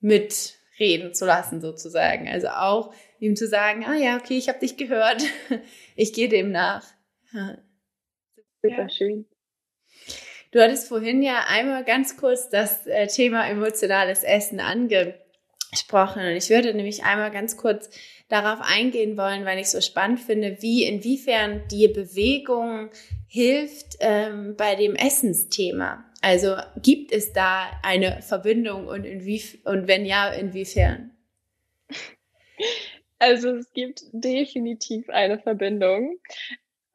mitreden 0.00 1.12
zu 1.12 1.26
lassen, 1.26 1.60
sozusagen. 1.60 2.28
Also 2.28 2.48
auch 2.48 2.94
ihm 3.18 3.36
zu 3.36 3.46
sagen, 3.46 3.84
ah 3.84 3.96
ja, 3.96 4.16
okay, 4.16 4.38
ich 4.38 4.48
habe 4.48 4.60
dich 4.60 4.78
gehört, 4.78 5.22
ich 5.96 6.14
gehe 6.14 6.30
dem 6.30 6.50
nach. 6.50 6.84
Ja. 7.34 7.58
Super 8.62 8.88
schön. 8.88 9.26
Du 10.50 10.60
hattest 10.60 10.88
vorhin 10.88 11.22
ja 11.22 11.44
einmal 11.48 11.84
ganz 11.84 12.16
kurz 12.16 12.48
das 12.48 12.86
äh, 12.86 13.06
Thema 13.06 13.48
emotionales 13.48 14.24
Essen 14.24 14.60
angesprochen 14.60 16.22
und 16.22 16.36
ich 16.36 16.48
würde 16.48 16.72
nämlich 16.72 17.04
einmal 17.04 17.30
ganz 17.30 17.56
kurz 17.56 17.90
darauf 18.28 18.60
eingehen 18.62 19.16
wollen, 19.16 19.44
weil 19.44 19.58
ich 19.58 19.68
so 19.68 19.80
spannend 19.80 20.20
finde, 20.20 20.60
wie 20.60 20.84
inwiefern 20.84 21.62
die 21.70 21.88
Bewegung 21.88 22.90
hilft 23.26 23.96
ähm, 24.00 24.54
bei 24.56 24.74
dem 24.74 24.94
Essensthema. 24.94 26.04
Also 26.22 26.56
gibt 26.82 27.12
es 27.12 27.32
da 27.32 27.70
eine 27.82 28.22
Verbindung 28.22 28.86
und, 28.86 29.04
inwie 29.04 29.42
und 29.64 29.86
wenn 29.86 30.04
ja, 30.06 30.30
inwiefern? 30.30 31.10
Also 33.20 33.50
es 33.56 33.72
gibt 33.72 34.02
definitiv 34.12 35.10
eine 35.10 35.40
Verbindung. 35.40 36.20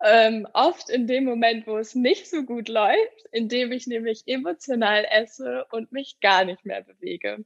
Ähm, 0.05 0.45
oft 0.53 0.89
in 0.89 1.07
dem 1.07 1.23
Moment, 1.23 1.65
wo 1.65 1.77
es 1.77 1.95
nicht 1.95 2.29
so 2.29 2.43
gut 2.43 2.67
läuft, 2.67 3.25
in 3.31 3.47
dem 3.47 3.71
ich 3.71 3.87
nämlich 3.87 4.23
emotional 4.25 5.05
esse 5.09 5.65
und 5.71 5.93
mich 5.93 6.19
gar 6.19 6.43
nicht 6.43 6.65
mehr 6.65 6.83
bewege. 6.83 7.45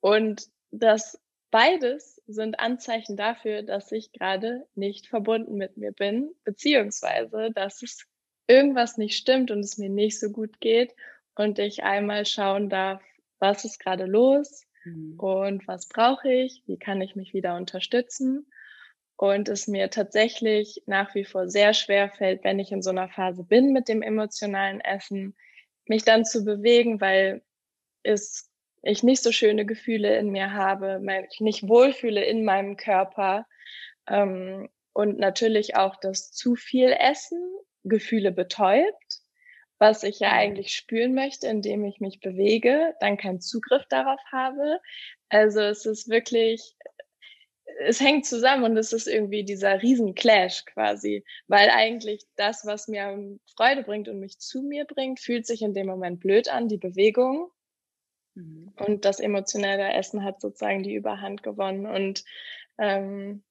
Und 0.00 0.48
das 0.70 1.20
beides 1.50 2.22
sind 2.26 2.58
Anzeichen 2.58 3.18
dafür, 3.18 3.62
dass 3.62 3.92
ich 3.92 4.12
gerade 4.12 4.66
nicht 4.74 5.08
verbunden 5.08 5.56
mit 5.56 5.76
mir 5.76 5.92
bin, 5.92 6.30
beziehungsweise 6.44 7.50
dass 7.54 7.82
es 7.82 8.06
irgendwas 8.46 8.96
nicht 8.96 9.16
stimmt 9.16 9.50
und 9.50 9.60
es 9.60 9.78
mir 9.78 9.90
nicht 9.90 10.18
so 10.18 10.30
gut 10.30 10.60
geht 10.60 10.94
und 11.34 11.58
ich 11.58 11.82
einmal 11.82 12.24
schauen 12.24 12.68
darf, 12.68 13.02
was 13.38 13.64
ist 13.64 13.78
gerade 13.78 14.06
los 14.06 14.64
mhm. 14.84 15.18
und 15.18 15.68
was 15.68 15.86
brauche 15.86 16.32
ich, 16.32 16.62
wie 16.66 16.78
kann 16.78 17.00
ich 17.00 17.14
mich 17.14 17.34
wieder 17.34 17.56
unterstützen. 17.56 18.46
Und 19.20 19.50
es 19.50 19.68
mir 19.68 19.90
tatsächlich 19.90 20.82
nach 20.86 21.14
wie 21.14 21.26
vor 21.26 21.46
sehr 21.46 21.74
schwer 21.74 22.08
fällt, 22.08 22.42
wenn 22.42 22.58
ich 22.58 22.72
in 22.72 22.80
so 22.80 22.88
einer 22.88 23.10
Phase 23.10 23.44
bin 23.44 23.70
mit 23.70 23.86
dem 23.86 24.00
emotionalen 24.00 24.80
Essen, 24.80 25.36
mich 25.84 26.04
dann 26.04 26.24
zu 26.24 26.42
bewegen, 26.42 27.02
weil 27.02 27.42
es 28.02 28.50
ich 28.80 29.02
nicht 29.02 29.22
so 29.22 29.30
schöne 29.30 29.66
Gefühle 29.66 30.16
in 30.16 30.30
mir 30.30 30.54
habe, 30.54 31.02
ich 31.30 31.40
nicht 31.40 31.68
wohlfühle 31.68 32.24
in 32.24 32.46
meinem 32.46 32.78
Körper 32.78 33.46
ähm, 34.08 34.70
und 34.94 35.18
natürlich 35.18 35.76
auch 35.76 35.96
das 35.96 36.32
zu 36.32 36.56
viel 36.56 36.90
Essen 36.90 37.42
Gefühle 37.84 38.32
betäubt, 38.32 39.20
was 39.76 40.02
ich 40.02 40.20
ja 40.20 40.28
mhm. 40.28 40.38
eigentlich 40.38 40.74
spüren 40.74 41.12
möchte, 41.12 41.46
indem 41.46 41.84
ich 41.84 42.00
mich 42.00 42.20
bewege, 42.20 42.94
dann 43.00 43.18
keinen 43.18 43.42
Zugriff 43.42 43.84
darauf 43.90 44.20
habe. 44.32 44.80
Also 45.28 45.60
es 45.60 45.84
ist 45.84 46.08
wirklich, 46.08 46.74
es 47.80 48.00
hängt 48.00 48.26
zusammen 48.26 48.64
und 48.64 48.76
es 48.76 48.92
ist 48.92 49.06
irgendwie 49.06 49.44
dieser 49.44 49.82
Riesenclash 49.82 50.64
quasi, 50.66 51.24
weil 51.48 51.70
eigentlich 51.70 52.24
das, 52.36 52.66
was 52.66 52.88
mir 52.88 53.38
Freude 53.56 53.82
bringt 53.82 54.08
und 54.08 54.20
mich 54.20 54.38
zu 54.38 54.62
mir 54.62 54.84
bringt, 54.84 55.20
fühlt 55.20 55.46
sich 55.46 55.62
in 55.62 55.74
dem 55.74 55.86
Moment 55.86 56.20
blöd 56.20 56.48
an, 56.48 56.68
die 56.68 56.78
Bewegung. 56.78 57.50
Mhm. 58.34 58.72
Und 58.76 59.04
das 59.04 59.20
emotionelle 59.20 59.92
Essen 59.92 60.24
hat 60.24 60.40
sozusagen 60.40 60.82
die 60.82 60.94
Überhand 60.94 61.42
gewonnen. 61.42 61.86
Und 61.86 62.24
ähm, 62.78 63.42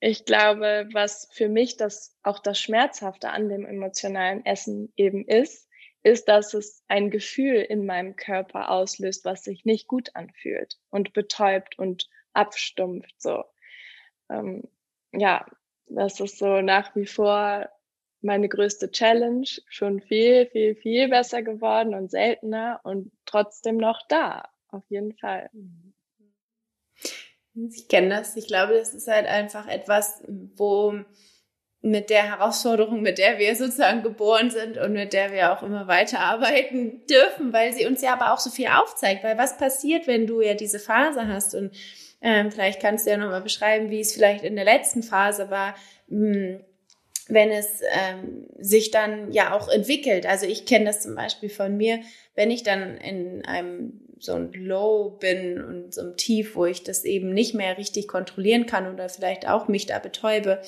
ich 0.00 0.24
glaube, 0.24 0.88
was 0.92 1.28
für 1.32 1.48
mich 1.48 1.76
das 1.76 2.16
auch 2.22 2.38
das 2.38 2.58
Schmerzhafte 2.58 3.30
an 3.30 3.48
dem 3.48 3.66
emotionalen 3.66 4.44
Essen 4.46 4.92
eben 4.96 5.26
ist, 5.26 5.68
ist, 6.02 6.28
dass 6.28 6.54
es 6.54 6.82
ein 6.88 7.10
Gefühl 7.10 7.56
in 7.56 7.84
meinem 7.84 8.16
Körper 8.16 8.70
auslöst, 8.70 9.24
was 9.26 9.44
sich 9.44 9.64
nicht 9.64 9.86
gut 9.86 10.16
anfühlt 10.16 10.78
und 10.88 11.12
betäubt 11.12 11.78
und 11.78 12.08
abstumpft. 12.32 13.14
So, 13.20 13.44
ähm, 14.30 14.64
ja, 15.12 15.46
das 15.86 16.20
ist 16.20 16.38
so 16.38 16.60
nach 16.60 16.94
wie 16.94 17.06
vor 17.06 17.68
meine 18.22 18.48
größte 18.48 18.90
Challenge, 18.90 19.46
schon 19.66 20.00
viel, 20.00 20.46
viel, 20.46 20.74
viel 20.74 21.08
besser 21.08 21.42
geworden 21.42 21.94
und 21.94 22.10
seltener 22.10 22.80
und 22.84 23.10
trotzdem 23.24 23.78
noch 23.78 24.02
da, 24.08 24.48
auf 24.68 24.84
jeden 24.88 25.14
Fall. 25.16 25.50
Ich 27.54 27.88
kenne 27.88 28.10
das. 28.10 28.36
Ich 28.36 28.46
glaube, 28.46 28.74
das 28.74 28.94
ist 28.94 29.08
halt 29.08 29.26
einfach 29.26 29.66
etwas, 29.66 30.22
wo 30.28 31.02
mit 31.82 32.10
der 32.10 32.24
Herausforderung, 32.24 33.00
mit 33.00 33.16
der 33.18 33.38
wir 33.38 33.56
sozusagen 33.56 34.02
geboren 34.02 34.50
sind 34.50 34.76
und 34.76 34.92
mit 34.92 35.14
der 35.14 35.32
wir 35.32 35.52
auch 35.52 35.62
immer 35.62 35.86
weiterarbeiten 35.88 37.06
dürfen, 37.06 37.52
weil 37.52 37.72
sie 37.72 37.86
uns 37.86 38.02
ja 38.02 38.12
aber 38.12 38.32
auch 38.32 38.38
so 38.38 38.50
viel 38.50 38.68
aufzeigt. 38.68 39.24
Weil 39.24 39.38
was 39.38 39.56
passiert, 39.56 40.06
wenn 40.06 40.26
du 40.26 40.42
ja 40.42 40.54
diese 40.54 40.78
Phase 40.78 41.26
hast 41.26 41.54
und 41.54 41.74
ähm, 42.22 42.50
vielleicht 42.50 42.80
kannst 42.80 43.06
du 43.06 43.10
ja 43.10 43.16
nochmal 43.16 43.42
beschreiben, 43.42 43.90
wie 43.90 44.00
es 44.00 44.12
vielleicht 44.12 44.44
in 44.44 44.56
der 44.56 44.64
letzten 44.64 45.02
Phase 45.02 45.50
war, 45.50 45.74
mh, 46.08 46.34
hm, 46.34 46.60
wenn 47.28 47.50
es 47.50 47.80
ähm, 47.92 48.48
sich 48.58 48.90
dann 48.90 49.32
ja 49.32 49.56
auch 49.56 49.68
entwickelt. 49.68 50.26
Also 50.26 50.46
ich 50.46 50.66
kenne 50.66 50.86
das 50.86 51.00
zum 51.00 51.14
Beispiel 51.14 51.48
von 51.48 51.76
mir, 51.76 52.00
wenn 52.34 52.50
ich 52.50 52.62
dann 52.62 52.96
in 52.96 53.44
einem 53.44 54.00
so 54.18 54.34
ein 54.34 54.52
Low 54.52 55.16
bin 55.18 55.62
und 55.62 55.94
so 55.94 56.02
ein 56.02 56.16
Tief, 56.16 56.54
wo 56.54 56.66
ich 56.66 56.82
das 56.82 57.04
eben 57.04 57.32
nicht 57.32 57.54
mehr 57.54 57.78
richtig 57.78 58.08
kontrollieren 58.08 58.66
kann 58.66 58.92
oder 58.92 59.08
vielleicht 59.08 59.48
auch 59.48 59.68
mich 59.68 59.86
da 59.86 59.98
betäube 59.98 60.60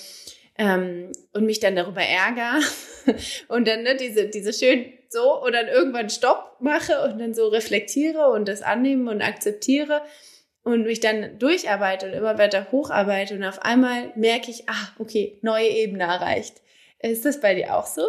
ähm, 0.56 1.12
und 1.32 1.44
mich 1.44 1.60
dann 1.60 1.76
darüber 1.76 2.02
ärgere 2.02 2.60
und 3.48 3.68
dann 3.68 3.82
ne, 3.82 3.96
diese, 3.96 4.28
diese 4.28 4.52
schön 4.52 4.86
so 5.08 5.42
und 5.42 5.52
dann 5.52 5.68
irgendwann 5.68 6.08
Stopp 6.08 6.56
mache 6.60 7.02
und 7.02 7.18
dann 7.18 7.34
so 7.34 7.48
reflektiere 7.48 8.30
und 8.30 8.48
das 8.48 8.62
annehme 8.62 9.10
und 9.10 9.20
akzeptiere 9.20 10.02
und 10.62 10.85
mich 10.85 11.01
dann 11.01 11.38
durcharbeite 11.38 12.07
und 12.07 12.12
immer 12.12 12.38
weiter 12.38 12.70
hocharbeite 12.70 13.35
und 13.35 13.44
auf 13.44 13.62
einmal 13.62 14.12
merke 14.16 14.51
ich, 14.51 14.68
ah, 14.68 14.88
okay, 14.98 15.38
neue 15.42 15.68
Ebene 15.68 16.05
erreicht. 16.05 16.61
Ist 17.01 17.25
das 17.25 17.40
bei 17.40 17.55
dir 17.55 17.77
auch 17.77 17.87
so? 17.87 18.03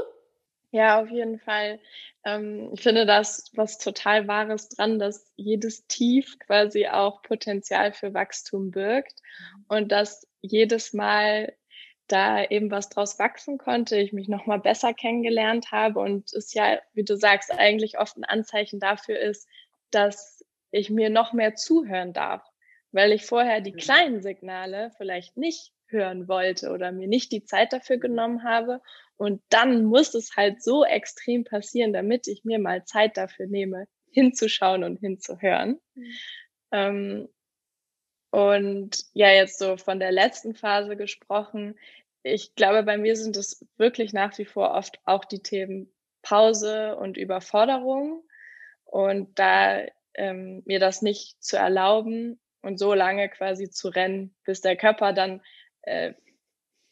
Ja, 0.72 1.02
auf 1.02 1.10
jeden 1.10 1.40
Fall. 1.40 1.80
Ähm, 2.26 2.72
ich 2.74 2.82
finde 2.82 3.06
das 3.06 3.52
was 3.56 3.78
total 3.78 4.28
Wahres 4.28 4.70
dran, 4.70 5.00
dass 5.00 5.32
jedes 5.36 5.86
Tief 5.88 6.38
quasi 6.40 6.88
auch 6.88 7.22
Potenzial 7.22 7.94
für 7.94 8.14
Wachstum 8.14 8.72
birgt 8.72 9.16
und 9.68 9.92
dass 9.92 10.28
jedes 10.42 10.94
Mal 10.94 11.54
da 12.08 12.44
eben 12.44 12.70
was 12.70 12.90
draus 12.90 13.18
wachsen 13.20 13.58
konnte, 13.58 13.98
ich 13.98 14.14
mich 14.14 14.28
nochmal 14.28 14.60
besser 14.60 14.94
kennengelernt 14.94 15.72
habe 15.72 16.00
und 16.00 16.34
es 16.34 16.54
ja, 16.54 16.80
wie 16.94 17.04
du 17.04 17.16
sagst, 17.16 17.52
eigentlich 17.52 17.98
oft 17.98 18.18
ein 18.18 18.26
Anzeichen 18.26 18.80
dafür 18.80 19.20
ist, 19.20 19.48
dass 19.92 20.33
ich 20.74 20.90
mir 20.90 21.10
noch 21.10 21.34
mehr 21.34 21.56
zuhören 21.56 22.14
darf, 22.14 22.44
weil 22.92 23.12
ich 23.12 23.26
vorher 23.26 23.62
die 23.62 23.74
mhm. 23.74 23.78
kleinen 23.78 24.22
Signale 24.22 24.92
vielleicht 24.98 25.38
nicht 25.38 25.72
hören 25.88 26.28
wollte 26.28 26.72
oder 26.72 26.92
mir 26.92 27.08
nicht 27.08 27.32
die 27.32 27.46
Zeit 27.46 27.72
dafür 27.72 27.98
genommen 27.98 28.44
habe. 28.44 28.82
Und 29.16 29.42
dann 29.50 29.86
muss 29.86 30.16
es 30.16 30.36
halt 30.36 30.64
so 30.64 30.84
extrem 30.84 31.44
passieren, 31.44 31.94
damit 31.94 32.28
ich 32.28 32.44
mir 32.44 32.58
mal 32.58 32.84
Zeit 32.86 33.16
dafür 33.16 33.46
nehme, 33.46 33.88
hinzuschauen 34.12 34.84
und 34.84 35.00
hinzuhören. 35.00 35.80
Mhm. 35.94 36.14
Ähm, 36.72 37.30
und 38.32 39.06
ja, 39.14 39.30
jetzt 39.30 39.60
so 39.60 39.78
von 39.78 40.00
der 40.00 40.12
letzten 40.12 40.56
Phase 40.56 40.98
gesprochen. 40.98 41.78
Ich 42.24 42.56
glaube, 42.56 42.82
bei 42.82 42.98
mir 42.98 43.16
sind 43.16 43.38
es 43.38 43.64
wirklich 43.78 44.12
nach 44.12 44.36
wie 44.40 44.46
vor 44.46 44.72
oft 44.72 45.00
auch 45.06 45.24
die 45.24 45.44
Themen 45.44 45.94
Pause 46.24 46.96
und 46.96 47.18
Überforderung. 47.18 48.24
Und 48.86 49.38
da 49.38 49.84
ähm, 50.16 50.64
mir 50.66 50.80
das 50.80 51.02
nicht 51.02 51.44
zu 51.44 51.58
erlauben 51.58 52.40
und 52.62 52.80
so 52.80 52.94
lange 52.94 53.30
quasi 53.30 53.70
zu 53.70 53.90
rennen, 53.90 54.36
bis 54.46 54.62
der 54.62 54.76
Körper 54.76 55.14
dann 55.14 55.42
äh, 55.84 56.14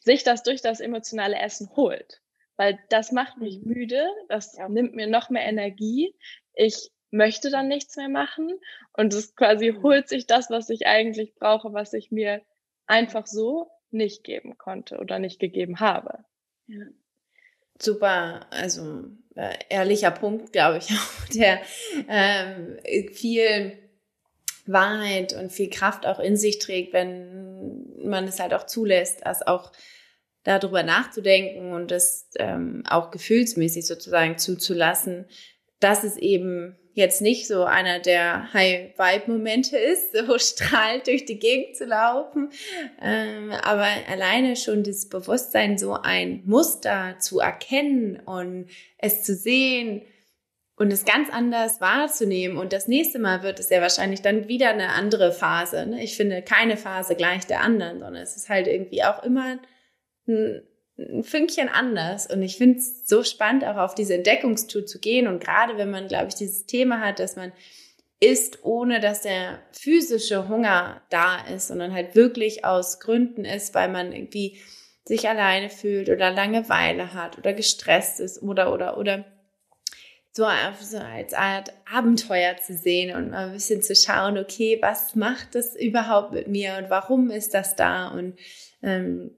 sich 0.00 0.24
das 0.24 0.42
durch 0.42 0.62
das 0.62 0.80
emotionale 0.80 1.38
Essen 1.38 1.70
holt. 1.76 2.20
Weil 2.56 2.78
das 2.90 3.12
macht 3.12 3.38
mich 3.38 3.60
mhm. 3.62 3.72
müde, 3.72 4.06
das 4.28 4.56
ja. 4.56 4.68
nimmt 4.68 4.94
mir 4.94 5.06
noch 5.06 5.30
mehr 5.30 5.44
Energie. 5.44 6.14
Ich 6.54 6.90
möchte 7.10 7.50
dann 7.50 7.68
nichts 7.68 7.96
mehr 7.96 8.08
machen 8.08 8.52
und 8.92 9.12
es 9.14 9.34
quasi 9.34 9.72
mhm. 9.72 9.82
holt 9.82 10.08
sich 10.08 10.26
das, 10.26 10.50
was 10.50 10.68
ich 10.70 10.86
eigentlich 10.86 11.34
brauche, 11.34 11.72
was 11.72 11.92
ich 11.92 12.10
mir 12.10 12.42
einfach 12.86 13.26
so 13.26 13.70
nicht 13.90 14.24
geben 14.24 14.58
konnte 14.58 14.98
oder 14.98 15.18
nicht 15.18 15.38
gegeben 15.38 15.80
habe. 15.80 16.24
Ja. 16.66 16.84
Super, 17.80 18.46
also 18.50 19.04
äh, 19.34 19.54
ehrlicher 19.68 20.10
Punkt, 20.10 20.52
glaube 20.52 20.78
ich 20.78 20.90
auch, 20.90 21.28
der 21.34 21.60
ähm, 22.08 22.78
viel 23.12 23.78
Wahrheit 24.66 25.32
und 25.32 25.52
viel 25.52 25.70
Kraft 25.70 26.06
auch 26.06 26.20
in 26.20 26.36
sich 26.36 26.58
trägt, 26.58 26.92
wenn 26.92 27.86
man 28.04 28.24
es 28.28 28.38
halt 28.38 28.54
auch 28.54 28.66
zulässt, 28.66 29.24
dass 29.26 29.46
auch 29.46 29.72
darüber 30.44 30.82
nachzudenken 30.82 31.72
und 31.72 31.90
das 31.90 32.28
ähm, 32.38 32.82
auch 32.88 33.10
gefühlsmäßig 33.10 33.86
sozusagen 33.86 34.38
zuzulassen, 34.38 35.26
dass 35.82 36.04
es 36.04 36.16
eben 36.16 36.76
jetzt 36.94 37.22
nicht 37.22 37.46
so 37.46 37.64
einer 37.64 38.00
der 38.00 38.52
High-Vibe-Momente 38.52 39.76
ist, 39.76 40.12
so 40.26 40.38
strahlt 40.38 41.06
durch 41.06 41.24
die 41.24 41.38
Gegend 41.38 41.76
zu 41.76 41.84
laufen, 41.84 42.50
ähm, 43.00 43.50
aber 43.62 43.86
alleine 44.10 44.56
schon 44.56 44.82
das 44.82 45.08
Bewusstsein, 45.08 45.78
so 45.78 45.94
ein 45.94 46.42
Muster 46.44 47.16
zu 47.18 47.40
erkennen 47.40 48.20
und 48.20 48.66
es 48.98 49.22
zu 49.22 49.34
sehen 49.34 50.02
und 50.76 50.92
es 50.92 51.04
ganz 51.04 51.30
anders 51.30 51.80
wahrzunehmen. 51.80 52.56
Und 52.56 52.72
das 52.72 52.88
nächste 52.88 53.18
Mal 53.18 53.42
wird 53.42 53.60
es 53.60 53.70
ja 53.70 53.80
wahrscheinlich 53.80 54.22
dann 54.22 54.48
wieder 54.48 54.70
eine 54.70 54.88
andere 54.88 55.32
Phase. 55.32 55.86
Ne? 55.86 56.02
Ich 56.02 56.16
finde 56.16 56.42
keine 56.42 56.76
Phase 56.76 57.14
gleich 57.14 57.46
der 57.46 57.60
anderen, 57.60 58.00
sondern 58.00 58.22
es 58.22 58.36
ist 58.36 58.48
halt 58.48 58.66
irgendwie 58.66 59.04
auch 59.04 59.22
immer 59.22 59.58
ein, 60.26 60.62
ein 60.98 61.24
Fünkchen 61.24 61.68
anders. 61.68 62.26
Und 62.26 62.42
ich 62.42 62.56
finde 62.56 62.78
es 62.78 63.08
so 63.08 63.22
spannend, 63.22 63.64
auch 63.64 63.76
auf 63.76 63.94
diese 63.94 64.14
Entdeckungstour 64.14 64.86
zu 64.86 64.98
gehen. 64.98 65.26
Und 65.26 65.42
gerade 65.42 65.76
wenn 65.78 65.90
man, 65.90 66.08
glaube 66.08 66.28
ich, 66.28 66.34
dieses 66.34 66.66
Thema 66.66 67.00
hat, 67.00 67.18
dass 67.18 67.36
man 67.36 67.52
isst, 68.20 68.64
ohne 68.64 69.00
dass 69.00 69.22
der 69.22 69.58
physische 69.72 70.48
Hunger 70.48 71.02
da 71.10 71.44
ist, 71.46 71.68
sondern 71.68 71.92
halt 71.92 72.14
wirklich 72.14 72.64
aus 72.64 73.00
Gründen 73.00 73.44
ist, 73.44 73.74
weil 73.74 73.88
man 73.88 74.12
irgendwie 74.12 74.60
sich 75.04 75.28
alleine 75.28 75.68
fühlt 75.68 76.08
oder 76.08 76.30
Langeweile 76.30 77.14
hat 77.14 77.36
oder 77.38 77.52
gestresst 77.52 78.20
ist 78.20 78.40
oder, 78.40 78.72
oder, 78.72 78.96
oder 78.96 79.24
so, 80.34 80.44
als 80.44 81.34
Art 81.34 81.72
Abenteuer 81.92 82.56
zu 82.56 82.74
sehen 82.74 83.14
und 83.14 83.30
mal 83.30 83.48
ein 83.48 83.52
bisschen 83.52 83.82
zu 83.82 83.94
schauen, 83.94 84.38
okay, 84.38 84.78
was 84.80 85.14
macht 85.14 85.54
das 85.54 85.76
überhaupt 85.76 86.32
mit 86.32 86.48
mir 86.48 86.76
und 86.78 86.88
warum 86.88 87.30
ist 87.30 87.52
das 87.54 87.76
da? 87.76 88.08
Und 88.08 88.38
ähm, 88.82 89.32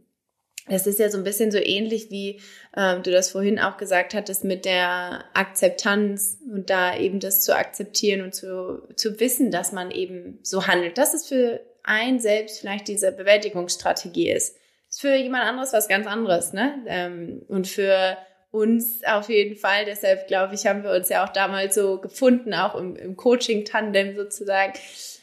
das 0.66 0.86
ist 0.86 0.98
ja 0.98 1.10
so 1.10 1.18
ein 1.18 1.24
bisschen 1.24 1.50
so 1.50 1.58
ähnlich, 1.58 2.10
wie 2.10 2.40
ähm, 2.76 3.02
du 3.02 3.10
das 3.10 3.30
vorhin 3.30 3.58
auch 3.58 3.76
gesagt 3.76 4.14
hattest, 4.14 4.44
mit 4.44 4.64
der 4.64 5.24
Akzeptanz 5.34 6.38
und 6.50 6.70
da 6.70 6.96
eben 6.96 7.20
das 7.20 7.42
zu 7.42 7.54
akzeptieren 7.54 8.22
und 8.22 8.34
zu, 8.34 8.82
zu 8.96 9.20
wissen, 9.20 9.50
dass 9.50 9.72
man 9.72 9.90
eben 9.90 10.38
so 10.42 10.66
handelt. 10.66 10.96
Dass 10.96 11.12
es 11.12 11.26
für 11.26 11.60
ein 11.82 12.18
selbst 12.18 12.60
vielleicht 12.60 12.88
diese 12.88 13.12
Bewältigungsstrategie 13.12 14.30
ist. 14.30 14.56
Ist 14.88 15.00
für 15.02 15.14
jemand 15.14 15.44
anderes 15.44 15.72
was 15.74 15.88
ganz 15.88 16.06
anderes, 16.06 16.52
ne? 16.54 16.82
Ähm, 16.86 17.42
und 17.48 17.68
für 17.68 18.16
uns 18.50 19.02
auf 19.04 19.28
jeden 19.28 19.56
Fall. 19.56 19.84
Deshalb 19.84 20.28
glaube 20.28 20.54
ich, 20.54 20.66
haben 20.66 20.82
wir 20.82 20.92
uns 20.92 21.08
ja 21.10 21.24
auch 21.24 21.32
damals 21.32 21.74
so 21.74 22.00
gefunden, 22.00 22.54
auch 22.54 22.74
im, 22.76 22.96
im 22.96 23.16
Coaching-Tandem 23.16 24.16
sozusagen. 24.16 24.72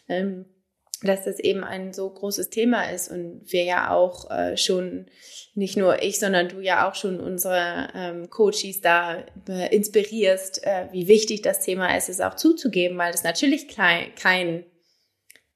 Ähm, 0.07 0.45
dass 1.03 1.23
das 1.23 1.39
eben 1.39 1.63
ein 1.63 1.93
so 1.93 2.09
großes 2.09 2.49
Thema 2.49 2.89
ist 2.89 3.09
und 3.09 3.41
wir 3.45 3.63
ja 3.63 3.91
auch 3.91 4.29
äh, 4.29 4.55
schon, 4.55 5.07
nicht 5.55 5.77
nur 5.77 6.01
ich, 6.03 6.19
sondern 6.19 6.49
du 6.49 6.59
ja 6.59 6.87
auch 6.87 6.95
schon 6.95 7.19
unsere 7.19 7.89
ähm, 7.95 8.29
Coaches 8.29 8.81
da 8.81 9.23
äh, 9.49 9.75
inspirierst, 9.75 10.63
äh, 10.63 10.87
wie 10.91 11.07
wichtig 11.07 11.41
das 11.41 11.61
Thema 11.61 11.95
ist, 11.97 12.09
es 12.09 12.21
auch 12.21 12.35
zuzugeben, 12.35 12.97
weil 12.97 13.13
es 13.13 13.23
natürlich 13.23 13.67
klein, 13.67 14.13
kein 14.15 14.65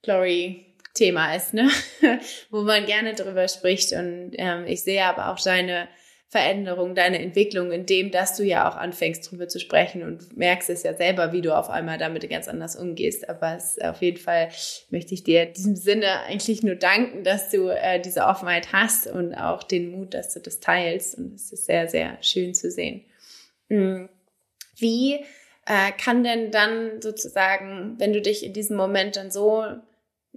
Glory-Thema 0.01 1.35
ist, 1.35 1.53
ne? 1.53 1.69
wo 2.49 2.61
man 2.61 2.85
gerne 2.85 3.13
drüber 3.13 3.47
spricht 3.47 3.91
und 3.93 4.31
ähm, 4.37 4.65
ich 4.65 4.83
sehe 4.83 5.05
aber 5.05 5.31
auch 5.31 5.39
deine 5.39 5.87
Veränderung, 6.35 6.95
deine 6.95 7.19
Entwicklung, 7.19 7.71
in 7.71 7.85
dem, 7.85 8.11
dass 8.11 8.35
du 8.35 8.43
ja 8.43 8.69
auch 8.69 8.75
anfängst, 8.75 9.31
drüber 9.31 9.47
zu 9.47 9.57
sprechen 9.57 10.03
und 10.03 10.35
merkst 10.35 10.69
es 10.69 10.83
ja 10.83 10.93
selber, 10.93 11.31
wie 11.31 11.39
du 11.39 11.55
auf 11.55 11.69
einmal 11.69 11.97
damit 11.97 12.29
ganz 12.29 12.49
anders 12.49 12.75
umgehst. 12.75 13.29
Aber 13.29 13.55
es, 13.55 13.79
auf 13.79 14.01
jeden 14.01 14.17
Fall 14.17 14.49
möchte 14.89 15.13
ich 15.13 15.23
dir 15.23 15.43
in 15.43 15.53
diesem 15.53 15.75
Sinne 15.77 16.23
eigentlich 16.23 16.61
nur 16.61 16.75
danken, 16.75 17.23
dass 17.23 17.51
du 17.51 17.69
äh, 17.69 18.01
diese 18.01 18.25
Offenheit 18.25 18.73
hast 18.73 19.07
und 19.07 19.33
auch 19.33 19.63
den 19.63 19.91
Mut, 19.91 20.13
dass 20.13 20.33
du 20.33 20.41
das 20.41 20.59
teilst. 20.59 21.17
Und 21.17 21.35
es 21.35 21.53
ist 21.53 21.67
sehr, 21.67 21.87
sehr 21.87 22.17
schön 22.21 22.53
zu 22.53 22.69
sehen. 22.69 23.05
Mm. 23.69 24.09
Wie 24.77 25.23
äh, 25.65 25.93
kann 25.97 26.25
denn 26.25 26.51
dann 26.51 27.01
sozusagen, 27.01 27.95
wenn 27.97 28.11
du 28.11 28.19
dich 28.19 28.45
in 28.45 28.51
diesem 28.51 28.75
Moment 28.75 29.15
dann 29.15 29.31
so 29.31 29.63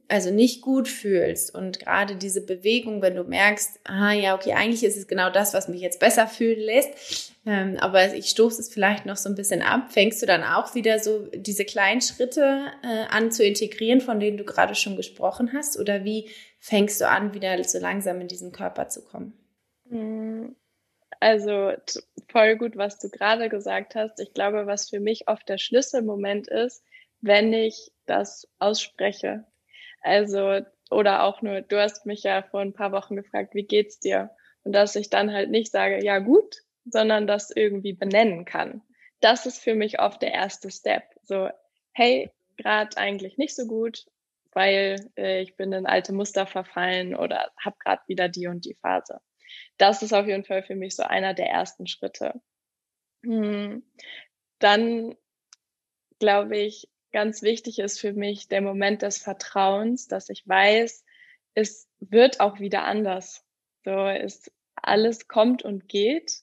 also 0.08 0.30
nicht 0.30 0.62
gut 0.62 0.88
fühlst 0.88 1.54
und 1.54 1.80
gerade 1.80 2.16
diese 2.16 2.44
Bewegung, 2.44 3.02
wenn 3.02 3.14
du 3.14 3.24
merkst, 3.24 3.80
ah 3.84 4.12
ja, 4.12 4.34
okay, 4.34 4.54
eigentlich 4.54 4.82
ist 4.82 4.96
es 4.96 5.06
genau 5.06 5.28
das, 5.30 5.52
was 5.52 5.68
mich 5.68 5.82
jetzt 5.82 6.00
besser 6.00 6.26
fühlen 6.26 6.60
lässt, 6.60 7.34
ähm, 7.44 7.76
aber 7.78 8.14
ich 8.14 8.30
stoße 8.30 8.60
es 8.60 8.72
vielleicht 8.72 9.04
noch 9.04 9.16
so 9.16 9.28
ein 9.28 9.34
bisschen 9.34 9.60
ab, 9.60 9.92
fängst 9.92 10.22
du 10.22 10.26
dann 10.26 10.42
auch 10.42 10.74
wieder 10.74 10.98
so 10.98 11.26
diese 11.34 11.66
kleinen 11.66 12.00
Schritte 12.00 12.66
äh, 12.82 13.04
an 13.10 13.30
zu 13.30 13.44
integrieren, 13.44 14.00
von 14.00 14.18
denen 14.18 14.38
du 14.38 14.44
gerade 14.44 14.74
schon 14.74 14.96
gesprochen 14.96 15.52
hast, 15.52 15.78
oder 15.78 16.04
wie 16.04 16.30
fängst 16.58 17.00
du 17.00 17.08
an, 17.08 17.34
wieder 17.34 17.62
so 17.64 17.78
langsam 17.78 18.20
in 18.22 18.28
diesen 18.28 18.50
Körper 18.50 18.88
zu 18.88 19.04
kommen? 19.04 19.34
Mm, 19.90 20.54
also 21.20 21.72
voll 22.30 22.56
gut, 22.56 22.76
was 22.76 22.98
du 22.98 23.10
gerade 23.10 23.48
gesagt 23.48 23.94
hast. 23.94 24.20
Ich 24.20 24.32
glaube, 24.32 24.66
was 24.66 24.88
für 24.88 25.00
mich 25.00 25.28
oft 25.28 25.48
der 25.48 25.58
Schlüsselmoment 25.58 26.48
ist, 26.48 26.82
wenn 27.20 27.52
ich 27.52 27.92
das 28.06 28.48
ausspreche, 28.58 29.44
also, 30.00 30.60
oder 30.90 31.24
auch 31.24 31.42
nur, 31.42 31.60
du 31.60 31.80
hast 31.80 32.06
mich 32.06 32.22
ja 32.22 32.42
vor 32.42 32.60
ein 32.60 32.72
paar 32.72 32.92
Wochen 32.92 33.16
gefragt, 33.16 33.54
wie 33.54 33.64
geht's 33.64 34.00
dir? 34.00 34.30
Und 34.64 34.72
dass 34.72 34.96
ich 34.96 35.10
dann 35.10 35.32
halt 35.32 35.50
nicht 35.50 35.72
sage, 35.72 36.04
ja 36.04 36.18
gut, 36.18 36.56
sondern 36.84 37.26
das 37.26 37.50
irgendwie 37.50 37.92
benennen 37.92 38.44
kann. 38.44 38.82
Das 39.20 39.46
ist 39.46 39.58
für 39.58 39.74
mich 39.74 40.00
oft 40.00 40.22
der 40.22 40.32
erste 40.32 40.70
Step. 40.70 41.02
So, 41.22 41.48
hey, 41.92 42.30
gerade 42.56 42.96
eigentlich 42.96 43.36
nicht 43.36 43.54
so 43.54 43.66
gut, 43.66 44.06
weil 44.52 45.10
äh, 45.16 45.42
ich 45.42 45.56
bin 45.56 45.72
in 45.72 45.86
alte 45.86 46.12
Muster 46.12 46.46
verfallen 46.46 47.14
oder 47.14 47.50
habe 47.58 47.76
gerade 47.78 48.02
wieder 48.06 48.28
die 48.28 48.46
und 48.46 48.64
die 48.64 48.74
Phase. 48.74 49.20
Das 49.76 50.02
ist 50.02 50.12
auf 50.12 50.26
jeden 50.26 50.44
Fall 50.44 50.62
für 50.62 50.76
mich 50.76 50.96
so 50.96 51.02
einer 51.02 51.34
der 51.34 51.48
ersten 51.48 51.86
Schritte. 51.86 52.40
Hm. 53.24 53.82
Dann 54.58 55.16
glaube 56.18 56.58
ich, 56.58 56.88
ganz 57.12 57.42
wichtig 57.42 57.78
ist 57.78 58.00
für 58.00 58.12
mich 58.12 58.48
der 58.48 58.60
Moment 58.60 59.02
des 59.02 59.18
Vertrauens, 59.18 60.08
dass 60.08 60.28
ich 60.28 60.46
weiß, 60.46 61.04
es 61.54 61.88
wird 62.00 62.40
auch 62.40 62.60
wieder 62.60 62.84
anders. 62.84 63.44
So 63.84 64.06
ist 64.08 64.52
alles 64.74 65.28
kommt 65.28 65.62
und 65.62 65.88
geht. 65.88 66.42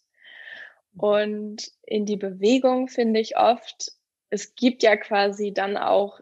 Und 0.98 1.72
in 1.84 2.06
die 2.06 2.18
Bewegung 2.18 2.88
finde 2.88 3.20
ich 3.20 3.38
oft, 3.38 3.92
es 4.30 4.56
gibt 4.56 4.84
ja 4.84 4.96
quasi 4.98 5.54
dann 5.54 5.78
auch 5.78 6.20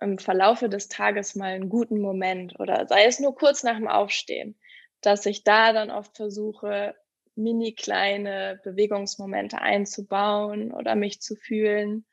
im 0.00 0.18
Verlaufe 0.18 0.68
des 0.68 0.88
Tages 0.88 1.34
mal 1.34 1.52
einen 1.52 1.68
guten 1.68 2.00
Moment 2.00 2.58
oder 2.60 2.86
sei 2.86 3.04
es 3.06 3.20
nur 3.20 3.34
kurz 3.34 3.62
nach 3.62 3.76
dem 3.76 3.88
Aufstehen, 3.88 4.58
dass 5.00 5.24
ich 5.26 5.44
da 5.44 5.72
dann 5.72 5.90
oft 5.90 6.16
versuche, 6.16 6.94
mini 7.34 7.72
kleine 7.72 8.60
Bewegungsmomente 8.64 9.60
einzubauen 9.60 10.72
oder 10.72 10.94
mich 10.94 11.20
zu 11.20 11.36
fühlen 11.36 12.04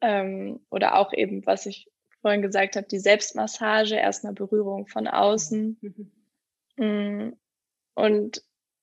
ähm, 0.00 0.60
oder 0.70 0.96
auch 0.96 1.12
eben, 1.12 1.44
was 1.46 1.66
ich 1.66 1.88
vorhin 2.20 2.42
gesagt 2.42 2.76
habe, 2.76 2.86
die 2.86 2.98
Selbstmassage, 2.98 3.96
erstmal 3.96 4.34
Berührung 4.34 4.86
von 4.86 5.06
außen. 5.08 5.78
Mhm. 6.76 7.36
Und 7.94 8.42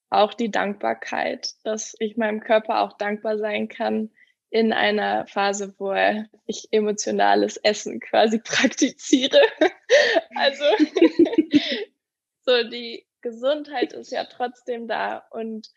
auch 0.10 0.34
die 0.34 0.52
Dankbarkeit, 0.52 1.54
dass 1.64 1.96
ich 2.00 2.18
meinem 2.18 2.40
Körper 2.40 2.82
auch 2.82 2.94
dankbar 2.94 3.38
sein 3.38 3.68
kann 3.68 4.12
in 4.50 4.72
einer 4.72 5.28
Phase, 5.28 5.76
wo 5.78 5.94
ich 6.46 6.70
emotionales 6.72 7.58
Essen 7.58 8.00
quasi 8.00 8.40
praktiziere. 8.44 9.42
also 10.36 10.64
so 12.46 12.64
die 12.70 13.06
Gesundheit 13.22 13.94
ist 13.94 14.12
ja 14.12 14.24
trotzdem 14.24 14.88
da 14.88 15.26
und 15.32 15.70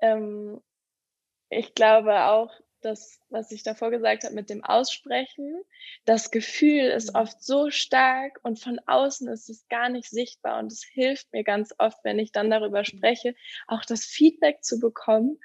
ähm, 0.00 0.60
ich 1.50 1.74
glaube 1.74 2.24
auch, 2.24 2.50
das, 2.84 3.20
was 3.30 3.50
ich 3.50 3.62
davor 3.62 3.90
gesagt 3.90 4.24
habe 4.24 4.34
mit 4.34 4.50
dem 4.50 4.64
Aussprechen, 4.64 5.62
das 6.04 6.30
Gefühl 6.30 6.84
ist 6.84 7.14
mhm. 7.14 7.20
oft 7.20 7.42
so 7.42 7.70
stark 7.70 8.38
und 8.42 8.58
von 8.58 8.78
außen 8.86 9.28
ist 9.28 9.48
es 9.48 9.66
gar 9.68 9.88
nicht 9.88 10.10
sichtbar 10.10 10.58
und 10.58 10.70
es 10.72 10.84
hilft 10.84 11.32
mir 11.32 11.44
ganz 11.44 11.74
oft, 11.78 11.98
wenn 12.04 12.18
ich 12.18 12.32
dann 12.32 12.50
darüber 12.50 12.80
mhm. 12.80 12.84
spreche, 12.84 13.34
auch 13.66 13.84
das 13.84 14.04
Feedback 14.04 14.62
zu 14.62 14.78
bekommen, 14.78 15.38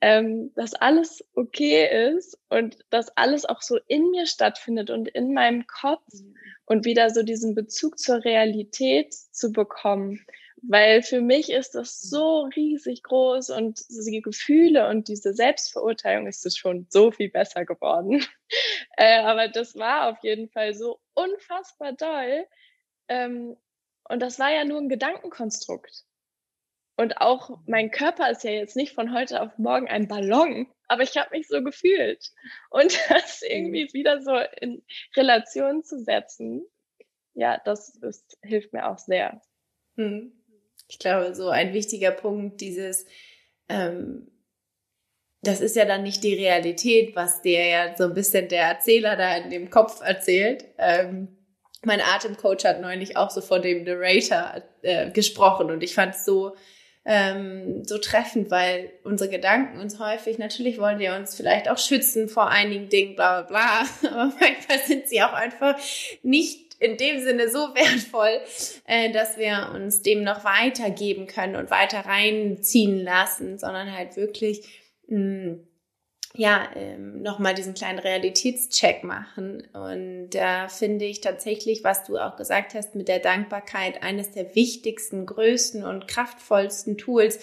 ähm, 0.00 0.52
dass 0.56 0.74
alles 0.74 1.24
okay 1.34 2.14
ist 2.16 2.36
und 2.48 2.76
dass 2.90 3.16
alles 3.16 3.44
auch 3.44 3.62
so 3.62 3.78
in 3.86 4.10
mir 4.10 4.26
stattfindet 4.26 4.90
und 4.90 5.08
in 5.08 5.32
meinem 5.32 5.66
Kopf 5.66 6.02
mhm. 6.12 6.36
und 6.66 6.84
wieder 6.84 7.10
so 7.10 7.22
diesen 7.22 7.54
Bezug 7.54 7.98
zur 7.98 8.24
Realität 8.24 9.14
zu 9.14 9.52
bekommen, 9.52 10.26
weil 10.62 11.02
für 11.02 11.20
mich 11.20 11.50
ist 11.50 11.74
das 11.74 12.00
so 12.00 12.42
riesig 12.54 13.02
groß 13.02 13.50
und 13.50 13.80
die 13.88 14.22
Gefühle 14.22 14.88
und 14.88 15.08
diese 15.08 15.34
Selbstverurteilung 15.34 16.26
ist 16.26 16.46
es 16.46 16.56
schon 16.56 16.86
so 16.88 17.10
viel 17.10 17.30
besser 17.30 17.64
geworden. 17.64 18.24
äh, 18.96 19.20
aber 19.20 19.48
das 19.48 19.76
war 19.76 20.08
auf 20.08 20.18
jeden 20.22 20.48
Fall 20.48 20.74
so 20.74 21.00
unfassbar 21.14 21.92
doll. 21.92 22.46
Ähm, 23.08 23.56
und 24.08 24.20
das 24.20 24.38
war 24.38 24.52
ja 24.52 24.64
nur 24.64 24.78
ein 24.78 24.88
Gedankenkonstrukt. 24.88 26.04
Und 26.96 27.20
auch 27.20 27.58
mein 27.66 27.90
Körper 27.90 28.30
ist 28.30 28.44
ja 28.44 28.50
jetzt 28.50 28.76
nicht 28.76 28.94
von 28.94 29.12
heute 29.12 29.42
auf 29.42 29.58
morgen 29.58 29.88
ein 29.88 30.08
Ballon, 30.08 30.68
aber 30.86 31.02
ich 31.02 31.16
habe 31.16 31.30
mich 31.36 31.48
so 31.48 31.62
gefühlt. 31.62 32.30
Und 32.70 32.96
das 33.08 33.42
irgendwie 33.42 33.84
mhm. 33.84 33.92
wieder 33.92 34.22
so 34.22 34.36
in 34.60 34.84
Relation 35.16 35.82
zu 35.82 35.98
setzen, 35.98 36.64
ja, 37.34 37.60
das 37.64 37.96
ist, 37.96 38.38
hilft 38.42 38.72
mir 38.72 38.88
auch 38.88 38.98
sehr. 38.98 39.40
Hm. 39.96 40.32
Ich 40.92 40.98
glaube, 40.98 41.34
so 41.34 41.48
ein 41.48 41.72
wichtiger 41.72 42.10
Punkt, 42.10 42.60
dieses, 42.60 43.06
ähm, 43.70 44.30
das 45.40 45.62
ist 45.62 45.74
ja 45.74 45.86
dann 45.86 46.02
nicht 46.02 46.22
die 46.22 46.34
Realität, 46.34 47.16
was 47.16 47.40
dir 47.40 47.66
ja 47.66 47.96
so 47.96 48.04
ein 48.04 48.14
bisschen 48.14 48.48
der 48.48 48.64
Erzähler 48.64 49.16
da 49.16 49.38
in 49.38 49.48
dem 49.48 49.70
Kopf 49.70 50.02
erzählt. 50.02 50.66
Ähm, 50.76 51.28
mein 51.82 52.02
Atemcoach 52.02 52.66
hat 52.66 52.82
neulich 52.82 53.16
auch 53.16 53.30
so 53.30 53.40
von 53.40 53.62
dem 53.62 53.84
Narrator 53.84 54.62
äh, 54.82 55.10
gesprochen 55.10 55.70
und 55.70 55.82
ich 55.82 55.94
fand 55.94 56.14
es 56.14 56.26
so, 56.26 56.56
ähm, 57.06 57.84
so 57.86 57.96
treffend, 57.96 58.50
weil 58.50 58.92
unsere 59.02 59.30
Gedanken 59.30 59.80
uns 59.80 59.98
häufig, 59.98 60.36
natürlich 60.36 60.78
wollen 60.78 60.98
wir 60.98 61.14
uns 61.14 61.34
vielleicht 61.34 61.70
auch 61.70 61.78
schützen 61.78 62.28
vor 62.28 62.50
einigen 62.50 62.90
Dingen, 62.90 63.16
bla 63.16 63.40
bla 63.40 63.48
bla, 63.48 64.10
aber 64.10 64.34
manchmal 64.38 64.78
sind 64.86 65.08
sie 65.08 65.22
auch 65.22 65.32
einfach 65.32 65.74
nicht 66.22 66.71
in 66.82 66.96
dem 66.96 67.20
Sinne 67.20 67.48
so 67.48 67.58
wertvoll, 67.74 68.40
äh, 68.86 69.12
dass 69.12 69.38
wir 69.38 69.70
uns 69.74 70.02
dem 70.02 70.24
noch 70.24 70.44
weitergeben 70.44 71.26
können 71.26 71.56
und 71.56 71.70
weiter 71.70 72.00
reinziehen 72.00 73.02
lassen, 73.02 73.58
sondern 73.58 73.92
halt 73.92 74.16
wirklich 74.16 74.66
mm, 75.06 75.54
ja, 76.34 76.66
ähm, 76.74 77.20
nochmal 77.22 77.54
diesen 77.54 77.74
kleinen 77.74 77.98
Realitätscheck 77.98 79.04
machen. 79.04 79.68
Und 79.74 80.30
da 80.30 80.68
finde 80.68 81.04
ich 81.04 81.20
tatsächlich, 81.20 81.84
was 81.84 82.04
du 82.04 82.16
auch 82.16 82.36
gesagt 82.36 82.74
hast, 82.74 82.94
mit 82.94 83.08
der 83.08 83.18
Dankbarkeit 83.18 84.02
eines 84.02 84.30
der 84.30 84.54
wichtigsten, 84.54 85.26
größten 85.26 85.84
und 85.84 86.08
kraftvollsten 86.08 86.96
Tools, 86.96 87.38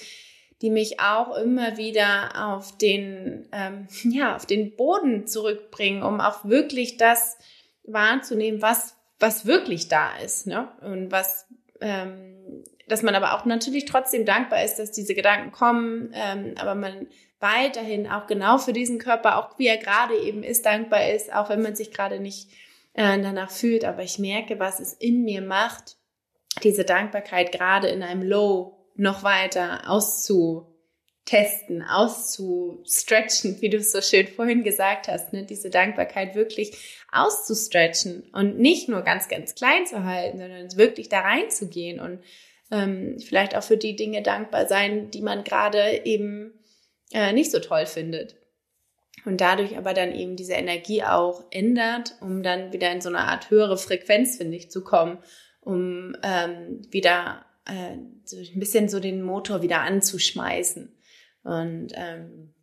die 0.62 0.72
mich 0.72 1.00
auch 1.00 1.38
immer 1.38 1.78
wieder 1.78 2.32
auf 2.52 2.78
den, 2.78 3.48
ähm, 3.52 3.88
ja, 4.12 4.36
auf 4.36 4.46
den 4.46 4.76
Boden 4.76 5.28
zurückbringen, 5.28 6.02
um 6.02 6.20
auch 6.20 6.46
wirklich 6.46 6.98
das 6.98 7.38
wahrzunehmen, 7.84 8.62
was, 8.62 8.96
was 9.20 9.46
wirklich 9.46 9.88
da 9.88 10.18
ist, 10.18 10.48
ne? 10.48 10.70
Und 10.82 11.12
was, 11.12 11.48
ähm, 11.82 12.64
dass 12.88 13.04
man 13.04 13.16
aber 13.16 13.36
auch 13.36 13.46
natürlich 13.46 13.86
trotzdem 13.86 14.26
dankbar 14.26 14.64
ist, 14.64 14.76
dass 14.76 14.92
diese 14.92 15.14
Gedanken 15.14 15.52
kommen, 15.52 16.12
ähm, 16.14 16.56
aber 16.58 16.76
man 16.76 17.08
weiterhin 17.40 18.08
auch 18.08 18.28
genau 18.28 18.58
für 18.58 18.74
diesen 18.74 19.00
Körper, 19.00 19.38
auch 19.38 19.58
wie 19.58 19.68
er 19.68 19.78
gerade 19.78 20.16
eben 20.16 20.44
ist, 20.44 20.66
dankbar 20.66 21.10
ist, 21.10 21.34
auch 21.34 21.50
wenn 21.50 21.62
man 21.62 21.76
sich 21.76 21.92
gerade 21.92 22.20
nicht 22.20 22.50
äh, 22.94 23.20
danach 23.22 23.52
fühlt. 23.52 23.86
Aber 23.86 24.04
ich 24.04 24.20
merke, 24.20 24.60
was 24.60 24.80
es 24.80 24.94
in 24.94 25.24
mir 25.24 25.42
macht, 25.42 25.98
diese 26.64 26.84
Dankbarkeit 26.84 27.52
gerade 27.52 27.88
in 27.88 28.04
einem 28.04 28.24
Low 28.24 28.78
noch 28.96 29.24
weiter 29.24 29.90
auszutesten, 31.30 31.82
auszustretchen, 31.84 33.62
wie 33.62 33.70
du 33.70 33.78
es 33.78 33.92
so 33.92 34.02
schön 34.02 34.28
vorhin 34.28 34.64
gesagt 34.64 35.08
hast, 35.08 35.34
ne? 35.34 35.44
diese 35.44 35.70
Dankbarkeit 35.70 36.36
wirklich 36.36 36.72
auszustretchen 37.12 38.24
und 38.34 38.60
nicht 38.60 38.90
nur 38.90 39.02
ganz, 39.02 39.28
ganz 39.28 39.56
klein 39.56 39.86
zu 39.86 40.04
halten, 40.04 40.40
sondern 40.40 40.78
wirklich 40.78 41.10
da 41.10 41.22
reinzugehen 41.22 42.00
und 42.00 42.20
ähm, 42.72 43.18
vielleicht 43.20 43.56
auch 43.56 43.64
für 43.64 43.78
die 43.78 43.96
Dinge 43.96 44.22
dankbar 44.22 44.68
sein, 44.68 45.10
die 45.12 45.22
man 45.22 45.44
gerade 45.44 46.06
eben 46.06 46.54
äh, 47.12 47.34
nicht 47.34 47.52
so 47.52 47.60
toll 47.60 47.86
findet. 47.86 48.36
Und 49.26 49.42
dadurch 49.42 49.78
aber 49.78 49.94
dann 49.94 50.14
eben 50.14 50.36
diese 50.36 50.54
Energie 50.54 51.04
auch 51.04 51.44
ändert, 51.52 52.16
um 52.22 52.42
dann 52.42 52.72
wieder 52.72 52.92
in 52.92 53.02
so 53.02 53.10
eine 53.10 53.20
Art 53.20 53.50
höhere 53.50 53.78
Frequenz, 53.78 54.38
finde 54.38 54.56
ich, 54.56 54.72
zu 54.72 54.84
kommen, 54.84 55.18
um 55.62 56.16
ähm, 56.24 56.82
wieder 56.90 57.46
äh, 57.66 57.98
so 58.24 58.38
ein 58.38 58.60
bisschen 58.60 58.88
so 58.88 59.00
den 59.00 59.22
Motor 59.22 59.62
wieder 59.62 59.82
anzuschmeißen. 59.82 60.96
Und 61.44 61.90
ähm, 61.96 62.54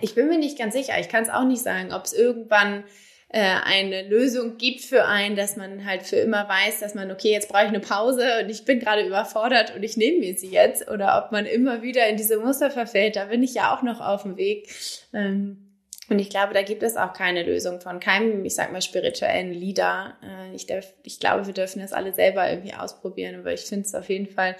ich 0.00 0.14
bin 0.14 0.28
mir 0.28 0.38
nicht 0.38 0.58
ganz 0.58 0.74
sicher, 0.74 0.98
ich 0.98 1.08
kann 1.08 1.22
es 1.22 1.30
auch 1.30 1.44
nicht 1.44 1.62
sagen, 1.62 1.92
ob 1.92 2.04
es 2.04 2.12
irgendwann 2.12 2.84
äh, 3.32 3.40
eine 3.64 4.08
Lösung 4.08 4.58
gibt 4.58 4.80
für 4.80 5.04
einen, 5.04 5.36
dass 5.36 5.56
man 5.56 5.84
halt 5.84 6.02
für 6.02 6.16
immer 6.16 6.48
weiß, 6.48 6.80
dass 6.80 6.94
man, 6.94 7.12
okay, 7.12 7.30
jetzt 7.30 7.48
brauche 7.48 7.62
ich 7.62 7.68
eine 7.68 7.80
Pause 7.80 8.40
und 8.42 8.50
ich 8.50 8.64
bin 8.64 8.80
gerade 8.80 9.06
überfordert 9.06 9.74
und 9.74 9.82
ich 9.82 9.96
nehme 9.96 10.18
mir 10.18 10.34
sie 10.36 10.50
jetzt. 10.50 10.90
Oder 10.90 11.22
ob 11.24 11.32
man 11.32 11.46
immer 11.46 11.82
wieder 11.82 12.08
in 12.08 12.16
diese 12.16 12.38
Muster 12.38 12.70
verfällt, 12.70 13.16
da 13.16 13.26
bin 13.26 13.42
ich 13.42 13.54
ja 13.54 13.74
auch 13.74 13.82
noch 13.82 14.00
auf 14.00 14.22
dem 14.22 14.36
Weg. 14.36 14.68
Ähm, 15.12 15.70
und 16.08 16.18
ich 16.18 16.28
glaube, 16.28 16.54
da 16.54 16.62
gibt 16.62 16.82
es 16.82 16.96
auch 16.96 17.12
keine 17.12 17.44
Lösung 17.44 17.80
von 17.80 18.00
keinem, 18.00 18.44
ich 18.44 18.56
sag 18.56 18.72
mal, 18.72 18.82
spirituellen 18.82 19.52
Leader. 19.52 20.14
Äh, 20.24 20.56
ich, 20.56 20.66
darf, 20.66 20.92
ich 21.04 21.20
glaube, 21.20 21.46
wir 21.46 21.54
dürfen 21.54 21.80
das 21.80 21.92
alle 21.92 22.12
selber 22.12 22.50
irgendwie 22.50 22.74
ausprobieren, 22.74 23.36
aber 23.36 23.52
ich 23.52 23.60
finde 23.60 23.86
es 23.86 23.94
auf 23.94 24.08
jeden 24.08 24.26
Fall 24.26 24.56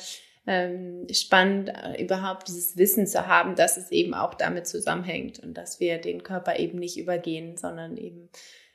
ähm, 0.47 1.07
spannend, 1.13 1.69
äh, 1.69 2.03
überhaupt 2.03 2.49
dieses 2.49 2.77
Wissen 2.77 3.07
zu 3.07 3.27
haben, 3.27 3.55
dass 3.55 3.77
es 3.77 3.91
eben 3.91 4.15
auch 4.15 4.35
damit 4.35 4.67
zusammenhängt 4.67 5.39
und 5.39 5.55
dass 5.55 5.81
wir 5.81 5.99
den 5.99 6.23
Körper 6.23 6.59
eben 6.59 6.79
nicht 6.79 6.99
übergehen, 6.99 7.57
sondern 7.57 7.97
eben 7.97 8.31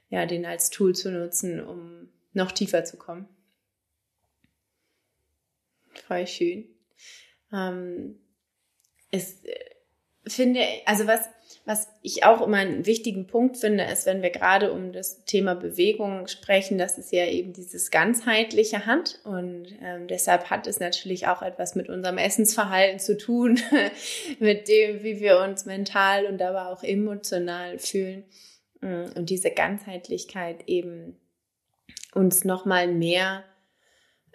ja, 0.09 0.25
den 0.25 0.45
als 0.45 0.69
Tool 0.69 0.95
zu 0.95 1.11
nutzen, 1.11 1.59
um 1.59 2.09
noch 2.33 2.51
tiefer 2.51 2.83
zu 2.83 2.97
kommen. 2.97 3.27
Voll 6.07 6.27
schön. 6.27 6.69
Ähm, 7.51 8.19
es 9.11 9.43
äh, 9.43 9.55
finde, 10.27 10.61
also 10.85 11.07
was, 11.07 11.27
was 11.65 11.87
ich 12.03 12.23
auch 12.23 12.45
immer 12.45 12.57
einen 12.57 12.85
wichtigen 12.85 13.25
Punkt 13.25 13.57
finde, 13.57 13.85
ist, 13.85 14.05
wenn 14.05 14.21
wir 14.21 14.29
gerade 14.29 14.71
um 14.71 14.93
das 14.93 15.25
Thema 15.25 15.55
Bewegung 15.55 16.27
sprechen, 16.27 16.77
dass 16.77 16.99
es 16.99 17.09
ja 17.09 17.25
eben 17.25 17.53
dieses 17.53 17.89
ganzheitliche 17.89 18.85
hat 18.85 19.19
und 19.23 19.67
ähm, 19.81 20.07
deshalb 20.07 20.51
hat 20.51 20.67
es 20.67 20.79
natürlich 20.79 21.27
auch 21.27 21.41
etwas 21.41 21.73
mit 21.73 21.89
unserem 21.89 22.19
Essensverhalten 22.19 22.99
zu 22.99 23.17
tun, 23.17 23.59
mit 24.39 24.67
dem, 24.67 25.01
wie 25.01 25.19
wir 25.19 25.39
uns 25.39 25.65
mental 25.65 26.27
und 26.27 26.39
aber 26.41 26.69
auch 26.69 26.83
emotional 26.83 27.79
fühlen. 27.79 28.25
Mm, 28.81 29.05
und 29.15 29.31
diese 29.31 29.49
Ganzheitlichkeit 29.49 30.67
eben 30.67 31.17
uns 32.13 32.45
nochmal 32.45 32.87
mehr 32.87 33.43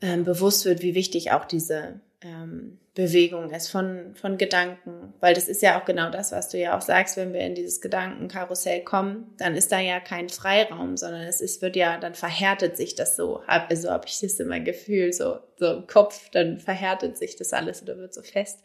ähm, 0.03 0.24
bewusst 0.24 0.64
wird, 0.64 0.83
wie 0.83 0.97
wichtig 0.97 1.31
auch 1.31 1.45
diese 1.45 2.01
ähm, 2.22 2.80
Bewegung 2.95 3.51
ist 3.51 3.68
von, 3.68 4.14
von 4.14 4.36
Gedanken. 4.36 5.14
Weil 5.20 5.34
das 5.34 5.49
ist 5.49 5.62
ja 5.62 5.80
auch 5.80 5.84
genau 5.84 6.11
das, 6.11 6.32
was 6.32 6.49
du 6.49 6.59
ja 6.59 6.76
auch 6.76 6.80
sagst, 6.80 7.16
wenn 7.16 7.32
wir 7.32 7.41
in 7.41 7.55
dieses 7.55 7.80
Gedankenkarussell 7.80 8.82
kommen, 8.82 9.32
dann 9.38 9.55
ist 9.55 9.70
da 9.70 9.78
ja 9.78 10.01
kein 10.01 10.28
Freiraum, 10.28 10.97
sondern 10.97 11.22
es 11.22 11.41
ist, 11.41 11.62
wird 11.62 11.76
ja, 11.76 11.99
dann 11.99 12.14
verhärtet 12.14 12.76
sich 12.76 12.97
das 12.97 13.16
so. 13.16 13.43
Also 13.47 13.91
habe 13.91 14.07
ich 14.07 14.18
das 14.20 14.41
immer 14.41 14.61
Gefühl, 14.61 15.12
so, 15.12 15.38
so 15.57 15.72
im 15.72 15.86
Kopf, 15.86 16.30
dann 16.30 16.59
verhärtet 16.59 17.16
sich 17.16 17.36
das 17.36 17.53
alles 17.53 17.82
oder 17.82 17.97
wird 17.97 18.12
so 18.12 18.22
fest. 18.22 18.61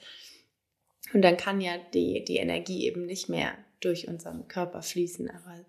Und 1.13 1.21
dann 1.21 1.37
kann 1.37 1.61
ja 1.61 1.77
die, 1.93 2.25
die 2.25 2.37
Energie 2.37 2.87
eben 2.87 3.05
nicht 3.05 3.29
mehr 3.29 3.53
durch 3.79 4.07
unseren 4.07 4.47
Körper 4.47 4.81
fließen, 4.81 5.29
aber 5.29 5.65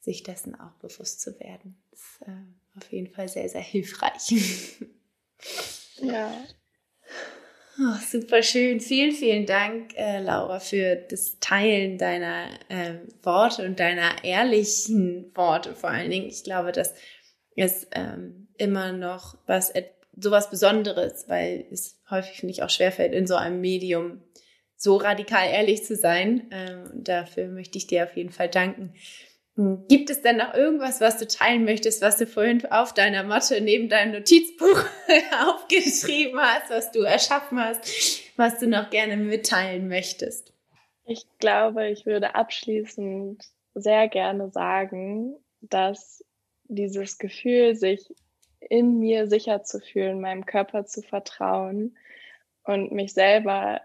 sich 0.00 0.24
dessen 0.24 0.58
auch 0.58 0.72
bewusst 0.80 1.20
zu 1.20 1.38
werden, 1.38 1.80
ist 1.92 2.20
äh, 2.26 2.76
auf 2.76 2.90
jeden 2.90 3.12
Fall 3.12 3.28
sehr, 3.28 3.48
sehr 3.48 3.60
hilfreich. 3.60 4.34
ja. 6.02 6.32
Oh, 7.78 7.96
super 8.06 8.42
schön. 8.42 8.80
Vielen, 8.80 9.12
vielen 9.12 9.46
Dank, 9.46 9.96
äh, 9.96 10.20
Laura, 10.20 10.60
für 10.60 10.96
das 10.96 11.38
Teilen 11.40 11.96
deiner 11.96 12.48
äh, 12.68 12.96
Worte 13.22 13.64
und 13.64 13.80
deiner 13.80 14.22
ehrlichen 14.24 15.34
Worte 15.34 15.74
vor 15.74 15.90
allen 15.90 16.10
Dingen. 16.10 16.28
Ich 16.28 16.44
glaube, 16.44 16.72
das 16.72 16.94
ist 17.56 17.88
ähm, 17.92 18.48
immer 18.58 18.92
noch 18.92 19.38
was 19.46 19.72
sowas 20.14 20.50
Besonderes, 20.50 21.24
weil 21.28 21.64
es 21.70 21.98
häufig, 22.10 22.40
finde 22.40 22.52
ich, 22.52 22.62
auch 22.62 22.68
schwerfällt, 22.68 23.14
in 23.14 23.26
so 23.26 23.36
einem 23.36 23.62
Medium 23.62 24.22
so 24.76 24.96
radikal 24.96 25.48
ehrlich 25.48 25.84
zu 25.84 25.96
sein. 25.96 26.50
Ähm, 26.50 26.90
dafür 26.92 27.48
möchte 27.48 27.78
ich 27.78 27.86
dir 27.86 28.04
auf 28.04 28.16
jeden 28.16 28.32
Fall 28.32 28.50
danken. 28.50 28.92
Hm, 29.56 29.84
gibt 29.88 30.08
es 30.08 30.22
denn 30.22 30.38
noch 30.38 30.54
irgendwas, 30.54 31.00
was 31.00 31.18
du 31.18 31.26
teilen 31.26 31.64
möchtest, 31.64 32.00
was 32.00 32.16
du 32.16 32.26
vorhin 32.26 32.64
auf 32.70 32.94
deiner 32.94 33.22
Matte 33.22 33.60
neben 33.60 33.88
deinem 33.88 34.12
Notizbuch 34.12 34.84
aufgeschrieben 35.46 36.40
hast, 36.40 36.70
was 36.70 36.90
du 36.90 37.00
erschaffen 37.00 37.60
hast, 37.60 37.86
was 38.36 38.58
du 38.58 38.66
noch 38.66 38.90
gerne 38.90 39.16
mitteilen 39.16 39.88
möchtest? 39.88 40.52
Ich 41.04 41.26
glaube, 41.38 41.88
ich 41.88 42.06
würde 42.06 42.34
abschließend 42.34 43.44
sehr 43.74 44.08
gerne 44.08 44.50
sagen, 44.50 45.36
dass 45.60 46.24
dieses 46.64 47.18
Gefühl, 47.18 47.74
sich 47.74 48.08
in 48.60 48.98
mir 48.98 49.26
sicher 49.26 49.62
zu 49.64 49.80
fühlen, 49.80 50.20
meinem 50.20 50.46
Körper 50.46 50.86
zu 50.86 51.02
vertrauen 51.02 51.96
und 52.64 52.92
mich 52.92 53.12
selber 53.12 53.80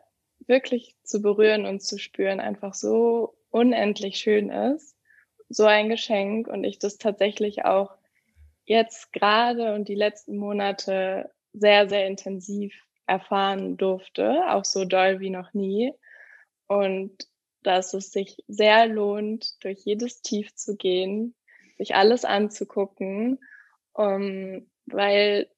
wirklich 0.46 0.96
zu 1.04 1.22
berühren 1.22 1.66
und 1.66 1.82
zu 1.82 1.98
spüren 1.98 2.40
einfach 2.40 2.74
so 2.74 3.36
unendlich 3.50 4.18
schön 4.18 4.50
ist. 4.50 4.97
So 5.50 5.66
ein 5.66 5.90
Geschenk 5.90 6.48
und 6.48 6.64
ich 6.64 6.80
das 6.80 6.98
tatsächlich 6.98 7.66
auch 7.66 7.92
jetzt 8.66 9.14
gerade 9.14 9.74
und 9.74 9.88
die 9.88 9.96
letzten 9.96 10.38
Monate 10.38 11.32
sehr, 11.54 11.88
sehr 11.88 12.06
intensiv 12.06 12.74
erfahren 13.08 13.78
durfte, 13.78 14.44
auch 14.50 14.66
so 14.66 14.84
doll 14.86 15.20
wie 15.20 15.30
noch 15.30 15.54
nie. 15.54 15.94
Und 16.68 17.28
dass 17.64 17.94
es 17.94 18.12
sich 18.12 18.44
sehr 18.48 18.88
lohnt, 18.88 19.64
durch 19.64 19.80
jedes 19.86 20.22
Tief 20.22 20.54
zu 20.56 20.76
gehen, 20.76 21.34
sich 21.78 21.96
alles 21.96 22.26
anzugucken, 22.26 23.40
um, 23.94 24.70
weil 24.86 25.50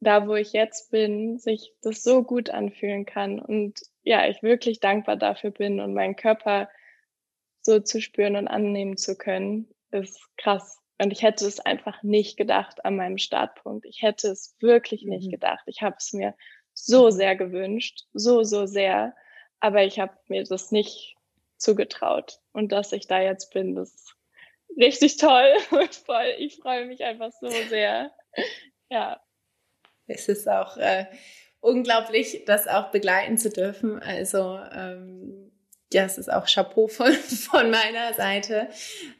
da, 0.00 0.26
wo 0.26 0.34
ich 0.34 0.52
jetzt 0.52 0.90
bin, 0.90 1.38
sich 1.38 1.72
das 1.82 2.02
so 2.02 2.22
gut 2.22 2.50
anfühlen 2.50 3.06
kann 3.06 3.38
und 3.38 3.80
ja, 4.02 4.28
ich 4.28 4.42
wirklich 4.42 4.80
dankbar 4.80 5.16
dafür 5.16 5.50
bin 5.50 5.80
und 5.80 5.94
meinen 5.94 6.16
Körper 6.16 6.68
so 7.62 7.80
zu 7.80 8.00
spüren 8.00 8.36
und 8.36 8.48
annehmen 8.48 8.96
zu 8.96 9.16
können, 9.16 9.68
ist 9.90 10.20
krass. 10.36 10.78
Und 10.98 11.12
ich 11.12 11.22
hätte 11.22 11.46
es 11.46 11.58
einfach 11.60 12.02
nicht 12.02 12.36
gedacht 12.36 12.84
an 12.84 12.96
meinem 12.96 13.18
Startpunkt. 13.18 13.86
Ich 13.86 14.02
hätte 14.02 14.28
es 14.28 14.54
wirklich 14.60 15.04
nicht 15.04 15.26
mhm. 15.26 15.32
gedacht. 15.32 15.64
Ich 15.66 15.82
habe 15.82 15.96
es 15.98 16.12
mir 16.12 16.34
so 16.74 17.10
sehr 17.10 17.36
gewünscht, 17.36 18.04
so, 18.12 18.42
so 18.44 18.66
sehr. 18.66 19.14
Aber 19.60 19.82
ich 19.82 19.98
habe 19.98 20.16
mir 20.28 20.44
das 20.44 20.70
nicht 20.70 21.16
zugetraut. 21.56 22.40
Und 22.52 22.72
dass 22.72 22.92
ich 22.92 23.06
da 23.06 23.20
jetzt 23.20 23.52
bin, 23.52 23.74
das 23.74 23.92
ist 23.94 24.16
richtig 24.76 25.16
toll 25.16 25.52
und 25.70 25.94
voll. 25.94 26.34
Ich 26.38 26.56
freue 26.56 26.86
mich 26.86 27.02
einfach 27.04 27.32
so 27.40 27.48
sehr. 27.48 28.12
Ja. 28.90 29.20
Es 30.06 30.28
ist 30.28 30.48
auch 30.48 30.76
äh, 30.76 31.06
unglaublich, 31.60 32.44
das 32.44 32.66
auch 32.66 32.90
begleiten 32.90 33.38
zu 33.38 33.50
dürfen. 33.50 34.00
Also 34.00 34.58
ähm, 34.72 35.51
ja, 35.92 36.04
es 36.04 36.18
ist 36.18 36.32
auch 36.32 36.46
Chapeau 36.46 36.88
von, 36.88 37.12
von 37.12 37.70
meiner 37.70 38.14
Seite. 38.14 38.68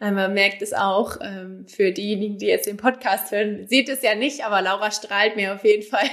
Ähm, 0.01 0.15
man 0.15 0.35
merkt 0.35 0.63
es 0.63 0.73
auch 0.73 1.19
ähm, 1.21 1.67
für 1.67 1.93
diejenigen, 1.93 2.39
die 2.39 2.47
jetzt 2.47 2.67
den 2.67 2.77
Podcast 2.77 3.33
hören, 3.33 3.67
sieht 3.69 3.89
es 3.89 4.03
ja 4.03 4.15
nicht, 4.15 4.45
aber 4.45 4.63
Laura 4.63 4.91
strahlt 4.91 5.37
mir 5.37 5.55
auf 5.55 5.65
jeden 5.65 5.83
Fall 5.89 6.09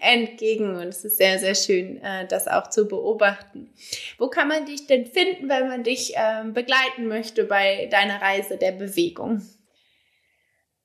entgegen 0.00 0.76
und 0.76 0.88
es 0.88 1.04
ist 1.04 1.18
sehr, 1.18 1.38
sehr 1.38 1.54
schön, 1.54 2.02
äh, 2.02 2.26
das 2.26 2.48
auch 2.48 2.70
zu 2.70 2.88
beobachten. 2.88 3.72
Wo 4.18 4.28
kann 4.28 4.48
man 4.48 4.66
dich 4.66 4.86
denn 4.86 5.06
finden, 5.06 5.48
wenn 5.48 5.68
man 5.68 5.82
dich 5.82 6.14
ähm, 6.16 6.52
begleiten 6.52 7.06
möchte 7.06 7.44
bei 7.44 7.86
deiner 7.90 8.20
Reise 8.20 8.56
der 8.56 8.72
Bewegung? 8.72 9.42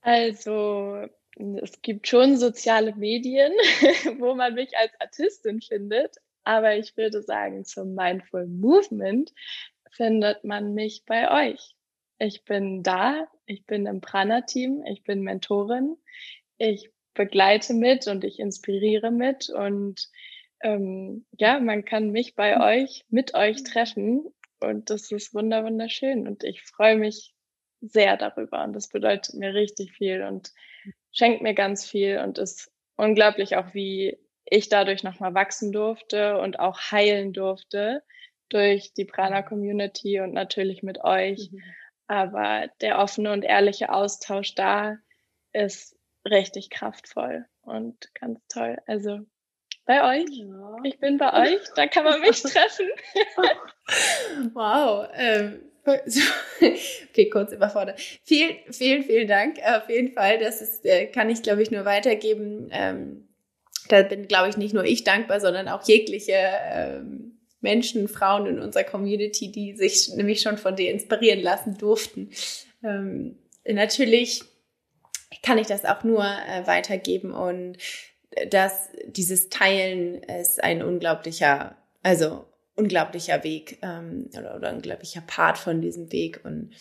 Also 0.02 1.08
es 1.62 1.82
gibt 1.82 2.08
schon 2.08 2.38
soziale 2.38 2.96
Medien, 2.96 3.52
wo 4.20 4.36
man 4.36 4.54
mich 4.54 4.70
als 4.78 4.92
Artistin 5.00 5.62
findet, 5.62 6.16
aber 6.46 6.78
ich 6.78 6.96
würde 6.96 7.22
sagen, 7.22 7.66
zum 7.66 7.96
Mindful 7.96 8.48
Movement 8.48 9.34
findet 9.92 10.44
man 10.44 10.74
mich 10.74 11.04
bei 11.06 11.50
euch. 11.50 11.76
Ich 12.20 12.46
bin 12.46 12.84
da, 12.84 13.28
ich 13.46 13.66
bin 13.66 13.86
im 13.86 14.02
Prana-Team, 14.02 14.84
ich 14.88 15.04
bin 15.04 15.22
Mentorin, 15.22 15.98
ich 16.58 16.92
begleite 17.14 17.74
mit 17.74 18.08
und 18.08 18.24
ich 18.24 18.40
inspiriere 18.40 19.12
mit 19.12 19.50
und 19.50 20.10
ähm, 20.62 21.26
ja, 21.38 21.60
man 21.60 21.84
kann 21.84 22.12
mich 22.12 22.36
bei 22.36 22.82
euch, 22.82 23.06
mit 23.10 23.34
euch 23.34 23.64
treffen 23.64 24.26
und 24.62 24.90
das 24.90 25.12
ist 25.12 25.34
wunder 25.34 25.64
wunderschön 25.64 26.28
und 26.28 26.44
ich 26.44 26.62
freue 26.62 26.98
mich 26.98 27.34
sehr 27.82 28.18
darüber 28.18 28.64
und 28.64 28.74
das 28.74 28.90
bedeutet 28.90 29.36
mir 29.36 29.54
richtig 29.54 29.94
viel 29.94 30.24
und 30.24 30.52
schenkt 31.12 31.42
mir 31.42 31.54
ganz 31.54 31.86
viel 31.86 32.20
und 32.20 32.38
ist 32.38 32.72
unglaublich 32.98 33.58
auch, 33.58 33.74
wie 33.74 34.18
ich 34.46 34.70
dadurch 34.70 35.04
nochmal 35.04 35.34
wachsen 35.34 35.72
durfte 35.72 36.38
und 36.40 36.60
auch 36.60 36.80
heilen 36.92 37.34
durfte 37.34 38.04
durch 38.50 38.94
die 38.94 39.06
Prana-Community 39.06 40.20
und 40.20 40.34
natürlich 40.34 40.84
mit 40.84 41.04
euch. 41.04 41.52
Mhm. 41.52 41.64
Aber 42.08 42.70
der 42.82 43.00
offene 43.00 43.32
und 43.32 43.44
ehrliche 43.44 43.92
Austausch 43.92 44.54
da 44.54 44.98
ist 45.54 45.98
richtig 46.24 46.70
kraftvoll 46.70 47.46
und 47.62 48.14
ganz 48.14 48.40
toll. 48.48 48.78
Also 48.86 49.22
bei 49.86 50.22
euch. 50.22 50.30
Ja. 50.30 50.76
Ich 50.84 51.00
bin 51.00 51.18
bei 51.18 51.48
euch, 51.48 51.62
da 51.76 51.88
kann 51.88 52.04
man 52.04 52.22
mich 52.22 52.42
treffen. 52.42 52.88
wow. 54.54 55.08
Ähm, 55.14 55.72
okay, 55.86 57.30
kurz 57.30 57.52
überfordert. 57.52 58.00
Vielen, 58.24 58.58
vielen, 58.72 59.04
vielen 59.04 59.28
Dank. 59.28 59.60
Auf 59.64 59.88
jeden 59.88 60.14
Fall. 60.14 60.40
Das 60.40 60.62
ist, 60.62 60.84
äh, 60.84 61.06
kann 61.08 61.30
ich, 61.30 61.44
glaube 61.44 61.62
ich, 61.62 61.70
nur 61.70 61.86
weitergeben. 61.86 62.70
Ähm, 62.72 63.28
da 63.90 64.02
bin, 64.04 64.28
glaube 64.28 64.50
ich, 64.50 64.58
nicht 64.58 64.74
nur 64.74 64.86
ich 64.86 65.04
dankbar, 65.04 65.40
sondern 65.40 65.68
auch 65.68 65.88
jegliche 65.88 66.34
ähm, 66.34 67.40
Menschen, 67.62 68.08
Frauen 68.08 68.46
in 68.46 68.60
unserer 68.60 68.84
Community, 68.84 69.52
die 69.52 69.76
sich 69.76 70.10
nämlich 70.16 70.42
schon 70.42 70.58
von 70.58 70.76
dir 70.76 70.92
inspirieren 70.92 71.42
lassen 71.42 71.78
durften. 71.78 72.30
Ähm, 72.84 73.38
natürlich 73.68 74.44
kann 75.42 75.58
ich 75.58 75.68
das 75.68 75.86
auch 75.86 76.04
nur 76.04 76.24
äh, 76.24 76.66
weitergeben 76.68 77.32
und 77.32 77.78
dass 78.50 78.90
dieses 79.08 79.50
Teilen 79.50 80.22
ist 80.24 80.64
ein 80.64 80.84
unglaublicher, 80.84 81.78
also 82.04 82.46
unglaublicher 82.76 83.44
Weg 83.44 83.80
ähm, 83.82 84.30
oder, 84.38 84.56
oder 84.56 84.74
unglaublicher 84.74 85.22
Part 85.26 85.58
von 85.58 85.82
diesem 85.82 86.12
Weg 86.12 86.42
und 86.44 86.72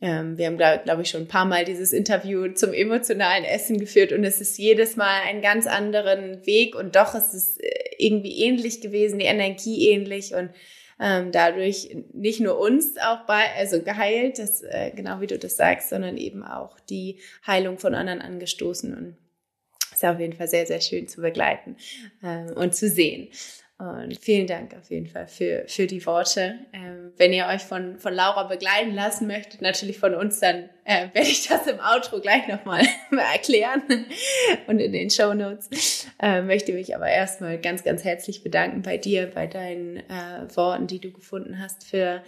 ähm, 0.00 0.38
wir 0.38 0.46
haben, 0.46 0.56
glaube 0.56 0.80
glaub 0.84 1.00
ich, 1.00 1.10
schon 1.10 1.22
ein 1.22 1.28
paar 1.28 1.44
Mal 1.44 1.64
dieses 1.64 1.92
Interview 1.92 2.48
zum 2.52 2.72
emotionalen 2.72 3.44
Essen 3.44 3.78
geführt 3.78 4.12
und 4.12 4.24
es 4.24 4.40
ist 4.40 4.58
jedes 4.58 4.96
Mal 4.96 5.20
ein 5.26 5.42
ganz 5.42 5.66
anderen 5.66 6.46
Weg 6.46 6.74
und 6.74 6.96
doch 6.96 7.14
ist 7.14 7.34
es 7.34 7.58
äh, 7.58 7.68
irgendwie 7.98 8.42
ähnlich 8.42 8.80
gewesen, 8.80 9.18
die 9.18 9.26
Energie 9.26 9.90
ähnlich 9.90 10.34
und 10.34 10.50
ähm, 10.98 11.32
dadurch 11.32 11.96
nicht 12.12 12.40
nur 12.40 12.58
uns 12.58 12.96
auch 12.98 13.26
bei, 13.26 13.42
also 13.56 13.82
geheilt, 13.82 14.38
das, 14.38 14.62
äh, 14.62 14.90
genau 14.94 15.20
wie 15.20 15.26
du 15.26 15.38
das 15.38 15.56
sagst, 15.56 15.88
sondern 15.88 16.16
eben 16.16 16.42
auch 16.42 16.78
die 16.80 17.20
Heilung 17.46 17.78
von 17.78 17.94
anderen 17.94 18.20
angestoßen 18.20 18.94
und 18.96 19.16
ist 19.92 20.04
auf 20.04 20.20
jeden 20.20 20.34
Fall 20.34 20.48
sehr, 20.48 20.66
sehr 20.66 20.80
schön 20.80 21.08
zu 21.08 21.20
begleiten 21.20 21.76
ähm, 22.22 22.52
und 22.54 22.74
zu 22.74 22.88
sehen. 22.88 23.28
Und 23.80 24.18
vielen 24.20 24.46
Dank 24.46 24.76
auf 24.76 24.90
jeden 24.90 25.06
Fall 25.06 25.26
für, 25.26 25.64
für 25.66 25.86
die 25.86 26.04
Worte. 26.04 26.58
Ähm, 26.74 27.12
wenn 27.16 27.32
ihr 27.32 27.46
euch 27.46 27.62
von, 27.62 27.98
von 27.98 28.12
Laura 28.12 28.42
begleiten 28.42 28.94
lassen 28.94 29.26
möchtet, 29.26 29.62
natürlich 29.62 29.98
von 29.98 30.14
uns, 30.14 30.38
dann 30.38 30.68
äh, 30.84 31.06
werde 31.14 31.28
ich 31.28 31.48
das 31.48 31.66
im 31.66 31.78
Outro 31.80 32.20
gleich 32.20 32.46
nochmal 32.46 32.82
erklären 33.32 33.82
und 34.66 34.80
in 34.80 34.92
den 34.92 35.08
Show 35.08 35.32
Notes. 35.32 36.06
Äh, 36.20 36.42
möchte 36.42 36.74
mich 36.74 36.94
aber 36.94 37.08
erstmal 37.08 37.56
ganz, 37.58 37.82
ganz 37.82 38.04
herzlich 38.04 38.42
bedanken 38.42 38.82
bei 38.82 38.98
dir, 38.98 39.30
bei 39.34 39.46
deinen 39.46 39.96
äh, 39.96 40.54
Worten, 40.54 40.86
die 40.86 40.98
du 40.98 41.10
gefunden 41.10 41.58
hast 41.58 41.84
für 41.84 42.22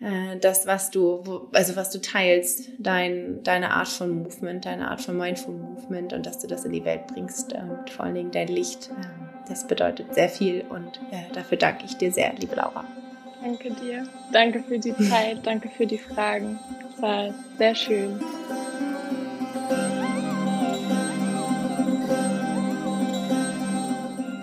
äh, 0.00 0.36
das, 0.40 0.66
was 0.66 0.90
du, 0.90 1.48
also 1.52 1.76
was 1.76 1.90
du 1.90 2.00
teilst, 2.00 2.70
dein, 2.80 3.44
deine 3.44 3.70
Art 3.70 3.88
von 3.88 4.22
Movement, 4.24 4.64
deine 4.64 4.90
Art 4.90 5.00
von 5.00 5.16
Mindful 5.16 5.54
Movement 5.54 6.12
und 6.12 6.26
dass 6.26 6.40
du 6.40 6.48
das 6.48 6.64
in 6.64 6.72
die 6.72 6.84
Welt 6.84 7.06
bringst 7.06 7.52
und 7.52 7.88
vor 7.88 8.06
allen 8.06 8.16
Dingen 8.16 8.32
dein 8.32 8.48
Licht. 8.48 8.90
Das 9.48 9.66
bedeutet 9.66 10.14
sehr 10.14 10.28
viel 10.28 10.64
und 10.68 11.00
äh, 11.10 11.32
dafür 11.32 11.56
danke 11.56 11.84
ich 11.86 11.96
dir 11.96 12.12
sehr, 12.12 12.32
liebe 12.34 12.54
Laura. 12.54 12.84
Danke 13.42 13.70
dir. 13.70 14.06
Danke 14.32 14.62
für 14.62 14.78
die 14.78 14.94
Zeit, 14.96 15.38
danke 15.44 15.68
für 15.68 15.86
die 15.86 15.98
Fragen. 15.98 16.58
Es 16.94 17.00
war 17.00 17.34
sehr 17.56 17.74
schön. 17.74 18.20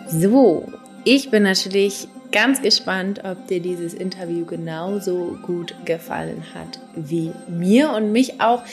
So, 0.08 0.66
ich 1.03 1.30
bin 1.30 1.43
natürlich 1.43 2.08
ganz 2.32 2.62
gespannt, 2.62 3.22
ob 3.24 3.47
dir 3.47 3.60
dieses 3.60 3.93
Interview 3.93 4.45
genauso 4.45 5.38
gut 5.45 5.76
gefallen 5.86 6.43
hat 6.53 6.80
wie 6.95 7.32
mir 7.47 7.91
und 7.91 8.12
mich 8.12 8.41
auch 8.41 8.64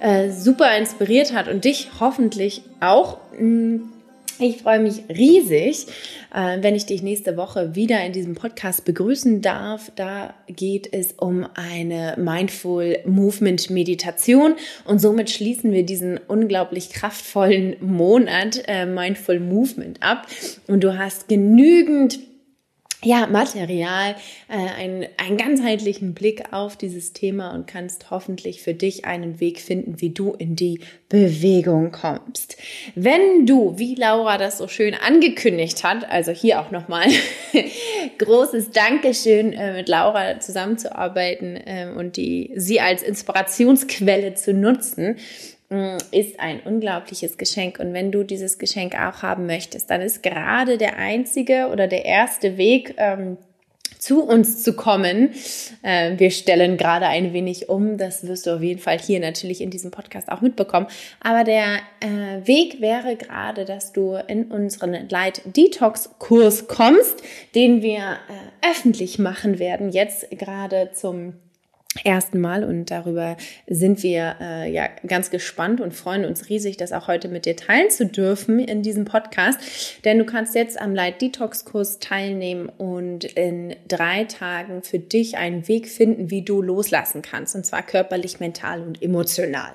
äh, 0.00 0.30
super 0.30 0.76
inspiriert 0.76 1.32
hat 1.32 1.48
und 1.48 1.64
dich 1.64 1.90
hoffentlich 2.00 2.62
auch. 2.80 3.18
Mh, 3.38 3.42
mm, 3.42 3.92
ich 4.38 4.62
freue 4.62 4.80
mich 4.80 5.02
riesig, 5.08 5.86
äh, 6.34 6.58
wenn 6.60 6.74
ich 6.74 6.86
dich 6.86 7.02
nächste 7.02 7.36
Woche 7.36 7.74
wieder 7.74 8.04
in 8.04 8.12
diesem 8.12 8.34
Podcast 8.34 8.84
begrüßen 8.84 9.42
darf. 9.42 9.90
Da 9.96 10.34
geht 10.48 10.92
es 10.92 11.12
um 11.12 11.46
eine 11.54 12.14
Mindful 12.16 12.98
Movement 13.06 13.70
Meditation 13.70 14.54
und 14.84 15.00
somit 15.00 15.30
schließen 15.30 15.72
wir 15.72 15.84
diesen 15.84 16.18
unglaublich 16.28 16.90
kraftvollen 16.90 17.76
Monat 17.80 18.62
äh, 18.66 18.86
Mindful 18.86 19.40
Movement 19.40 20.02
ab. 20.02 20.26
Und 20.66 20.84
du 20.84 20.98
hast 20.98 21.28
genügend 21.28 22.18
ja, 23.06 23.28
Material, 23.28 24.16
äh, 24.48 24.56
einen, 24.56 25.06
einen 25.16 25.36
ganzheitlichen 25.36 26.12
Blick 26.12 26.52
auf 26.52 26.76
dieses 26.76 27.12
Thema 27.12 27.54
und 27.54 27.68
kannst 27.68 28.10
hoffentlich 28.10 28.62
für 28.62 28.74
dich 28.74 29.04
einen 29.04 29.38
Weg 29.38 29.60
finden, 29.60 30.00
wie 30.00 30.10
du 30.10 30.32
in 30.32 30.56
die 30.56 30.80
Bewegung 31.08 31.92
kommst. 31.92 32.56
Wenn 32.96 33.46
du, 33.46 33.78
wie 33.78 33.94
Laura 33.94 34.38
das 34.38 34.58
so 34.58 34.66
schön 34.66 34.94
angekündigt 34.94 35.84
hat, 35.84 36.10
also 36.10 36.32
hier 36.32 36.60
auch 36.60 36.72
nochmal 36.72 37.06
großes 38.18 38.72
Dankeschön, 38.72 39.52
äh, 39.52 39.74
mit 39.74 39.88
Laura 39.88 40.40
zusammenzuarbeiten 40.40 41.56
äh, 41.56 41.86
und 41.96 42.16
die, 42.16 42.50
sie 42.56 42.80
als 42.80 43.04
Inspirationsquelle 43.04 44.34
zu 44.34 44.52
nutzen, 44.52 45.16
ist 45.68 46.38
ein 46.38 46.60
unglaubliches 46.60 47.38
Geschenk. 47.38 47.80
Und 47.80 47.92
wenn 47.92 48.12
du 48.12 48.22
dieses 48.22 48.58
Geschenk 48.58 48.94
auch 48.94 49.22
haben 49.22 49.46
möchtest, 49.46 49.90
dann 49.90 50.00
ist 50.00 50.22
gerade 50.22 50.78
der 50.78 50.96
einzige 50.96 51.68
oder 51.72 51.88
der 51.88 52.04
erste 52.04 52.56
Weg, 52.56 52.94
ähm, 52.98 53.36
zu 53.98 54.22
uns 54.22 54.62
zu 54.62 54.74
kommen. 54.74 55.30
Äh, 55.82 56.18
wir 56.18 56.30
stellen 56.30 56.76
gerade 56.76 57.06
ein 57.06 57.32
wenig 57.32 57.68
um. 57.68 57.98
Das 57.98 58.26
wirst 58.26 58.46
du 58.46 58.54
auf 58.54 58.62
jeden 58.62 58.80
Fall 58.80 58.98
hier 58.98 59.20
natürlich 59.20 59.60
in 59.60 59.70
diesem 59.70 59.90
Podcast 59.90 60.30
auch 60.30 60.40
mitbekommen. 60.40 60.86
Aber 61.20 61.44
der 61.44 61.80
äh, 62.00 62.46
Weg 62.46 62.80
wäre 62.80 63.16
gerade, 63.16 63.64
dass 63.64 63.92
du 63.92 64.14
in 64.28 64.44
unseren 64.44 65.08
Light 65.08 65.42
Detox 65.44 66.10
Kurs 66.18 66.68
kommst, 66.68 67.22
den 67.54 67.82
wir 67.82 67.98
äh, 67.98 68.70
öffentlich 68.70 69.18
machen 69.18 69.58
werden, 69.58 69.90
jetzt 69.90 70.30
gerade 70.30 70.90
zum 70.92 71.34
ersten 72.04 72.40
Mal 72.40 72.64
und 72.64 72.90
darüber 72.90 73.36
sind 73.66 74.02
wir 74.02 74.36
äh, 74.40 74.70
ja 74.70 74.88
ganz 75.06 75.30
gespannt 75.30 75.80
und 75.80 75.94
freuen 75.94 76.24
uns 76.24 76.48
riesig, 76.48 76.76
das 76.76 76.92
auch 76.92 77.08
heute 77.08 77.28
mit 77.28 77.46
dir 77.46 77.56
teilen 77.56 77.90
zu 77.90 78.06
dürfen 78.06 78.58
in 78.58 78.82
diesem 78.82 79.04
Podcast. 79.04 79.58
Denn 80.04 80.18
du 80.18 80.24
kannst 80.24 80.54
jetzt 80.54 80.80
am 80.80 80.94
Light 80.94 81.20
Detox 81.20 81.64
Kurs 81.64 81.98
teilnehmen 81.98 82.68
und 82.68 83.24
in 83.24 83.76
drei 83.88 84.24
Tagen 84.24 84.82
für 84.82 84.98
dich 84.98 85.36
einen 85.36 85.66
Weg 85.68 85.88
finden, 85.88 86.30
wie 86.30 86.42
du 86.42 86.62
loslassen 86.62 87.22
kannst 87.22 87.54
und 87.54 87.64
zwar 87.64 87.82
körperlich, 87.82 88.40
mental 88.40 88.82
und 88.82 89.02
emotional. 89.02 89.72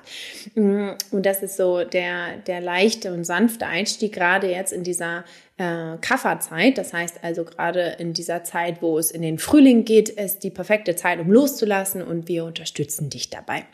Mm, 0.54 0.90
und 1.10 1.26
das 1.26 1.42
ist 1.42 1.56
so 1.56 1.84
der 1.84 2.36
der 2.46 2.60
leichte 2.60 3.12
und 3.12 3.24
sanfte 3.24 3.66
Einstieg 3.66 4.12
gerade 4.12 4.50
jetzt 4.50 4.72
in 4.72 4.84
dieser 4.84 5.24
äh, 5.62 5.96
Kafferzeit. 6.00 6.76
Das 6.78 6.92
heißt 6.92 7.20
also 7.22 7.44
gerade 7.44 7.96
in 7.98 8.12
dieser 8.12 8.42
Zeit, 8.44 8.82
wo 8.82 8.98
es 8.98 9.10
in 9.10 9.22
den 9.22 9.38
Frühling 9.38 9.84
geht, 9.84 10.08
ist 10.08 10.42
die 10.42 10.50
perfekte 10.50 10.96
Zeit, 10.96 11.20
um 11.20 11.30
loszulassen 11.30 12.02
und 12.02 12.28
wir 12.28 12.44
unterstützen 12.44 13.10
dich 13.10 13.30
dabei. 13.30 13.64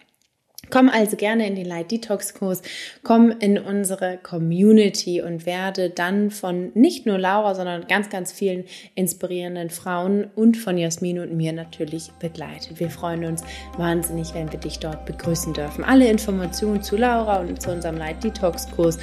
Komm 0.71 0.91
also 0.91 1.17
gerne 1.17 1.47
in 1.47 1.55
den 1.55 1.65
Light 1.65 1.91
Detox 1.91 2.35
Kurs, 2.35 2.61
komm 3.03 3.31
in 3.31 3.57
unsere 3.57 4.19
Community 4.19 5.23
und 5.23 5.47
werde 5.47 5.89
dann 5.89 6.31
von 6.31 6.73
nicht 6.75 7.07
nur 7.07 7.17
Laura, 7.17 7.55
sondern 7.55 7.87
ganz, 7.87 8.11
ganz 8.11 8.33
vielen 8.33 8.65
inspirierenden 8.95 9.71
Frauen 9.71 10.29
und 10.35 10.59
von 10.59 10.77
Jasmin 10.77 11.21
und 11.21 11.35
mir 11.35 11.55
natürlich 11.55 12.11
begleitet. 12.21 12.81
Wir 12.81 12.91
freuen 12.91 13.25
uns 13.25 13.43
wahnsinnig, 13.79 14.35
wenn 14.35 14.53
wir 14.53 14.61
dich 14.61 14.79
dort 14.79 15.07
begrüßen 15.07 15.55
dürfen. 15.55 15.85
Alle 15.85 16.07
Informationen 16.07 16.83
zu 16.83 16.99
Laura 16.99 17.41
und 17.41 17.63
zu 17.63 17.71
unserem 17.71 17.97
Light 17.97 18.23
Detox 18.23 18.71
Kurs 18.71 18.99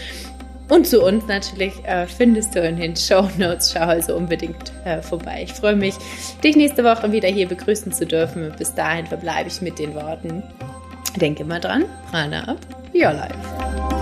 und 0.70 0.88
zu 0.88 1.04
uns 1.04 1.28
natürlich 1.28 1.74
äh, 1.86 2.08
findest 2.08 2.56
du 2.56 2.62
in 2.62 2.78
den 2.78 2.96
Show 2.96 3.28
Notes. 3.38 3.72
Schau 3.74 3.82
also 3.82 4.16
unbedingt 4.16 4.72
äh, 4.84 5.02
vorbei. 5.02 5.44
Ich 5.44 5.54
freue 5.54 5.76
mich, 5.76 5.96
dich 6.44 6.56
nächste 6.56 6.84
Woche 6.84 7.12
wieder 7.12 7.30
hier 7.30 7.48
begrüßen 7.48 7.92
zu 7.92 8.06
dürfen. 8.06 8.54
Bis 8.58 8.74
dahin 8.74 9.06
verbleibe 9.06 9.48
ich 9.48 9.62
mit 9.62 9.80
den 9.80 9.94
Worten. 9.96 10.44
Denke 11.18 11.46
mal 11.46 11.60
dran, 11.60 11.86
Prana 12.12 12.48
ab, 12.48 12.58
your 12.94 13.14
life. 13.14 13.95